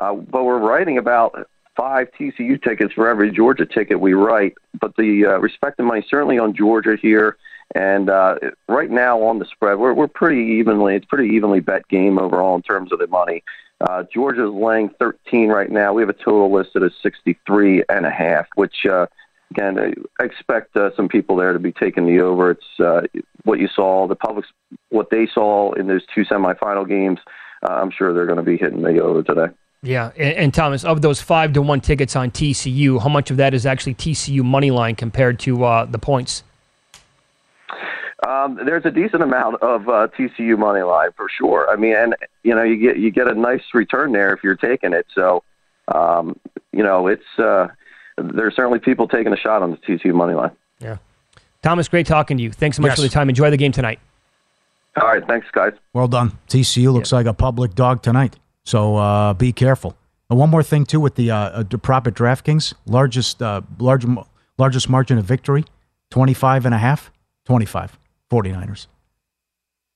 uh, 0.00 0.14
but 0.14 0.44
we're 0.44 0.60
writing 0.60 0.98
about 0.98 1.48
five 1.76 2.08
TCU 2.12 2.62
tickets 2.62 2.92
for 2.94 3.08
every 3.08 3.32
Georgia 3.32 3.66
ticket 3.66 3.98
we 3.98 4.12
write. 4.12 4.54
But 4.80 4.94
the 4.96 5.26
uh, 5.26 5.38
respective 5.38 5.84
money 5.84 6.06
certainly 6.08 6.38
on 6.38 6.54
Georgia 6.54 6.96
here, 7.00 7.36
and 7.74 8.10
uh, 8.10 8.36
right 8.68 8.90
now 8.90 9.22
on 9.22 9.38
the 9.38 9.46
spread, 9.46 9.78
we're 9.78 9.94
we're 9.94 10.08
pretty 10.08 10.42
evenly. 10.42 10.96
It's 10.96 11.06
pretty 11.06 11.34
evenly 11.34 11.60
bet 11.60 11.88
game 11.88 12.18
overall 12.18 12.54
in 12.54 12.62
terms 12.62 12.92
of 12.92 12.98
the 12.98 13.06
money. 13.06 13.42
Uh, 13.80 14.04
Georgia's 14.14 14.52
laying 14.52 14.90
13 15.00 15.48
right 15.48 15.70
now. 15.70 15.92
We 15.92 16.02
have 16.02 16.08
a 16.08 16.12
total 16.12 16.52
listed 16.52 16.84
as 16.84 16.92
63 17.02 17.82
and 17.88 18.06
a 18.06 18.10
half, 18.10 18.46
which 18.54 18.86
uh, 18.86 19.06
again, 19.52 19.78
I 20.18 20.24
expect 20.24 20.76
uh, 20.76 20.94
some 20.96 21.08
people 21.08 21.36
there 21.36 21.52
to 21.52 21.58
be 21.58 21.72
taking 21.72 22.06
the 22.06 22.20
over. 22.20 22.52
It's 22.52 22.80
uh, 22.80 23.02
what 23.44 23.58
you 23.58 23.68
saw, 23.68 24.06
the 24.06 24.16
public's 24.16 24.48
what 24.90 25.10
they 25.10 25.26
saw 25.26 25.72
in 25.72 25.86
those 25.86 26.02
two 26.14 26.24
semifinal 26.24 26.88
games. 26.88 27.18
Uh, 27.62 27.72
I'm 27.72 27.90
sure 27.90 28.12
they're 28.12 28.26
going 28.26 28.38
to 28.38 28.42
be 28.42 28.56
hitting 28.56 28.82
the 28.82 29.00
over 29.00 29.22
today. 29.22 29.52
Yeah, 29.82 30.12
and, 30.16 30.34
and 30.36 30.54
Thomas, 30.54 30.84
of 30.84 31.02
those 31.02 31.20
five 31.20 31.52
to 31.54 31.62
one 31.62 31.80
tickets 31.80 32.14
on 32.14 32.30
TCU, 32.30 33.02
how 33.02 33.08
much 33.08 33.30
of 33.30 33.36
that 33.38 33.52
is 33.52 33.66
actually 33.66 33.94
TCU 33.94 34.42
money 34.44 34.70
line 34.70 34.94
compared 34.94 35.38
to 35.40 35.64
uh, 35.64 35.84
the 35.84 35.98
points? 35.98 36.44
Um, 38.26 38.58
there's 38.64 38.84
a 38.84 38.90
decent 38.90 39.22
amount 39.22 39.62
of 39.62 39.88
uh, 39.88 40.08
TCU 40.16 40.56
money 40.58 40.82
line 40.82 41.10
for 41.16 41.26
sure. 41.28 41.68
I 41.70 41.76
mean, 41.76 41.96
and 41.96 42.14
you 42.44 42.54
know, 42.54 42.62
you 42.62 42.76
get 42.76 42.96
you 42.98 43.10
get 43.10 43.26
a 43.28 43.34
nice 43.34 43.62
return 43.74 44.12
there 44.12 44.32
if 44.32 44.44
you're 44.44 44.54
taking 44.56 44.92
it. 44.92 45.06
So, 45.14 45.42
um, 45.94 46.38
you 46.72 46.82
know, 46.84 47.08
it's 47.08 47.24
uh, 47.38 47.68
there's 48.16 48.54
certainly 48.54 48.78
people 48.78 49.08
taking 49.08 49.32
a 49.32 49.36
shot 49.36 49.62
on 49.62 49.70
the 49.72 49.76
TCU 49.78 50.14
money 50.14 50.34
line. 50.34 50.52
Yeah. 50.78 50.98
Thomas, 51.62 51.88
great 51.88 52.06
talking 52.06 52.36
to 52.36 52.42
you. 52.42 52.50
Thanks 52.52 52.76
so 52.76 52.82
much 52.82 52.90
Yes. 52.90 52.96
for 52.98 53.02
the 53.02 53.08
time. 53.08 53.28
Enjoy 53.28 53.50
the 53.50 53.56
game 53.56 53.72
tonight. 53.72 53.98
All 55.00 55.08
right, 55.08 55.26
thanks, 55.26 55.46
guys. 55.52 55.72
Well 55.94 56.08
done. 56.08 56.32
TCU 56.48 56.92
looks 56.92 57.12
like 57.12 57.24
a 57.26 57.32
public 57.32 57.74
dog 57.74 58.02
tonight, 58.02 58.36
so 58.64 58.96
uh, 58.96 59.32
be 59.32 59.52
careful. 59.52 59.96
And 60.28 60.38
one 60.38 60.50
more 60.50 60.62
thing 60.62 60.84
too 60.86 61.00
with 61.00 61.14
the 61.14 61.30
uh, 61.30 61.36
uh, 61.36 61.62
the 61.68 61.78
prop 61.78 62.06
at 62.06 62.14
DraftKings, 62.14 62.74
largest 62.86 63.42
uh, 63.42 63.62
large, 63.78 64.04
largest 64.58 64.88
margin 64.88 65.18
of 65.18 65.24
victory, 65.24 65.64
25 66.10 66.66
and 66.66 66.74
a 66.74 66.78
half, 66.78 67.10
25, 67.46 67.98
49ers. 68.30 68.86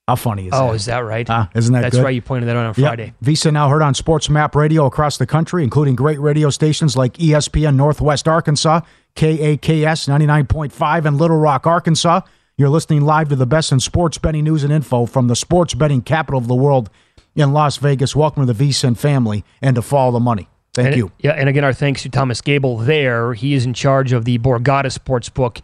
How 0.07 0.15
funny 0.15 0.45
is 0.45 0.51
that? 0.51 0.61
oh, 0.61 0.71
is 0.71 0.85
that 0.85 0.99
right? 0.99 1.29
Ah, 1.29 1.49
isn't 1.53 1.73
that 1.73 1.81
That's 1.81 1.95
good? 1.97 2.03
right. 2.05 2.15
You 2.15 2.21
pointed 2.21 2.47
that 2.47 2.55
out 2.55 2.65
on 2.65 2.73
Yep. 2.77 2.87
Friday. 2.87 3.13
VSIN 3.21 3.51
now 3.53 3.67
heard 3.67 3.81
on 3.81 3.93
Sports 3.93 4.29
Map 4.29 4.55
Radio 4.55 4.85
across 4.85 5.17
the 5.17 5.25
country, 5.25 5.63
including 5.65 5.95
great 5.95 6.19
radio 6.21 6.49
stations 6.49 6.95
like 6.95 7.13
ESPN 7.17 7.75
Northwest 7.75 8.25
Arkansas, 8.25 8.81
KAKS 9.17 10.07
99.5 10.07 11.05
in 11.05 11.17
Little 11.17 11.35
Rock, 11.37 11.67
Arkansas. 11.67 12.21
You're 12.55 12.69
listening 12.69 13.01
live 13.01 13.27
to 13.29 13.35
the 13.35 13.45
best 13.45 13.71
in 13.73 13.81
sports 13.81 14.17
betting 14.17 14.45
news 14.45 14.63
and 14.63 14.71
info 14.71 15.05
from 15.05 15.27
the 15.27 15.35
sports 15.35 15.73
betting 15.73 16.01
capital 16.01 16.37
of 16.39 16.47
the 16.47 16.55
world 16.55 16.89
in 17.35 17.51
Las 17.51 17.75
Vegas. 17.77 18.15
Welcome 18.15 18.47
to 18.47 18.53
the 18.53 18.65
VSIN 18.69 18.97
family 18.97 19.43
and 19.61 19.75
to 19.75 19.81
follow 19.81 20.11
the 20.13 20.19
money. 20.21 20.47
Thank 20.73 20.87
And- 20.89 20.97
you. 20.97 21.11
Yeah, 21.19 21.31
and 21.31 21.49
again, 21.49 21.65
our 21.65 21.73
thanks 21.73 22.03
to 22.03 22.09
Thomas 22.09 22.39
Gable 22.39 22.77
there. 22.77 23.33
He 23.33 23.53
is 23.55 23.65
in 23.65 23.73
charge 23.73 24.13
of 24.13 24.23
the 24.23 24.37
Borgata 24.39 24.85
Sportsbook 24.85 25.59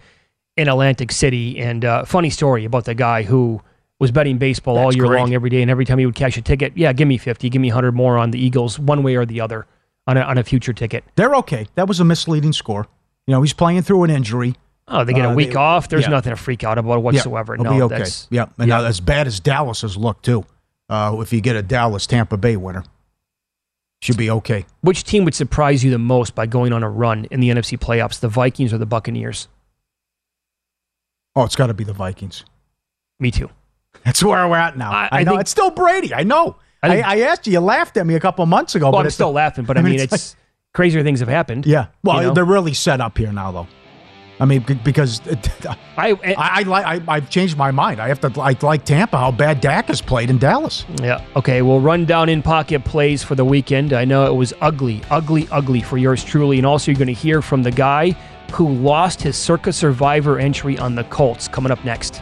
in 0.57 0.67
Atlantic 0.67 1.11
City. 1.11 1.59
And 1.59 1.83
uh, 1.85 2.05
funny 2.05 2.29
story 2.29 2.65
about 2.65 2.85
the 2.85 2.93
guy 2.95 3.23
who 3.23 3.61
was 3.99 4.11
betting 4.11 4.37
baseball 4.37 4.77
all 4.77 4.93
year 4.93 5.05
great. 5.07 5.19
long, 5.19 5.33
every 5.33 5.49
day, 5.49 5.61
and 5.61 5.71
every 5.71 5.85
time 5.85 5.97
he 5.97 6.05
would 6.05 6.15
cash 6.15 6.37
a 6.37 6.41
ticket, 6.41 6.73
yeah, 6.75 6.91
give 6.93 7.07
me 7.07 7.17
50, 7.17 7.49
give 7.49 7.61
me 7.61 7.69
100 7.69 7.93
more 7.93 8.17
on 8.17 8.31
the 8.31 8.39
Eagles, 8.43 8.77
one 8.79 9.01
way 9.03 9.15
or 9.15 9.25
the 9.25 9.39
other, 9.39 9.65
on 10.07 10.17
a, 10.17 10.21
on 10.21 10.37
a 10.37 10.43
future 10.43 10.73
ticket. 10.73 11.03
They're 11.15 11.35
okay. 11.37 11.67
That 11.75 11.87
was 11.87 11.99
a 11.99 12.03
misleading 12.05 12.53
score. 12.53 12.87
You 13.27 13.31
know, 13.33 13.41
he's 13.41 13.53
playing 13.53 13.83
through 13.83 14.03
an 14.03 14.09
injury. 14.09 14.55
Oh, 14.89 15.05
they 15.05 15.13
get 15.13 15.23
a 15.25 15.29
Uh, 15.29 15.35
week 15.35 15.51
they- 15.51 15.55
off. 15.55 15.87
There's 15.87 16.03
yeah. 16.03 16.09
nothing 16.09 16.31
to 16.31 16.35
freak 16.35 16.63
out 16.65 16.77
about 16.77 17.01
whatsoever. 17.01 17.55
Yeah, 17.55 17.63
no, 17.63 17.73
be 17.73 17.81
okay. 17.83 17.97
that's 17.99 18.27
yeah, 18.29 18.47
and 18.57 18.67
now 18.67 18.83
as 18.83 18.99
bad 18.99 19.27
as 19.27 19.39
Dallas 19.39 19.81
has 19.81 19.95
looked 19.95 20.25
too. 20.25 20.45
Uh, 20.89 21.15
if 21.21 21.31
you 21.31 21.39
get 21.39 21.55
a 21.55 21.61
Dallas 21.61 22.05
Tampa 22.05 22.35
Bay 22.35 22.57
winner, 22.57 22.83
should 24.01 24.17
be 24.17 24.29
okay. 24.29 24.65
Which 24.81 25.05
team 25.05 25.23
would 25.23 25.33
surprise 25.33 25.85
you 25.85 25.89
the 25.91 25.97
most 25.97 26.35
by 26.35 26.45
going 26.45 26.73
on 26.73 26.83
a 26.83 26.89
run 26.89 27.23
in 27.31 27.39
the 27.39 27.49
NFC 27.49 27.79
playoffs, 27.79 28.19
the 28.19 28.27
Vikings 28.27 28.73
or 28.73 28.77
the 28.77 28.85
Buccaneers? 28.85 29.47
Oh, 31.35 31.43
it's 31.43 31.55
got 31.55 31.67
to 31.67 31.73
be 31.73 31.83
the 31.83 31.93
Vikings. 31.93 32.45
Me 33.19 33.31
too. 33.31 33.49
That's 34.05 34.23
where 34.23 34.47
we're 34.47 34.57
at 34.57 34.77
now. 34.77 34.91
I, 34.91 35.09
I 35.11 35.23
know 35.23 35.31
think- 35.31 35.41
it's 35.41 35.51
still 35.51 35.71
Brady. 35.71 36.13
I 36.13 36.23
know. 36.23 36.57
I 36.81 36.87
I, 36.87 36.89
think- 36.89 37.07
I, 37.07 37.21
asked 37.21 37.47
you. 37.47 37.53
You 37.53 37.59
laughed 37.59 37.97
at 37.97 38.05
me 38.05 38.15
a 38.15 38.19
couple 38.19 38.45
months 38.45 38.75
ago. 38.75 38.85
well, 38.87 38.93
but 38.93 38.99
I'm 38.99 39.05
it's 39.07 39.15
still 39.15 39.31
laughing, 39.31 39.65
but 39.65 39.77
I, 39.79 39.81
mean, 39.81 39.99
it's, 39.99 40.35
crazier 40.73 41.03
things 41.03 41.19
have 41.21 41.29
happened. 41.29 41.65
yeah. 41.65 41.87
Well, 42.03 42.17
you 42.21 42.27
know? 42.27 42.33
they're 42.33 42.45
really 42.45 42.73
set 42.73 42.99
up 43.01 43.17
here 43.17 43.31
now, 43.31 43.51
though. 43.51 43.67
I 44.39 44.45
mean, 44.45 44.65
because 44.83 45.25
it, 45.27 45.65
I 45.65 45.75
I 45.97 46.11
eh, 46.23 46.35
I, 46.37 46.63
like 46.63 46.85
I 46.85 47.01
I've 47.07 47.29
changed 47.29 47.55
my 47.55 47.71
mind. 47.71 48.01
I 48.01 48.07
have 48.07 48.19
to 48.21 48.41
I 48.41 48.57
like 48.61 48.83
Tampa. 48.83 49.17
How 49.17 49.31
bad 49.31 49.61
Dak 49.61 49.85
has 49.85 50.01
played 50.01 50.29
in 50.29 50.39
Dallas. 50.39 50.85
Yeah. 51.01 51.23
Okay. 51.35 51.61
We'll 51.61 51.79
run 51.79 52.05
down 52.05 52.29
in 52.29 52.41
pocket 52.41 52.83
plays 52.83 53.23
for 53.23 53.35
the 53.35 53.45
weekend. 53.45 53.93
I 53.93 54.05
know 54.05 54.25
it 54.25 54.35
was 54.35 54.51
ugly, 54.59 55.01
ugly, 55.11 55.47
ugly 55.51 55.81
for 55.81 55.97
yours 55.97 56.23
truly. 56.23 56.57
And 56.57 56.65
also, 56.65 56.91
you're 56.91 56.97
going 56.97 57.07
to 57.07 57.13
hear 57.13 57.41
from 57.41 57.63
the 57.63 57.71
guy 57.71 58.17
who 58.53 58.69
lost 58.69 59.21
his 59.21 59.35
Circa 59.35 59.73
Survivor 59.73 60.37
entry 60.37 60.77
on 60.77 60.93
the 60.93 61.03
Colts 61.05 61.47
coming 61.47 61.71
up 61.71 61.83
next. 61.83 62.21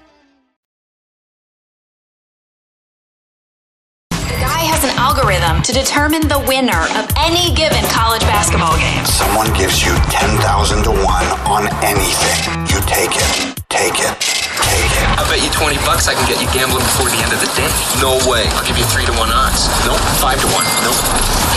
Algorithm 5.01 5.65
to 5.65 5.73
determine 5.73 6.21
the 6.29 6.37
winner 6.45 6.85
of 6.93 7.09
any 7.17 7.49
given 7.57 7.81
college 7.89 8.21
basketball 8.29 8.77
game. 8.77 9.01
Someone 9.01 9.49
gives 9.57 9.81
you 9.81 9.89
10,000 10.13 10.37
to 10.85 10.93
1 10.93 11.01
on 11.49 11.65
anything. 11.81 12.37
You 12.69 12.77
take 12.85 13.17
it. 13.17 13.29
Take 13.65 13.97
it. 13.97 14.13
Take 14.61 14.93
it. 14.93 15.05
I 15.17 15.25
bet 15.25 15.41
you 15.41 15.49
20 15.49 15.73
bucks 15.89 16.05
I 16.05 16.13
can 16.13 16.21
get 16.29 16.37
you 16.37 16.45
gambling 16.53 16.85
before 16.85 17.09
the 17.09 17.17
end 17.17 17.33
of 17.33 17.41
the 17.41 17.49
day. 17.57 17.65
No 17.97 18.13
way. 18.29 18.45
I'll 18.53 18.67
give 18.69 18.77
you 18.77 18.85
3 18.93 19.09
to 19.09 19.13
1 19.17 19.25
odds. 19.33 19.65
Nope. 19.89 19.97
5 20.21 20.37
to 20.37 20.47
1. 20.53 20.69
Nope. 20.85 21.01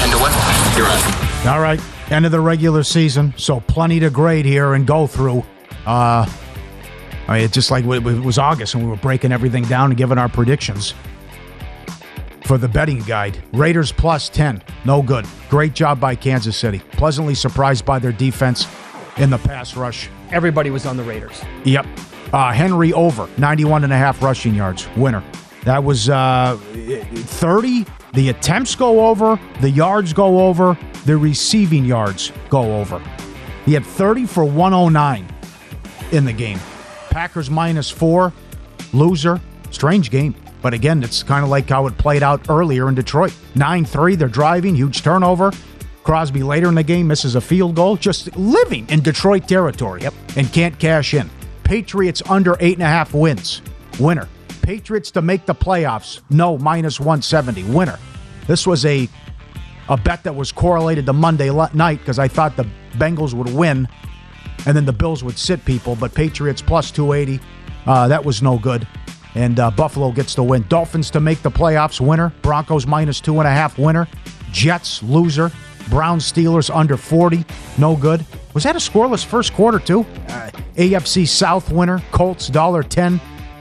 10 0.00 0.16
to 0.16 0.18
1. 0.24 0.32
You're 0.80 0.88
on. 0.88 1.00
All 1.44 1.60
right, 1.60 1.80
end 2.08 2.24
of 2.24 2.32
the 2.32 2.40
regular 2.40 2.82
season, 2.82 3.34
so 3.36 3.60
plenty 3.60 4.00
to 4.00 4.08
grade 4.08 4.46
here 4.46 4.72
and 4.72 4.86
go 4.86 5.06
through. 5.06 5.44
Uh, 5.84 6.24
I 7.28 7.34
mean, 7.34 7.44
it's 7.44 7.52
just 7.52 7.70
like 7.70 7.84
it 7.84 8.02
was 8.02 8.38
August 8.38 8.74
and 8.74 8.84
we 8.84 8.88
were 8.88 8.96
breaking 8.96 9.32
everything 9.32 9.64
down 9.64 9.90
and 9.90 9.98
giving 9.98 10.16
our 10.16 10.30
predictions 10.30 10.94
for 12.44 12.58
the 12.58 12.68
betting 12.68 13.00
guide. 13.00 13.42
Raiders 13.52 13.92
plus 13.92 14.28
10, 14.28 14.62
no 14.84 15.02
good. 15.02 15.26
Great 15.48 15.74
job 15.74 15.98
by 16.00 16.14
Kansas 16.14 16.56
City. 16.56 16.80
Pleasantly 16.92 17.34
surprised 17.34 17.84
by 17.84 17.98
their 17.98 18.12
defense 18.12 18.66
in 19.16 19.30
the 19.30 19.38
pass 19.38 19.76
rush. 19.76 20.08
Everybody 20.30 20.70
was 20.70 20.86
on 20.86 20.96
the 20.96 21.02
Raiders. 21.02 21.42
Yep. 21.64 21.86
Uh, 22.32 22.52
Henry 22.52 22.92
over 22.92 23.28
91 23.38 23.84
and 23.84 23.92
a 23.92 23.96
half 23.96 24.22
rushing 24.22 24.54
yards, 24.54 24.88
winner. 24.96 25.22
That 25.64 25.82
was 25.82 26.10
uh, 26.10 26.58
30. 26.74 27.86
The 28.12 28.28
attempts 28.28 28.74
go 28.74 29.06
over, 29.06 29.40
the 29.60 29.70
yards 29.70 30.12
go 30.12 30.46
over, 30.46 30.78
the 31.04 31.16
receiving 31.16 31.84
yards 31.84 32.32
go 32.48 32.76
over. 32.78 33.02
He 33.64 33.72
had 33.72 33.84
30 33.84 34.26
for 34.26 34.44
109 34.44 35.26
in 36.12 36.24
the 36.24 36.32
game. 36.32 36.58
Packers 37.10 37.50
minus 37.50 37.90
four, 37.90 38.32
loser. 38.92 39.40
Strange 39.70 40.10
game. 40.10 40.34
But 40.64 40.72
again, 40.72 41.02
it's 41.02 41.22
kind 41.22 41.44
of 41.44 41.50
like 41.50 41.68
how 41.68 41.86
it 41.88 41.98
played 41.98 42.22
out 42.22 42.48
earlier 42.48 42.88
in 42.88 42.94
Detroit. 42.94 43.34
9 43.54 43.84
3, 43.84 44.16
they're 44.16 44.28
driving, 44.28 44.74
huge 44.74 45.02
turnover. 45.02 45.52
Crosby 46.04 46.42
later 46.42 46.68
in 46.70 46.74
the 46.74 46.82
game 46.82 47.06
misses 47.06 47.34
a 47.34 47.40
field 47.42 47.76
goal, 47.76 47.98
just 47.98 48.34
living 48.34 48.88
in 48.88 49.00
Detroit 49.02 49.46
territory 49.46 50.00
yep. 50.00 50.14
and 50.38 50.50
can't 50.54 50.78
cash 50.78 51.12
in. 51.12 51.28
Patriots 51.64 52.22
under 52.30 52.56
eight 52.60 52.78
and 52.78 52.82
a 52.82 52.86
half 52.86 53.12
wins. 53.12 53.60
Winner. 54.00 54.26
Patriots 54.62 55.10
to 55.10 55.20
make 55.20 55.44
the 55.44 55.54
playoffs. 55.54 56.22
No, 56.30 56.56
minus 56.56 56.98
170. 56.98 57.64
Winner. 57.64 57.98
This 58.46 58.66
was 58.66 58.86
a 58.86 59.06
a 59.90 59.98
bet 59.98 60.22
that 60.22 60.34
was 60.34 60.50
correlated 60.50 61.04
to 61.04 61.12
Monday 61.12 61.50
night 61.74 61.98
because 61.98 62.18
I 62.18 62.26
thought 62.26 62.56
the 62.56 62.66
Bengals 62.92 63.34
would 63.34 63.52
win 63.52 63.86
and 64.64 64.74
then 64.74 64.86
the 64.86 64.94
Bills 64.94 65.22
would 65.22 65.36
sit 65.36 65.62
people. 65.66 65.94
But 65.94 66.14
Patriots 66.14 66.62
plus 66.62 66.90
280, 66.90 67.44
uh, 67.84 68.08
that 68.08 68.24
was 68.24 68.40
no 68.40 68.58
good. 68.58 68.88
And 69.34 69.58
uh, 69.58 69.70
Buffalo 69.70 70.12
gets 70.12 70.34
the 70.34 70.42
win. 70.42 70.64
Dolphins 70.68 71.10
to 71.10 71.20
make 71.20 71.42
the 71.42 71.50
playoffs 71.50 72.00
winner. 72.00 72.32
Broncos 72.42 72.86
minus 72.86 73.20
two 73.20 73.38
and 73.38 73.48
a 73.48 73.50
half 73.50 73.78
winner. 73.78 74.06
Jets 74.52 75.02
loser. 75.02 75.50
Browns 75.88 76.30
Steelers 76.30 76.74
under 76.74 76.96
40, 76.96 77.44
no 77.78 77.96
good. 77.96 78.24
Was 78.54 78.64
that 78.64 78.76
a 78.76 78.78
scoreless 78.78 79.24
first 79.24 79.52
quarter 79.52 79.78
too? 79.78 80.00
Uh, 80.28 80.50
AFC 80.76 81.26
South 81.26 81.70
winner. 81.70 82.02
Colts 82.12 82.48
dollar 82.48 82.82
10, 82.82 83.20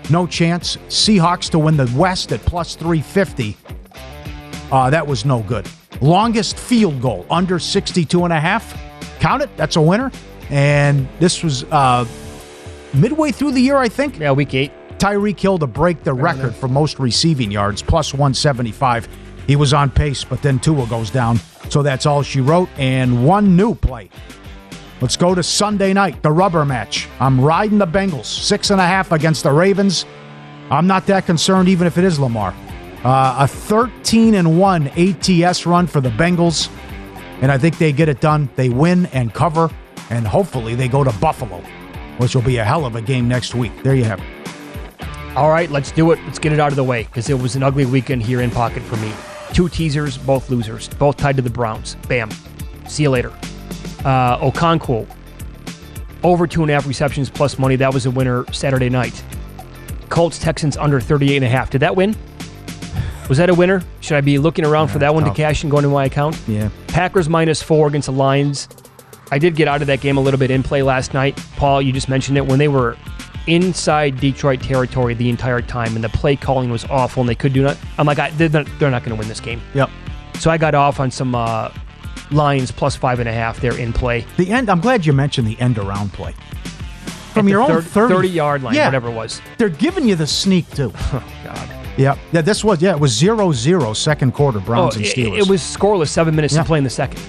no 0.09 0.26
chance. 0.28 0.78
Seahawks 0.88 1.49
to 1.49 1.59
win 1.59 1.78
the 1.78 1.91
West 1.95 2.32
at 2.32 2.41
plus 2.41 2.76
350. 2.76 3.57
Uh, 4.71 4.89
that 4.89 5.05
was 5.05 5.26
no 5.26 5.41
good. 5.41 5.67
Longest 6.01 6.57
field 6.57 7.01
goal 7.01 7.26
under 7.30 7.59
62 7.59 8.24
and 8.24 8.34
a 8.34 8.39
half. 8.39 8.80
Count 9.19 9.43
it. 9.43 9.55
That's 9.57 9.76
a 9.76 9.82
winner. 9.82 10.11
And 10.49 11.07
this 11.19 11.43
was 11.43 11.63
uh, 11.65 12.05
midway 12.93 13.32
through 13.32 13.51
the 13.51 13.61
year, 13.61 13.78
I 13.78 13.89
think. 13.89 14.19
Yeah, 14.19 14.32
week 14.32 14.53
eight. 14.53 14.71
Tyreek 15.04 15.38
Hill 15.38 15.60
to 15.60 15.68
break 15.68 16.01
the 16.06 16.14
record 16.14 16.56
for 16.56 16.70
most 16.70 16.97
receiving 16.97 17.51
yards, 17.51 17.82
plus 17.82 18.14
175. 18.14 19.10
He 19.45 19.58
was 19.58 19.74
on 19.74 19.91
pace, 19.91 20.24
but 20.24 20.41
then 20.41 20.60
Tua 20.60 20.88
goes 20.88 21.10
down. 21.10 21.41
So 21.68 21.84
that's 21.84 22.06
all 22.06 22.24
she 22.24 22.39
wrote. 22.39 22.70
And 22.78 23.26
one 23.26 23.58
new 23.58 23.76
play. 23.76 24.10
Let's 25.01 25.18
go 25.18 25.36
to 25.36 25.43
Sunday 25.43 25.91
night, 25.91 26.24
the 26.24 26.32
rubber 26.32 26.64
match. 26.64 27.10
I'm 27.20 27.41
riding 27.41 27.80
the 27.80 27.86
Bengals, 27.86 28.28
six 28.28 28.70
and 28.70 28.80
a 28.80 28.86
half 28.86 29.12
against 29.12 29.43
the 29.43 29.51
Ravens. 29.51 30.06
I'm 30.70 30.88
not 30.88 31.06
that 31.08 31.26
concerned, 31.26 31.68
even 31.68 31.86
if 31.86 31.97
it 31.97 32.06
is 32.06 32.18
Lamar. 32.18 32.56
Uh, 33.04 33.36
a 33.39 33.45
13 33.45 34.36
and 34.36 34.58
1 34.58 34.88
ATS 34.88 35.66
run 35.66 35.86
for 35.86 35.99
the 35.99 36.12
Bengals. 36.12 36.70
And 37.41 37.51
I 37.51 37.58
think 37.58 37.78
they 37.78 37.91
get 37.91 38.08
it 38.08 38.22
done. 38.22 38.47
They 38.56 38.70
win 38.70 39.08
and 39.08 39.34
cover. 39.34 39.70
And 40.10 40.26
hopefully 40.26 40.76
they 40.76 40.88
go 40.88 41.04
to 41.04 41.12
Buffalo, 41.20 41.62
which 42.20 42.36
will 42.36 42.41
be 42.41 42.56
a 42.56 42.64
hell 42.64 42.86
of 42.86 42.95
a 42.95 43.01
game 43.01 43.28
next 43.28 43.54
week. 43.54 43.74
There 43.84 43.95
you 43.95 44.06
have 44.06 44.22
it. 44.22 44.32
All 45.36 45.49
right, 45.49 45.69
let's 45.71 45.91
do 45.91 46.11
it. 46.11 46.19
Let's 46.25 46.38
get 46.38 46.53
it 46.53 46.59
out 46.59 46.71
of 46.71 46.75
the 46.75 46.84
way 46.84 47.03
because 47.03 47.27
it 47.27 47.39
was 47.39 47.55
an 47.55 47.63
ugly 47.63 47.86
weekend 47.86 48.21
here 48.21 48.41
in 48.41 48.51
pocket 48.51 48.84
for 48.84 48.97
me. 48.97 49.11
Two 49.51 49.67
teasers, 49.67 50.15
both 50.17 50.49
losers, 50.51 50.88
both 50.89 51.17
tied 51.17 51.36
to 51.38 51.41
the 51.41 51.49
Browns. 51.49 51.95
Bam. 52.07 52.29
See 52.88 53.03
you 53.03 53.09
later. 53.09 53.31
Uh, 54.05 54.38
Okonkwo, 54.38 55.07
over 56.23 56.45
two 56.45 56.61
and 56.61 56.69
a 56.69 56.73
half 56.75 56.86
receptions 56.86 57.31
plus 57.31 57.57
money. 57.57 57.75
That 57.75 57.93
was 57.93 58.05
a 58.05 58.11
winner 58.11 58.45
Saturday 58.53 58.89
night. 58.89 59.23
Colts 60.09 60.38
Texans 60.38 60.77
under 60.77 60.99
38 60.99 61.38
and 61.38 61.45
a 61.45 61.49
half. 61.49 61.71
Did 61.71 61.79
that 61.79 61.95
win? 61.95 62.15
Was 63.27 63.39
that 63.39 63.49
a 63.49 63.55
winner? 63.55 63.81
Should 64.01 64.17
I 64.17 64.21
be 64.21 64.38
looking 64.38 64.65
around 64.65 64.89
for 64.89 64.99
that 64.99 65.15
one 65.15 65.23
tough. 65.23 65.36
to 65.36 65.41
cash 65.41 65.63
and 65.63 65.71
go 65.71 65.77
into 65.77 65.89
my 65.89 66.05
account? 66.05 66.39
Yeah. 66.47 66.69
Packers 66.88 67.27
minus 67.27 67.63
four 67.63 67.88
against 67.88 68.05
the 68.05 68.11
Lions. 68.11 68.67
I 69.31 69.39
did 69.39 69.55
get 69.55 69.67
out 69.67 69.81
of 69.81 69.88
that 69.88 70.01
game 70.01 70.17
a 70.17 70.21
little 70.21 70.39
bit 70.39 70.51
in 70.51 70.61
play 70.61 70.84
last 70.84 71.15
night. 71.15 71.43
Paul, 71.55 71.81
you 71.81 71.91
just 71.91 72.09
mentioned 72.09 72.38
it. 72.38 72.45
When 72.45 72.59
they 72.59 72.67
were 72.67 72.97
inside 73.47 74.19
Detroit 74.19 74.61
territory 74.61 75.13
the 75.13 75.29
entire 75.29 75.61
time 75.61 75.95
and 75.95 76.03
the 76.03 76.09
play 76.09 76.35
calling 76.35 76.69
was 76.69 76.85
awful 76.85 77.21
and 77.21 77.29
they 77.29 77.35
could 77.35 77.53
do 77.53 77.63
not. 77.63 77.77
I'm 77.97 78.05
like, 78.05 78.19
I, 78.19 78.29
they're 78.31 78.49
not, 78.49 78.67
they're 78.79 78.91
not 78.91 79.03
going 79.03 79.15
to 79.15 79.19
win 79.19 79.27
this 79.27 79.39
game. 79.39 79.61
Yep. 79.73 79.89
So 80.39 80.49
I 80.49 80.57
got 80.57 80.73
off 80.75 80.99
on 80.99 81.11
some 81.11 81.35
uh, 81.35 81.69
Lions 82.31 82.71
plus 82.71 82.95
five 82.95 83.19
and 83.19 83.27
a 83.29 83.33
half 83.33 83.59
there 83.59 83.77
in 83.77 83.93
play. 83.93 84.25
The 84.37 84.49
end. 84.49 84.69
I'm 84.69 84.79
glad 84.81 85.05
you 85.05 85.13
mentioned 85.13 85.47
the 85.47 85.59
end 85.59 85.77
around 85.77 86.13
play. 86.13 86.33
From 87.33 87.47
your 87.49 87.61
own 87.61 87.81
30, 87.81 88.13
30 88.13 88.29
yard 88.29 88.61
line, 88.63 88.75
Yeah. 88.75 88.85
whatever 88.85 89.09
it 89.09 89.13
was. 89.13 89.41
They're 89.57 89.69
giving 89.69 90.07
you 90.07 90.15
the 90.15 90.27
sneak 90.27 90.69
too. 90.71 90.91
Oh, 91.13 91.23
God. 91.43 91.69
Yeah. 91.97 92.17
Yeah. 92.31 92.41
This 92.41 92.63
was, 92.63 92.81
yeah, 92.81 92.93
it 92.93 92.99
was 92.99 93.11
0 93.11 93.51
0 93.51 93.93
second 93.93 94.33
quarter, 94.33 94.59
Browns 94.59 94.95
Oh, 94.95 94.97
and 94.97 95.05
it, 95.05 95.15
Steelers. 95.15 95.37
it 95.39 95.47
was 95.47 95.61
scoreless 95.61 96.07
seven 96.09 96.35
minutes 96.35 96.53
Yeah. 96.55 96.61
to 96.61 96.67
play 96.67 96.77
in 96.79 96.83
the 96.83 96.89
second. 96.89 97.21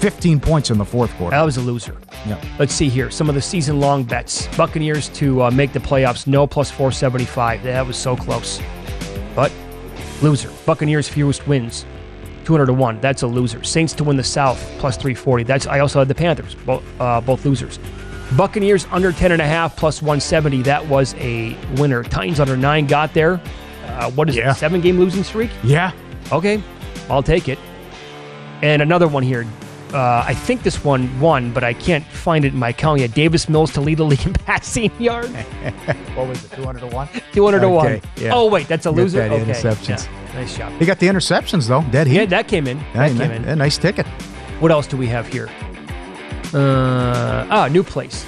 15 0.00 0.40
points 0.40 0.70
in 0.70 0.78
the 0.78 0.84
fourth 0.84 1.14
quarter. 1.16 1.36
That 1.36 1.42
was 1.42 1.58
a 1.58 1.60
loser. 1.60 1.96
Yeah. 2.26 2.42
Let's 2.58 2.72
see 2.72 2.88
here. 2.88 3.10
Some 3.10 3.28
of 3.28 3.34
the 3.34 3.42
season 3.42 3.80
long 3.80 4.02
bets. 4.02 4.48
Buccaneers 4.56 5.10
to 5.10 5.42
uh, 5.42 5.50
make 5.50 5.74
the 5.74 5.78
playoffs, 5.78 6.26
no 6.26 6.46
plus 6.46 6.70
475. 6.70 7.62
That 7.62 7.86
was 7.86 7.98
so 7.98 8.16
close. 8.16 8.60
But 9.36 9.52
loser. 10.22 10.50
Buccaneers 10.64 11.06
fewest 11.06 11.46
wins, 11.46 11.84
200 12.44 12.66
to 12.66 12.72
1. 12.72 13.00
That's 13.00 13.22
a 13.22 13.26
loser. 13.26 13.62
Saints 13.62 13.92
to 13.94 14.04
win 14.04 14.16
the 14.16 14.24
South, 14.24 14.58
plus 14.78 14.96
340. 14.96 15.44
That's 15.44 15.66
I 15.66 15.80
also 15.80 15.98
had 15.98 16.08
the 16.08 16.14
Panthers, 16.14 16.54
both, 16.54 16.82
uh, 16.98 17.20
both 17.20 17.44
losers. 17.44 17.78
Buccaneers 18.38 18.86
under 18.92 19.12
10.5, 19.12 19.76
plus 19.76 20.00
170. 20.00 20.62
That 20.62 20.86
was 20.86 21.14
a 21.14 21.54
winner. 21.76 22.02
Titans 22.02 22.40
under 22.40 22.56
9 22.56 22.86
got 22.86 23.12
there. 23.12 23.40
Uh, 23.84 24.10
what 24.12 24.30
is 24.30 24.36
it? 24.36 24.54
Seven 24.54 24.80
game 24.80 24.98
losing 24.98 25.24
streak? 25.24 25.50
Yeah. 25.62 25.92
Okay. 26.32 26.62
I'll 27.10 27.22
take 27.22 27.48
it. 27.48 27.58
And 28.62 28.80
another 28.80 29.08
one 29.08 29.22
here. 29.22 29.46
Uh, 29.92 30.24
I 30.26 30.34
think 30.34 30.62
this 30.62 30.84
one 30.84 31.18
won, 31.20 31.52
but 31.52 31.64
I 31.64 31.72
can't 31.74 32.04
find 32.06 32.44
it 32.44 32.52
in 32.52 32.58
my 32.58 32.68
account 32.68 33.00
yet. 33.00 33.12
Davis 33.12 33.48
Mills 33.48 33.72
to 33.72 33.80
lead 33.80 33.98
the 33.98 34.04
league 34.12 34.24
in 34.24 34.32
passing 34.32 34.90
yards. 35.00 35.28
what 36.14 36.28
was 36.28 36.44
it, 36.44 36.52
200 36.52 36.80
to 36.80 36.86
1? 36.86 37.08
200 37.32 37.60
to 37.60 37.68
1. 37.68 38.00
Yeah. 38.16 38.30
Oh, 38.34 38.46
wait, 38.48 38.68
that's 38.68 38.86
a 38.86 38.90
loser? 38.90 39.18
that 39.18 39.32
Okay. 39.32 39.44
interceptions. 39.50 40.06
Yeah, 40.06 40.34
Nice 40.34 40.56
job. 40.56 40.72
He 40.78 40.86
got 40.86 41.00
the 41.00 41.08
interceptions, 41.08 41.66
though. 41.66 41.82
Dead 41.90 42.06
heat. 42.06 42.14
Yeah, 42.16 42.24
that 42.26 42.46
came 42.46 42.68
in. 42.68 42.78
That 42.94 43.10
came 43.16 43.30
in. 43.32 43.42
yeah, 43.42 43.54
nice 43.56 43.76
ticket. 43.78 44.06
What 44.60 44.70
else 44.70 44.86
do 44.86 44.96
we 44.96 45.08
have 45.08 45.26
here? 45.26 45.48
Uh, 46.54 47.46
ah, 47.50 47.68
new 47.70 47.82
place. 47.82 48.24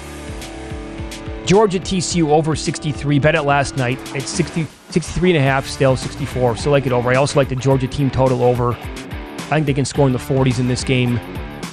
Georgia 1.45 1.79
TCU 1.79 2.29
over 2.29 2.55
63. 2.55 3.19
Bet 3.19 3.35
it 3.35 3.43
last 3.43 3.77
night. 3.77 3.99
It's 4.15 4.29
60, 4.29 4.65
63 4.89 5.31
and 5.31 5.39
a 5.39 5.41
half, 5.41 5.65
still 5.67 5.95
64. 5.95 6.57
Still 6.57 6.71
like 6.71 6.85
it 6.85 6.91
over. 6.91 7.09
I 7.09 7.15
also 7.15 7.39
like 7.39 7.49
the 7.49 7.55
Georgia 7.55 7.87
team 7.87 8.09
total 8.09 8.43
over. 8.43 8.73
I 8.73 9.57
think 9.57 9.65
they 9.65 9.73
can 9.73 9.85
score 9.85 10.07
in 10.07 10.13
the 10.13 10.19
40s 10.19 10.59
in 10.59 10.67
this 10.67 10.83
game. 10.83 11.19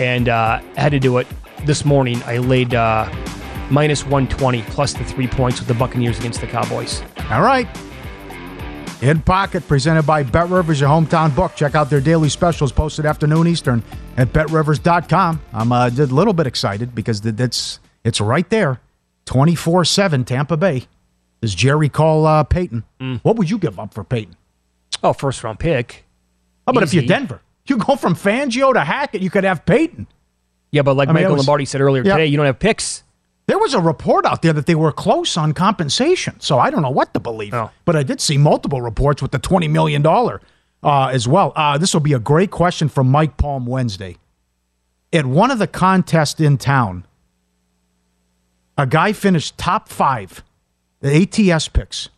And 0.01 0.29
uh, 0.29 0.61
had 0.77 0.91
to 0.93 0.99
do 0.99 1.19
it 1.19 1.27
this 1.65 1.85
morning. 1.85 2.23
I 2.25 2.39
laid 2.39 2.75
uh, 2.75 3.09
minus 3.71 4.03
120 4.05 4.63
plus 4.63 4.95
the 4.95 5.05
three 5.05 5.27
points 5.29 5.61
with 5.61 5.69
the 5.69 5.75
Buccaneers 5.75 6.19
against 6.19 6.41
the 6.41 6.47
Cowboys. 6.47 7.03
All 7.31 7.43
right. 7.43 7.69
In 9.03 9.23
Pocket, 9.23 9.67
presented 9.67 10.03
by 10.03 10.23
Bet 10.23 10.51
Rivers, 10.51 10.81
your 10.81 10.91
hometown 10.91 11.35
book. 11.35 11.55
Check 11.55 11.75
out 11.75 11.89
their 11.89 12.03
daily 12.03 12.29
specials 12.29 12.71
posted 12.71 13.07
afternoon 13.07 13.47
Eastern 13.47 13.83
at 14.19 14.33
betrivers.com. 14.33 15.41
I'm 15.55 15.73
uh, 15.73 15.87
a 15.89 15.91
little 15.91 16.35
bit 16.35 16.47
excited 16.47 16.95
because 16.95 17.21
th- 17.21 17.35
that's 17.37 17.81
it's 18.05 18.21
right 18.21 18.49
there, 18.51 18.81
24 19.25 19.87
7 19.87 20.25
Tampa 20.25 20.57
Bay. 20.57 20.85
Does 21.41 21.55
Jerry 21.55 21.89
call 21.89 22.27
uh, 22.27 22.43
Payton? 22.45 22.85
What 23.23 23.37
would 23.37 23.49
you 23.49 23.57
give 23.57 23.79
up 23.79 23.95
for 23.95 24.05
Payton? 24.05 24.37
Oh, 25.03 25.15
first 25.15 25.43
round 25.43 25.59
pick. 25.59 26.05
How 26.67 26.73
about 26.73 26.83
if 26.83 26.93
you're 26.93 27.05
Denver? 27.05 27.41
You 27.71 27.77
go 27.79 27.95
from 27.97 28.15
Fangio 28.17 28.73
to 28.75 28.81
Hackett, 28.85 29.23
you 29.23 29.31
could 29.31 29.45
have 29.45 29.65
Payton. 29.65 30.07
Yeah, 30.73 30.83
but 30.83 30.97
like 30.97 31.09
I 31.09 31.13
mean, 31.13 31.23
Michael 31.23 31.37
was- 31.37 31.47
Lombardi 31.47 31.65
said 31.65 31.81
earlier 31.81 32.03
Yeah. 32.05 32.15
today, 32.17 32.27
you 32.27 32.37
don't 32.37 32.47
have 32.47 32.59
picks. 32.59 33.03
There 33.47 33.59
was 33.59 33.75
a 33.75 33.81
report 33.81 34.27
out 34.27 34.43
there 34.43 34.53
that 34.53 34.67
they 34.67 34.75
were 34.75 34.93
close 34.93 35.37
on 35.37 35.53
compensation, 35.55 36.35
so 36.41 36.59
I 36.59 36.71
don't 36.71 36.83
know 36.83 36.91
what 36.91 37.13
to 37.15 37.21
believe. 37.21 37.55
But 37.85 37.97
I 37.97 38.03
did 38.03 38.21
see 38.21 38.39
multiple 38.39 38.81
reports 38.83 39.23
with 39.23 39.31
the 39.33 39.39
twenty 39.41 39.67
million 39.69 40.03
dollar 40.03 40.41
uh, 40.83 41.07
as 41.13 41.27
well. 41.27 41.53
Uh, 41.57 41.77
this 41.79 41.93
will 41.95 42.01
be 42.01 42.13
a 42.13 42.19
great 42.21 42.51
question 42.51 42.89
from 42.89 43.09
Mike 43.11 43.37
Palm 43.37 43.67
Wednesday. 43.67 44.17
At 45.13 45.27
one 45.27 45.51
of 45.51 45.59
the 45.59 45.67
contests 45.67 46.39
in 46.41 46.59
town, 46.59 47.05
a 48.79 48.87
guy 48.87 49.13
finished 49.13 49.59
top 49.59 49.89
five, 49.89 50.45
the 51.01 51.23
ATS 51.23 51.67
picks. 51.69 52.09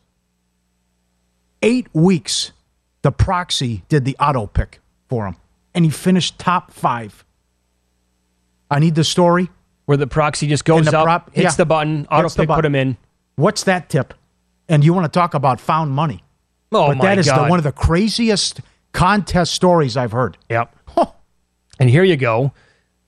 Eight 1.62 1.86
weeks, 1.94 2.52
the 3.02 3.12
proxy 3.12 3.84
did 3.88 4.04
the 4.04 4.16
auto 4.20 4.46
pick 4.46 4.80
for 5.08 5.26
him, 5.26 5.36
and 5.74 5.84
he 5.84 5.90
finished 5.90 6.38
top 6.38 6.72
five. 6.72 7.24
I 8.70 8.78
need 8.78 8.94
the 8.94 9.04
story. 9.04 9.50
Where 9.84 9.96
the 9.96 10.06
proxy 10.06 10.46
just 10.46 10.64
goes 10.64 10.86
the 10.86 10.96
up, 10.96 11.04
prop- 11.04 11.34
hits 11.34 11.44
yeah. 11.44 11.56
the 11.56 11.66
button, 11.66 12.06
auto 12.10 12.28
pick, 12.28 12.48
put 12.48 12.64
him 12.64 12.76
in. 12.76 12.96
What's 13.34 13.64
that 13.64 13.88
tip? 13.88 14.14
And 14.68 14.84
you 14.84 14.94
want 14.94 15.12
to 15.12 15.18
talk 15.18 15.34
about 15.34 15.60
found 15.60 15.90
money? 15.90 16.22
Oh 16.70 16.88
but 16.88 16.98
my 16.98 17.04
that 17.06 17.18
is 17.18 17.26
the, 17.26 17.32
God. 17.32 17.50
one 17.50 17.58
of 17.58 17.64
the 17.64 17.72
craziest 17.72 18.60
contest 18.92 19.52
stories 19.52 19.96
I've 19.96 20.12
heard. 20.12 20.38
Yep. 20.48 20.76
And 21.80 21.90
here 21.90 22.04
you 22.04 22.16
go. 22.16 22.52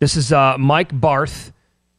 This 0.00 0.16
is 0.16 0.32
uh, 0.32 0.58
Mike 0.58 0.98
Barth. 0.98 1.52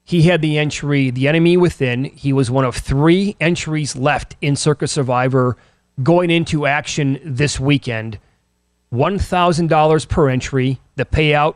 He 0.03 0.23
had 0.23 0.41
the 0.41 0.57
entry, 0.57 1.09
The 1.09 1.27
Enemy 1.27 1.55
Within. 1.55 2.03
He 2.03 2.33
was 2.33 2.51
one 2.51 2.65
of 2.65 2.75
three 2.75 3.37
entries 3.39 3.95
left 3.95 4.35
in 4.41 4.57
Circa 4.57 4.87
Survivor 4.87 5.55
going 6.03 6.29
into 6.29 6.65
action 6.65 7.19
this 7.23 7.59
weekend. 7.59 8.19
$1,000 8.95 10.09
per 10.09 10.29
entry. 10.29 10.79
The 10.95 11.05
payout, 11.05 11.55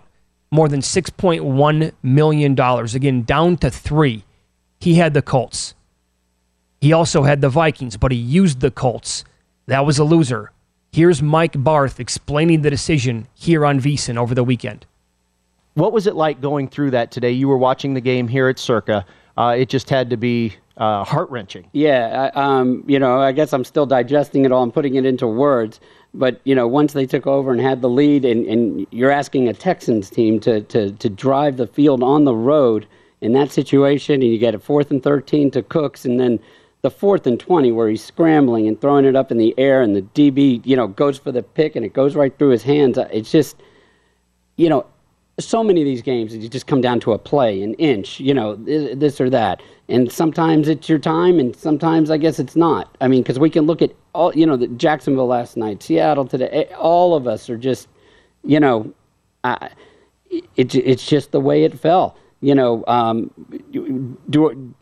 more 0.52 0.68
than 0.68 0.82
$6.1 0.82 1.94
million. 2.04 2.60
Again, 2.60 3.24
down 3.24 3.58
to 3.58 3.70
three. 3.70 4.24
He 4.80 4.96
had 4.96 5.14
the 5.14 5.22
Colts. 5.22 5.74
He 6.82 6.94
also 6.94 7.24
had 7.24 7.42
the 7.42 7.50
Vikings, 7.50 7.98
but 7.98 8.12
he 8.12 8.18
used 8.18 8.62
the 8.62 8.72
Colts. 8.72 9.26
That 9.68 9.86
was 9.86 10.00
a 10.00 10.04
loser. 10.04 10.52
Here's 10.92 11.22
Mike 11.22 11.62
Barth 11.62 12.00
explaining 12.00 12.62
the 12.62 12.70
decision 12.70 13.28
here 13.36 13.66
on 13.66 13.80
VSiN 13.80 14.18
over 14.18 14.34
the 14.34 14.44
weekend. 14.44 14.86
What 15.76 15.94
was 15.94 16.08
it 16.08 16.16
like 16.16 16.42
going 16.42 16.68
through 16.68 16.92
that 16.92 17.12
today? 17.12 17.32
You 17.32 17.48
were 17.48 17.58
watching 17.58 17.94
the 17.94 18.02
game 18.02 18.28
here 18.28 18.50
at 18.50 18.58
Circa. 18.58 19.06
Uh, 19.38 19.56
it 19.58 19.70
just 19.70 19.90
had 19.90 20.10
to 20.10 20.18
be 20.18 20.56
uh, 20.78 21.04
heart 21.04 21.30
wrenching. 21.30 21.70
Yeah, 21.74 22.32
I, 22.34 22.60
um, 22.60 22.84
you 22.88 22.98
know, 22.98 23.22
I 23.22 23.32
guess 23.34 23.54
I'm 23.54 23.64
still 23.64 23.86
digesting 23.86 24.46
it 24.46 24.52
all 24.52 24.64
and 24.64 24.74
putting 24.74 24.96
it 24.96 25.06
into 25.06 25.28
words. 25.28 25.80
But 26.14 26.42
you 26.44 26.56
know, 26.56 26.68
once 26.68 26.94
they 26.94 27.06
took 27.06 27.28
over 27.28 27.52
and 27.52 27.62
had 27.62 27.82
the 27.82 27.90
lead, 27.90 28.26
and, 28.26 28.46
and 28.48 28.88
you're 28.92 29.12
asking 29.12 29.48
a 29.48 29.54
Texans 29.54 30.10
team 30.10 30.40
to, 30.42 30.62
to 30.62 30.92
to 30.92 31.10
drive 31.10 31.58
the 31.58 31.68
field 31.68 32.02
on 32.02 32.24
the 32.24 32.36
road 32.36 32.88
in 33.22 33.34
that 33.34 33.52
situation, 33.52 34.16
and 34.16 34.32
you 34.32 34.38
get 34.38 34.56
a 34.56 34.60
fourth 34.60 34.90
and 34.92 35.04
thirteen 35.04 35.52
to 35.52 35.62
Cooks, 35.62 36.06
and 36.06 36.20
then 36.20 36.40
the 36.82 36.90
fourth 36.90 37.28
and 37.28 37.40
20 37.40 37.72
where 37.72 37.90
he's 37.90 38.04
scrambling 38.04 38.68
and 38.68 38.80
throwing 38.80 39.06
it 39.06 39.16
up 39.16 39.32
in 39.32 39.38
the 39.38 39.54
air 39.58 39.82
and 39.82 39.96
the 39.96 40.02
DB, 40.02 40.66
you 40.66 40.76
know, 40.76 40.88
goes 40.88 41.18
for 41.18 41.32
the 41.32 41.44
pick 41.44 41.76
and 41.76 41.86
it 41.86 41.94
goes 41.94 42.16
right 42.16 42.38
through 42.38 42.50
his 42.50 42.64
hands. 42.64 42.98
It's 43.12 43.32
just, 43.32 43.58
you 44.56 44.70
know, 44.70 44.86
so 45.40 45.64
many 45.64 45.82
of 45.82 45.86
these 45.86 46.02
games 46.02 46.36
you 46.36 46.50
just 46.50 46.68
come 46.68 46.82
down 46.82 47.00
to 47.02 47.14
a 47.14 47.18
play, 47.18 47.62
an 47.62 47.74
inch, 47.76 48.20
you 48.20 48.34
know, 48.34 48.56
this 48.56 49.20
or 49.20 49.30
that. 49.30 49.62
And 49.88 50.12
sometimes 50.12 50.68
it's 50.68 50.88
your 50.88 51.00
time 51.00 51.40
and 51.40 51.56
sometimes 51.56 52.12
I 52.12 52.18
guess 52.18 52.40
it's 52.40 52.56
not. 52.56 52.96
I 53.02 53.08
mean, 53.08 53.24
because 53.24 53.40
we 53.40 53.50
can 53.50 53.66
look 53.66 53.82
at 53.82 53.92
all, 54.14 54.36
you 54.36 54.46
know, 54.46 54.58
the 54.58 54.68
Jacksonville 54.68 55.28
last 55.28 55.58
night, 55.58 55.82
Seattle 55.82 56.26
today, 56.26 56.68
eh, 56.70 56.76
all 56.76 57.16
of 57.16 57.28
us 57.28 57.50
are 57.50 57.58
just, 57.58 57.88
you 58.44 58.60
know, 58.60 58.94
uh, 59.44 59.70
it, 60.30 60.76
it's 60.76 61.06
just 61.08 61.32
the 61.32 61.40
way 61.40 61.64
it 61.64 61.78
fell. 61.78 62.16
You 62.42 62.56
know, 62.56 62.84
um, 62.88 63.32
do, 64.30 64.74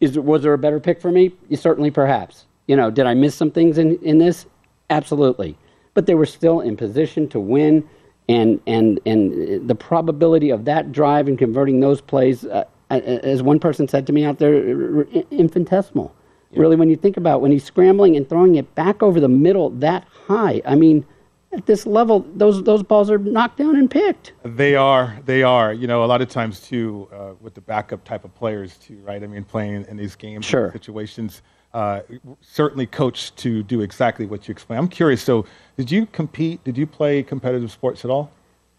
is 0.00 0.18
was 0.18 0.42
there 0.42 0.54
a 0.54 0.58
better 0.58 0.80
pick 0.80 1.00
for 1.00 1.12
me? 1.12 1.32
Certainly, 1.54 1.90
perhaps. 1.90 2.46
You 2.66 2.76
know, 2.76 2.90
did 2.90 3.06
I 3.06 3.12
miss 3.14 3.34
some 3.34 3.50
things 3.50 3.76
in, 3.76 3.98
in 3.98 4.18
this? 4.18 4.46
Absolutely. 4.88 5.58
But 5.94 6.06
they 6.06 6.14
were 6.14 6.26
still 6.26 6.60
in 6.60 6.76
position 6.76 7.28
to 7.28 7.40
win, 7.40 7.86
and 8.28 8.60
and 8.66 9.00
and 9.06 9.68
the 9.68 9.74
probability 9.74 10.50
of 10.50 10.64
that 10.64 10.92
drive 10.92 11.28
and 11.28 11.38
converting 11.38 11.80
those 11.80 12.00
plays, 12.00 12.44
uh, 12.44 12.64
as 12.90 13.42
one 13.42 13.58
person 13.58 13.88
said 13.88 14.06
to 14.06 14.12
me 14.12 14.24
out 14.24 14.38
there, 14.38 15.02
infinitesimal. 15.30 16.14
Yeah. 16.50 16.60
Really, 16.60 16.76
when 16.76 16.90
you 16.90 16.96
think 16.96 17.16
about 17.16 17.40
when 17.40 17.50
he's 17.50 17.64
scrambling 17.64 18.16
and 18.16 18.28
throwing 18.28 18.56
it 18.56 18.74
back 18.74 19.02
over 19.02 19.20
the 19.20 19.28
middle 19.28 19.70
that 19.70 20.06
high, 20.26 20.60
I 20.66 20.74
mean, 20.74 21.06
at 21.52 21.66
this 21.66 21.86
level, 21.86 22.26
those 22.34 22.62
those 22.62 22.82
balls 22.82 23.10
are 23.10 23.18
knocked 23.18 23.58
down 23.58 23.76
and 23.76 23.90
picked. 23.90 24.32
They 24.42 24.74
are, 24.74 25.18
they 25.24 25.42
are. 25.42 25.72
You 25.72 25.86
know, 25.86 26.04
a 26.04 26.06
lot 26.06 26.20
of 26.20 26.28
times 26.28 26.60
too, 26.60 27.08
uh, 27.12 27.32
with 27.40 27.54
the 27.54 27.60
backup 27.60 28.04
type 28.04 28.24
of 28.24 28.34
players 28.34 28.76
too, 28.76 28.98
right? 29.02 29.22
I 29.22 29.26
mean, 29.26 29.44
playing 29.44 29.86
in 29.88 29.96
these 29.96 30.14
games 30.14 30.44
sure. 30.44 30.70
situations, 30.72 31.42
uh, 31.74 32.00
certainly 32.40 32.86
coached 32.86 33.36
to 33.38 33.62
do 33.62 33.80
exactly 33.80 34.26
what 34.26 34.46
you 34.48 34.52
explained. 34.52 34.80
I'm 34.80 34.88
curious. 34.88 35.22
So, 35.22 35.46
did 35.76 35.90
you 35.90 36.06
compete? 36.06 36.62
Did 36.64 36.76
you 36.76 36.86
play 36.86 37.22
competitive 37.22 37.72
sports 37.72 38.04
at 38.04 38.10
all? 38.10 38.30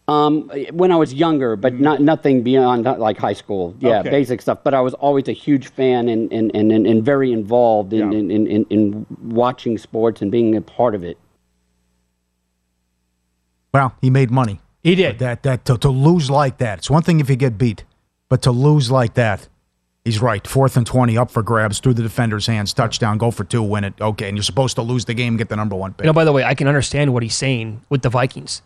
Um, 0.08 0.52
when 0.74 0.92
I 0.92 0.98
was 0.98 1.14
younger, 1.14 1.56
but 1.56 1.80
not 1.80 2.02
nothing 2.02 2.44
beyond 2.44 2.84
like 2.84 3.18
high 3.18 3.34
school. 3.34 3.74
Yeah, 3.80 4.02
okay. 4.02 4.10
basic 4.10 4.42
stuff. 4.42 4.60
But 4.64 4.74
I 4.74 4.82
was 4.82 4.94
always 4.96 5.28
a 5.30 5.32
huge 5.32 5.70
fan 5.70 6.10
and 6.10 6.32
and, 6.32 6.54
and, 6.54 6.72
and 6.72 7.04
very 7.04 7.32
involved 7.32 7.94
in, 7.94 8.12
yeah. 8.12 8.20
in, 8.20 8.32
in, 8.32 8.66
in 8.70 9.06
watching 9.22 9.78
sports 9.78 10.22
and 10.22 10.30
being 10.30 10.56
a 10.56 10.62
part 10.62 10.94
of 10.94 11.04
it. 11.04 11.18
Well, 13.74 13.96
he 14.02 14.10
made 14.10 14.30
money. 14.30 14.60
He 14.84 14.96
did. 14.96 15.20
That 15.20 15.44
that 15.44 15.66
to, 15.66 15.78
to 15.78 15.90
lose 15.90 16.30
like 16.30 16.58
that. 16.58 16.80
It's 16.80 16.90
one 16.90 17.02
thing 17.02 17.22
if 17.22 17.30
you 17.30 17.38
get 17.38 17.58
beat, 17.58 17.86
but 18.28 18.42
to 18.42 18.52
lose 18.52 18.92
like 18.92 19.14
that, 19.14 19.48
he's 20.06 20.22
right. 20.22 20.46
Fourth 20.46 20.78
and 20.78 20.86
twenty, 20.86 21.18
up 21.18 21.32
for 21.32 21.44
grabs 21.44 21.80
through 21.80 21.96
the 21.96 22.04
defender's 22.04 22.48
hands, 22.48 22.74
touchdown, 22.74 23.18
go 23.18 23.32
for 23.32 23.44
two, 23.44 23.64
win 23.64 23.84
it. 23.84 23.94
Okay, 24.00 24.28
and 24.28 24.38
you're 24.38 24.44
supposed 24.44 24.76
to 24.76 24.82
lose 24.82 25.06
the 25.06 25.14
game, 25.14 25.38
get 25.38 25.50
the 25.50 25.56
number 25.56 25.76
one 25.76 25.94
pick. 25.94 26.04
You 26.04 26.08
know, 26.08 26.14
by 26.14 26.26
the 26.26 26.32
way, 26.32 26.44
I 26.44 26.54
can 26.54 26.68
understand 26.68 27.14
what 27.14 27.24
he's 27.24 27.36
saying 27.36 27.82
with 27.90 28.02
the 28.02 28.10
Vikings. 28.10 28.62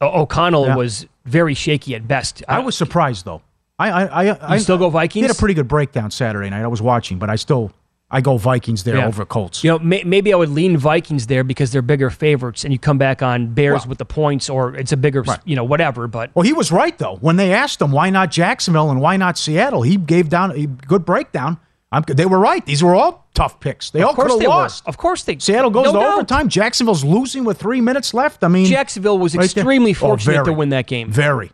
O- 0.00 0.22
O'Connell 0.22 0.66
yeah. 0.66 0.76
was 0.76 1.06
very 1.24 1.54
shaky 1.54 1.94
at 1.94 2.08
best. 2.08 2.42
I 2.48 2.58
was 2.60 2.76
surprised 2.76 3.24
though. 3.24 3.42
I 3.78 3.90
I 3.90 4.30
I, 4.30 4.54
I 4.54 4.58
still 4.58 4.78
go 4.78 4.90
Vikings. 4.90 5.14
He 5.14 5.22
had 5.22 5.30
a 5.30 5.38
pretty 5.38 5.54
good 5.54 5.68
breakdown 5.68 6.10
Saturday 6.10 6.50
night. 6.50 6.62
I 6.62 6.68
was 6.68 6.82
watching, 6.82 7.18
but 7.18 7.30
I 7.30 7.36
still 7.36 7.72
I 8.14 8.20
go 8.20 8.36
Vikings 8.36 8.84
there 8.84 8.98
yeah. 8.98 9.06
over 9.06 9.24
Colts. 9.24 9.64
You 9.64 9.70
know, 9.70 9.78
may, 9.78 10.02
maybe 10.04 10.34
I 10.34 10.36
would 10.36 10.50
lean 10.50 10.76
Vikings 10.76 11.26
there 11.28 11.42
because 11.42 11.72
they're 11.72 11.80
bigger 11.80 12.10
favorites, 12.10 12.62
and 12.62 12.72
you 12.72 12.78
come 12.78 12.98
back 12.98 13.22
on 13.22 13.54
Bears 13.54 13.80
well, 13.80 13.88
with 13.88 13.98
the 13.98 14.04
points, 14.04 14.50
or 14.50 14.76
it's 14.76 14.92
a 14.92 14.98
bigger, 14.98 15.22
right. 15.22 15.40
you 15.46 15.56
know, 15.56 15.64
whatever. 15.64 16.06
But 16.06 16.30
well, 16.34 16.42
he 16.42 16.52
was 16.52 16.70
right 16.70 16.96
though 16.98 17.16
when 17.16 17.36
they 17.36 17.54
asked 17.54 17.80
him 17.80 17.90
why 17.90 18.10
not 18.10 18.30
Jacksonville 18.30 18.90
and 18.90 19.00
why 19.00 19.16
not 19.16 19.38
Seattle. 19.38 19.80
He 19.80 19.96
gave 19.96 20.28
down 20.28 20.52
a 20.52 20.66
good 20.66 21.06
breakdown. 21.06 21.58
I'm, 21.90 22.02
they 22.06 22.26
were 22.26 22.38
right. 22.38 22.64
These 22.64 22.82
were 22.82 22.94
all 22.94 23.26
tough 23.34 23.60
picks. 23.60 23.90
They 23.90 24.00
of 24.00 24.08
all 24.08 24.14
could 24.14 24.30
have 24.30 24.48
lost. 24.48 24.84
Were. 24.84 24.90
Of 24.90 24.98
course 24.98 25.24
they. 25.24 25.38
Seattle 25.38 25.70
goes 25.70 25.86
no 25.86 25.92
to 25.92 25.98
doubt. 25.98 26.14
overtime. 26.14 26.48
Jacksonville's 26.48 27.04
losing 27.04 27.44
with 27.44 27.58
three 27.58 27.80
minutes 27.80 28.12
left. 28.12 28.44
I 28.44 28.48
mean, 28.48 28.66
Jacksonville 28.66 29.18
was 29.18 29.34
right 29.34 29.44
extremely 29.44 29.92
there. 29.92 30.00
fortunate 30.00 30.40
oh, 30.40 30.44
to 30.44 30.52
win 30.52 30.68
that 30.70 30.86
game. 30.86 31.10
Very. 31.10 31.50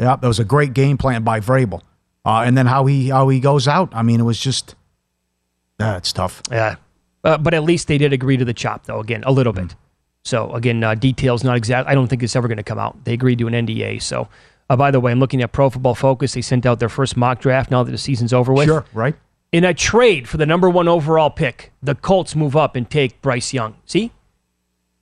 Yeah, 0.00 0.16
that 0.16 0.26
was 0.26 0.40
a 0.40 0.44
great 0.44 0.74
game 0.74 0.96
plan 0.96 1.22
by 1.22 1.40
Vrabel. 1.40 1.82
Uh, 2.24 2.42
and 2.44 2.56
then 2.56 2.66
how 2.66 2.86
he 2.86 3.08
how 3.08 3.28
he 3.28 3.40
goes 3.40 3.68
out. 3.68 3.90
I 3.92 4.02
mean, 4.02 4.20
it 4.20 4.24
was 4.24 4.38
just 4.38 4.74
that's 5.80 6.12
tough. 6.12 6.42
Yeah. 6.50 6.76
Uh, 7.22 7.38
but 7.38 7.54
at 7.54 7.62
least 7.62 7.88
they 7.88 7.98
did 7.98 8.12
agree 8.12 8.36
to 8.36 8.44
the 8.44 8.54
chop, 8.54 8.86
though, 8.86 9.00
again, 9.00 9.22
a 9.26 9.32
little 9.32 9.52
bit. 9.52 9.68
Mm. 9.68 9.76
So, 10.24 10.52
again, 10.52 10.82
uh, 10.84 10.94
details 10.94 11.44
not 11.44 11.56
exact. 11.56 11.88
I 11.88 11.94
don't 11.94 12.08
think 12.08 12.22
it's 12.22 12.36
ever 12.36 12.48
going 12.48 12.58
to 12.58 12.62
come 12.62 12.78
out. 12.78 13.04
They 13.04 13.14
agreed 13.14 13.38
to 13.38 13.48
an 13.48 13.54
NDA. 13.54 14.02
So, 14.02 14.28
uh, 14.68 14.76
by 14.76 14.90
the 14.90 15.00
way, 15.00 15.12
I'm 15.12 15.18
looking 15.18 15.42
at 15.42 15.52
Pro 15.52 15.70
Football 15.70 15.94
Focus. 15.94 16.34
They 16.34 16.42
sent 16.42 16.66
out 16.66 16.78
their 16.78 16.88
first 16.88 17.16
mock 17.16 17.40
draft 17.40 17.70
now 17.70 17.82
that 17.82 17.90
the 17.90 17.98
season's 17.98 18.32
over 18.32 18.52
with. 18.52 18.66
Sure, 18.66 18.84
right. 18.92 19.14
In 19.52 19.64
a 19.64 19.74
trade 19.74 20.28
for 20.28 20.36
the 20.36 20.46
number 20.46 20.70
one 20.70 20.86
overall 20.86 21.30
pick, 21.30 21.72
the 21.82 21.94
Colts 21.94 22.36
move 22.36 22.54
up 22.54 22.76
and 22.76 22.88
take 22.88 23.20
Bryce 23.20 23.52
Young. 23.52 23.76
See? 23.84 24.12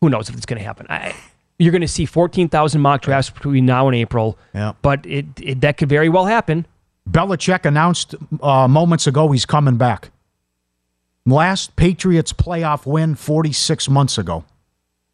Who 0.00 0.08
knows 0.08 0.28
if 0.28 0.36
it's 0.36 0.46
going 0.46 0.58
to 0.58 0.64
happen? 0.64 0.86
I, 0.88 1.14
you're 1.58 1.72
going 1.72 1.82
to 1.82 1.88
see 1.88 2.06
14,000 2.06 2.80
mock 2.80 3.02
drafts 3.02 3.30
between 3.30 3.66
now 3.66 3.88
and 3.88 3.96
April. 3.96 4.38
Yeah. 4.54 4.72
But 4.80 5.04
it, 5.04 5.26
it 5.42 5.60
that 5.60 5.76
could 5.76 5.88
very 5.88 6.08
well 6.08 6.24
happen. 6.24 6.66
Belichick 7.10 7.64
announced 7.64 8.14
uh, 8.42 8.68
moments 8.68 9.06
ago 9.06 9.30
he's 9.32 9.44
coming 9.44 9.76
back. 9.76 10.10
Last 11.30 11.76
Patriots 11.76 12.32
playoff 12.32 12.86
win 12.86 13.14
46 13.14 13.88
months 13.88 14.18
ago. 14.18 14.44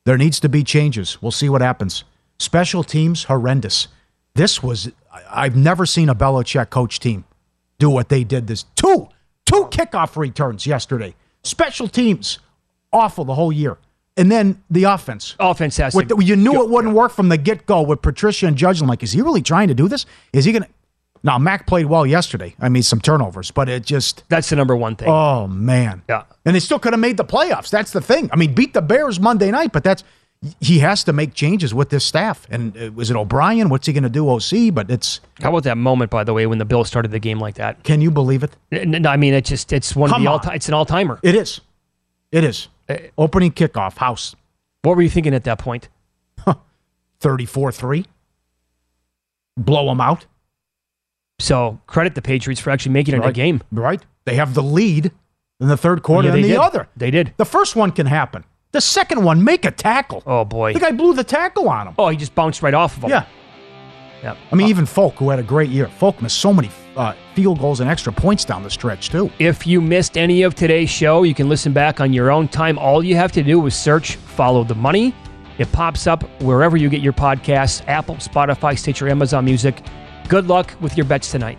There 0.05 0.19
needs 0.19 0.39
to 0.41 0.49
be 0.49 0.63
changes. 0.63 1.21
We'll 1.23 1.33
see 1.33 1.49
what 1.49 1.61
happens. 1.61 2.05
Special 2.39 2.85
teams, 2.85 3.25
horrendous. 3.25 3.89
This 4.35 4.63
was, 4.63 4.91
I've 5.31 5.57
never 5.57 5.87
seen 5.87 6.09
a 6.09 6.15
Belichick 6.15 6.71
coach 6.71 7.01
team 7.01 7.25
do 7.79 7.89
what 7.89 8.09
they 8.09 8.25
did 8.25 8.47
this. 8.47 8.65
Two, 8.75 9.09
two 9.47 9.67
kickoff 9.71 10.17
returns 10.17 10.67
yesterday. 10.67 11.15
Special 11.43 11.89
teams, 11.89 12.39
awful 12.93 13.25
the 13.25 13.35
whole 13.35 13.53
year. 13.53 13.79
And 14.17 14.31
then 14.31 14.63
the 14.71 14.85
offense. 14.85 15.35
Offense 15.41 15.77
has 15.79 15.93
to. 15.95 16.23
You 16.23 16.37
knew 16.37 16.53
go, 16.53 16.63
it 16.63 16.71
wouldn't 16.71 16.95
yeah. 16.95 17.01
work 17.01 17.13
from 17.13 17.29
the 17.29 17.37
get 17.37 17.67
go 17.67 17.83
with 17.83 18.01
Patricia 18.01 18.47
and 18.47 18.57
Judge. 18.57 18.81
I'm 18.81 18.87
like, 18.87 19.03
is 19.03 19.11
he 19.11 19.23
really 19.23 19.43
trying 19.43 19.69
to 19.69 19.75
do 19.75 19.89
this? 19.89 20.07
Is 20.33 20.45
he 20.45 20.53
going 20.53 20.63
to? 20.63 20.69
Now, 21.25 21.39
Mac 21.39 21.67
played 21.67 21.87
well 21.87 22.07
yesterday. 22.07 22.55
I 22.61 22.69
mean, 22.69 22.83
some 22.83 23.01
turnovers, 23.01 23.51
but 23.51 23.69
it 23.71 23.85
just. 23.85 24.25
That's 24.29 24.51
the 24.51 24.57
number 24.57 24.77
one 24.77 24.95
thing. 24.95 25.09
Oh, 25.09 25.49
man. 25.49 26.03
Yeah. 26.07 26.25
And 26.45 26.55
they 26.55 26.61
still 26.61 26.79
could 26.79 26.93
have 26.93 27.01
made 27.01 27.17
the 27.17 27.25
playoffs. 27.25 27.71
That's 27.71 27.93
the 27.93 28.03
thing. 28.03 28.29
I 28.31 28.37
mean, 28.37 28.55
beat 28.55 28.75
the 28.75 28.83
Bears 28.83 29.19
Monday 29.19 29.51
night, 29.51 29.73
but 29.73 29.83
that's. 29.83 30.05
He 30.61 30.81
has 30.81 31.03
to 31.05 31.15
make 31.15 31.33
changes 31.33 31.73
with 31.73 31.89
this 31.89 32.05
staff. 32.05 32.47
And 32.51 32.77
uh, 32.77 32.93
was 32.93 33.11
it 33.11 33.17
O'Brien? 33.17 33.71
What's 33.71 33.87
he 33.87 33.95
going 33.95 34.03
to 34.03 34.11
do, 34.11 34.29
OC? 34.29 34.75
But 34.75 34.91
it's. 34.91 35.21
How 35.41 35.49
about 35.49 35.63
that 35.63 35.79
moment, 35.79 36.11
by 36.11 36.25
the 36.25 36.35
way, 36.35 36.47
when 36.47 36.59
the 36.59 36.67
Bills 36.67 36.89
started 36.89 37.11
the 37.11 37.19
game 37.19 37.41
like 37.41 37.55
that? 37.55 37.83
Can 37.85 38.03
you 38.03 38.11
believe 38.11 38.43
it? 38.43 38.55
No, 38.71 39.09
I 39.09 39.17
mean, 39.17 39.33
it's 39.33 39.49
just, 39.49 39.73
it's 39.73 39.97
one 39.97 40.11
Come 40.11 40.21
of 40.21 40.25
the 40.25 40.31
all 40.31 40.39
time. 40.41 40.55
It's 40.57 40.69
an 40.69 40.75
all 40.75 40.85
timer. 40.85 41.19
It 41.23 41.35
is. 41.35 41.63
It 42.31 42.45
is. 42.45 42.69
Uh, 42.87 42.97
Opening 43.17 43.53
kickoff, 43.53 43.97
house. 43.97 44.37
What 44.83 44.97
were 44.97 45.03
you 45.03 45.09
thinking 45.09 45.33
at 45.33 45.45
that 45.45 45.59
point? 45.59 45.89
34 47.21 47.73
3. 47.73 48.05
Blow 49.57 49.87
them 49.87 50.03
out. 50.03 50.27
So 51.39 51.81
credit 51.87 52.15
the 52.15 52.23
Patriots 52.23 52.61
for 52.61 52.71
actually 52.71 52.93
making 52.93 53.15
it 53.15 53.19
right. 53.19 53.31
a 53.31 53.33
game. 53.33 53.63
Right. 53.73 54.05
They 54.25 54.37
have 54.37 54.55
the 54.55 54.63
lead 54.63 55.13
in 55.61 55.69
the 55.69 55.77
third 55.77 56.03
quarter 56.03 56.29
yeah, 56.29 56.35
and 56.35 56.45
the 56.45 56.49
did. 56.49 56.59
other. 56.59 56.89
They 56.97 57.11
did. 57.11 57.35
The 57.37 57.45
first 57.45 57.77
one 57.77 57.91
can 57.93 58.07
happen. 58.07 58.45
The 58.73 58.81
second 58.81 59.23
one, 59.23 59.45
make 59.45 59.65
a 59.65 59.71
tackle. 59.71 60.23
Oh 60.27 60.45
boy. 60.45 60.73
The 60.73 60.81
guy 60.81 60.93
blew 60.93 61.15
the 61.15 61.25
tackle 61.25 61.69
on 61.69 61.89
him. 61.89 61.95
Oh, 61.99 62.09
he 62.09 62.17
just 62.17 62.35
bounced 62.35 62.63
right 62.63 62.75
off 62.75 62.97
of 62.97 63.05
him. 63.05 63.11
Yeah. 63.11 63.27
Yeah. 64.23 64.37
I 64.51 64.55
mean, 64.57 64.67
uh, 64.67 64.71
even 64.71 64.87
Folk, 64.87 65.17
who 65.17 65.29
had 65.29 65.39
a 65.39 65.43
great 65.43 65.69
year, 65.69 65.87
Folk 65.87 66.23
missed 66.23 66.39
so 66.39 66.53
many 66.53 66.71
uh, 66.97 67.15
field 67.35 67.61
goals 67.61 67.81
and 67.81 67.91
extra 67.91 68.11
points 68.11 68.45
down 68.45 68.63
the 68.63 68.71
stretch, 68.71 69.11
too. 69.11 69.31
If 69.39 69.67
you 69.67 69.83
missed 69.83 70.17
any 70.17 70.43
of 70.43 70.55
today's 70.55 70.89
show, 70.89 71.25
you 71.25 71.35
can 71.35 71.49
listen 71.49 71.75
back 71.75 72.01
on 72.01 72.13
your 72.13 72.31
own 72.31 72.49
time. 72.49 72.79
All 72.79 73.05
you 73.05 73.17
have 73.17 73.33
to 73.33 73.43
do 73.43 73.65
is 73.67 73.77
search 73.77 74.17
Follow 74.17 74.65
the 74.65 74.75
Money. 74.75 75.15
It 75.59 75.71
pops 75.73 76.07
up 76.07 76.25
wherever 76.41 76.77
you 76.77 76.89
get 76.89 77.03
your 77.03 77.13
podcasts 77.13 77.87
Apple, 77.87 78.17
Spotify, 78.17 78.79
Stitcher, 78.79 79.09
Amazon 79.09 79.45
Music. 79.45 79.83
Good 80.29 80.47
luck 80.47 80.75
with 80.81 80.97
your 80.97 81.05
bets 81.05 81.31
tonight. 81.31 81.59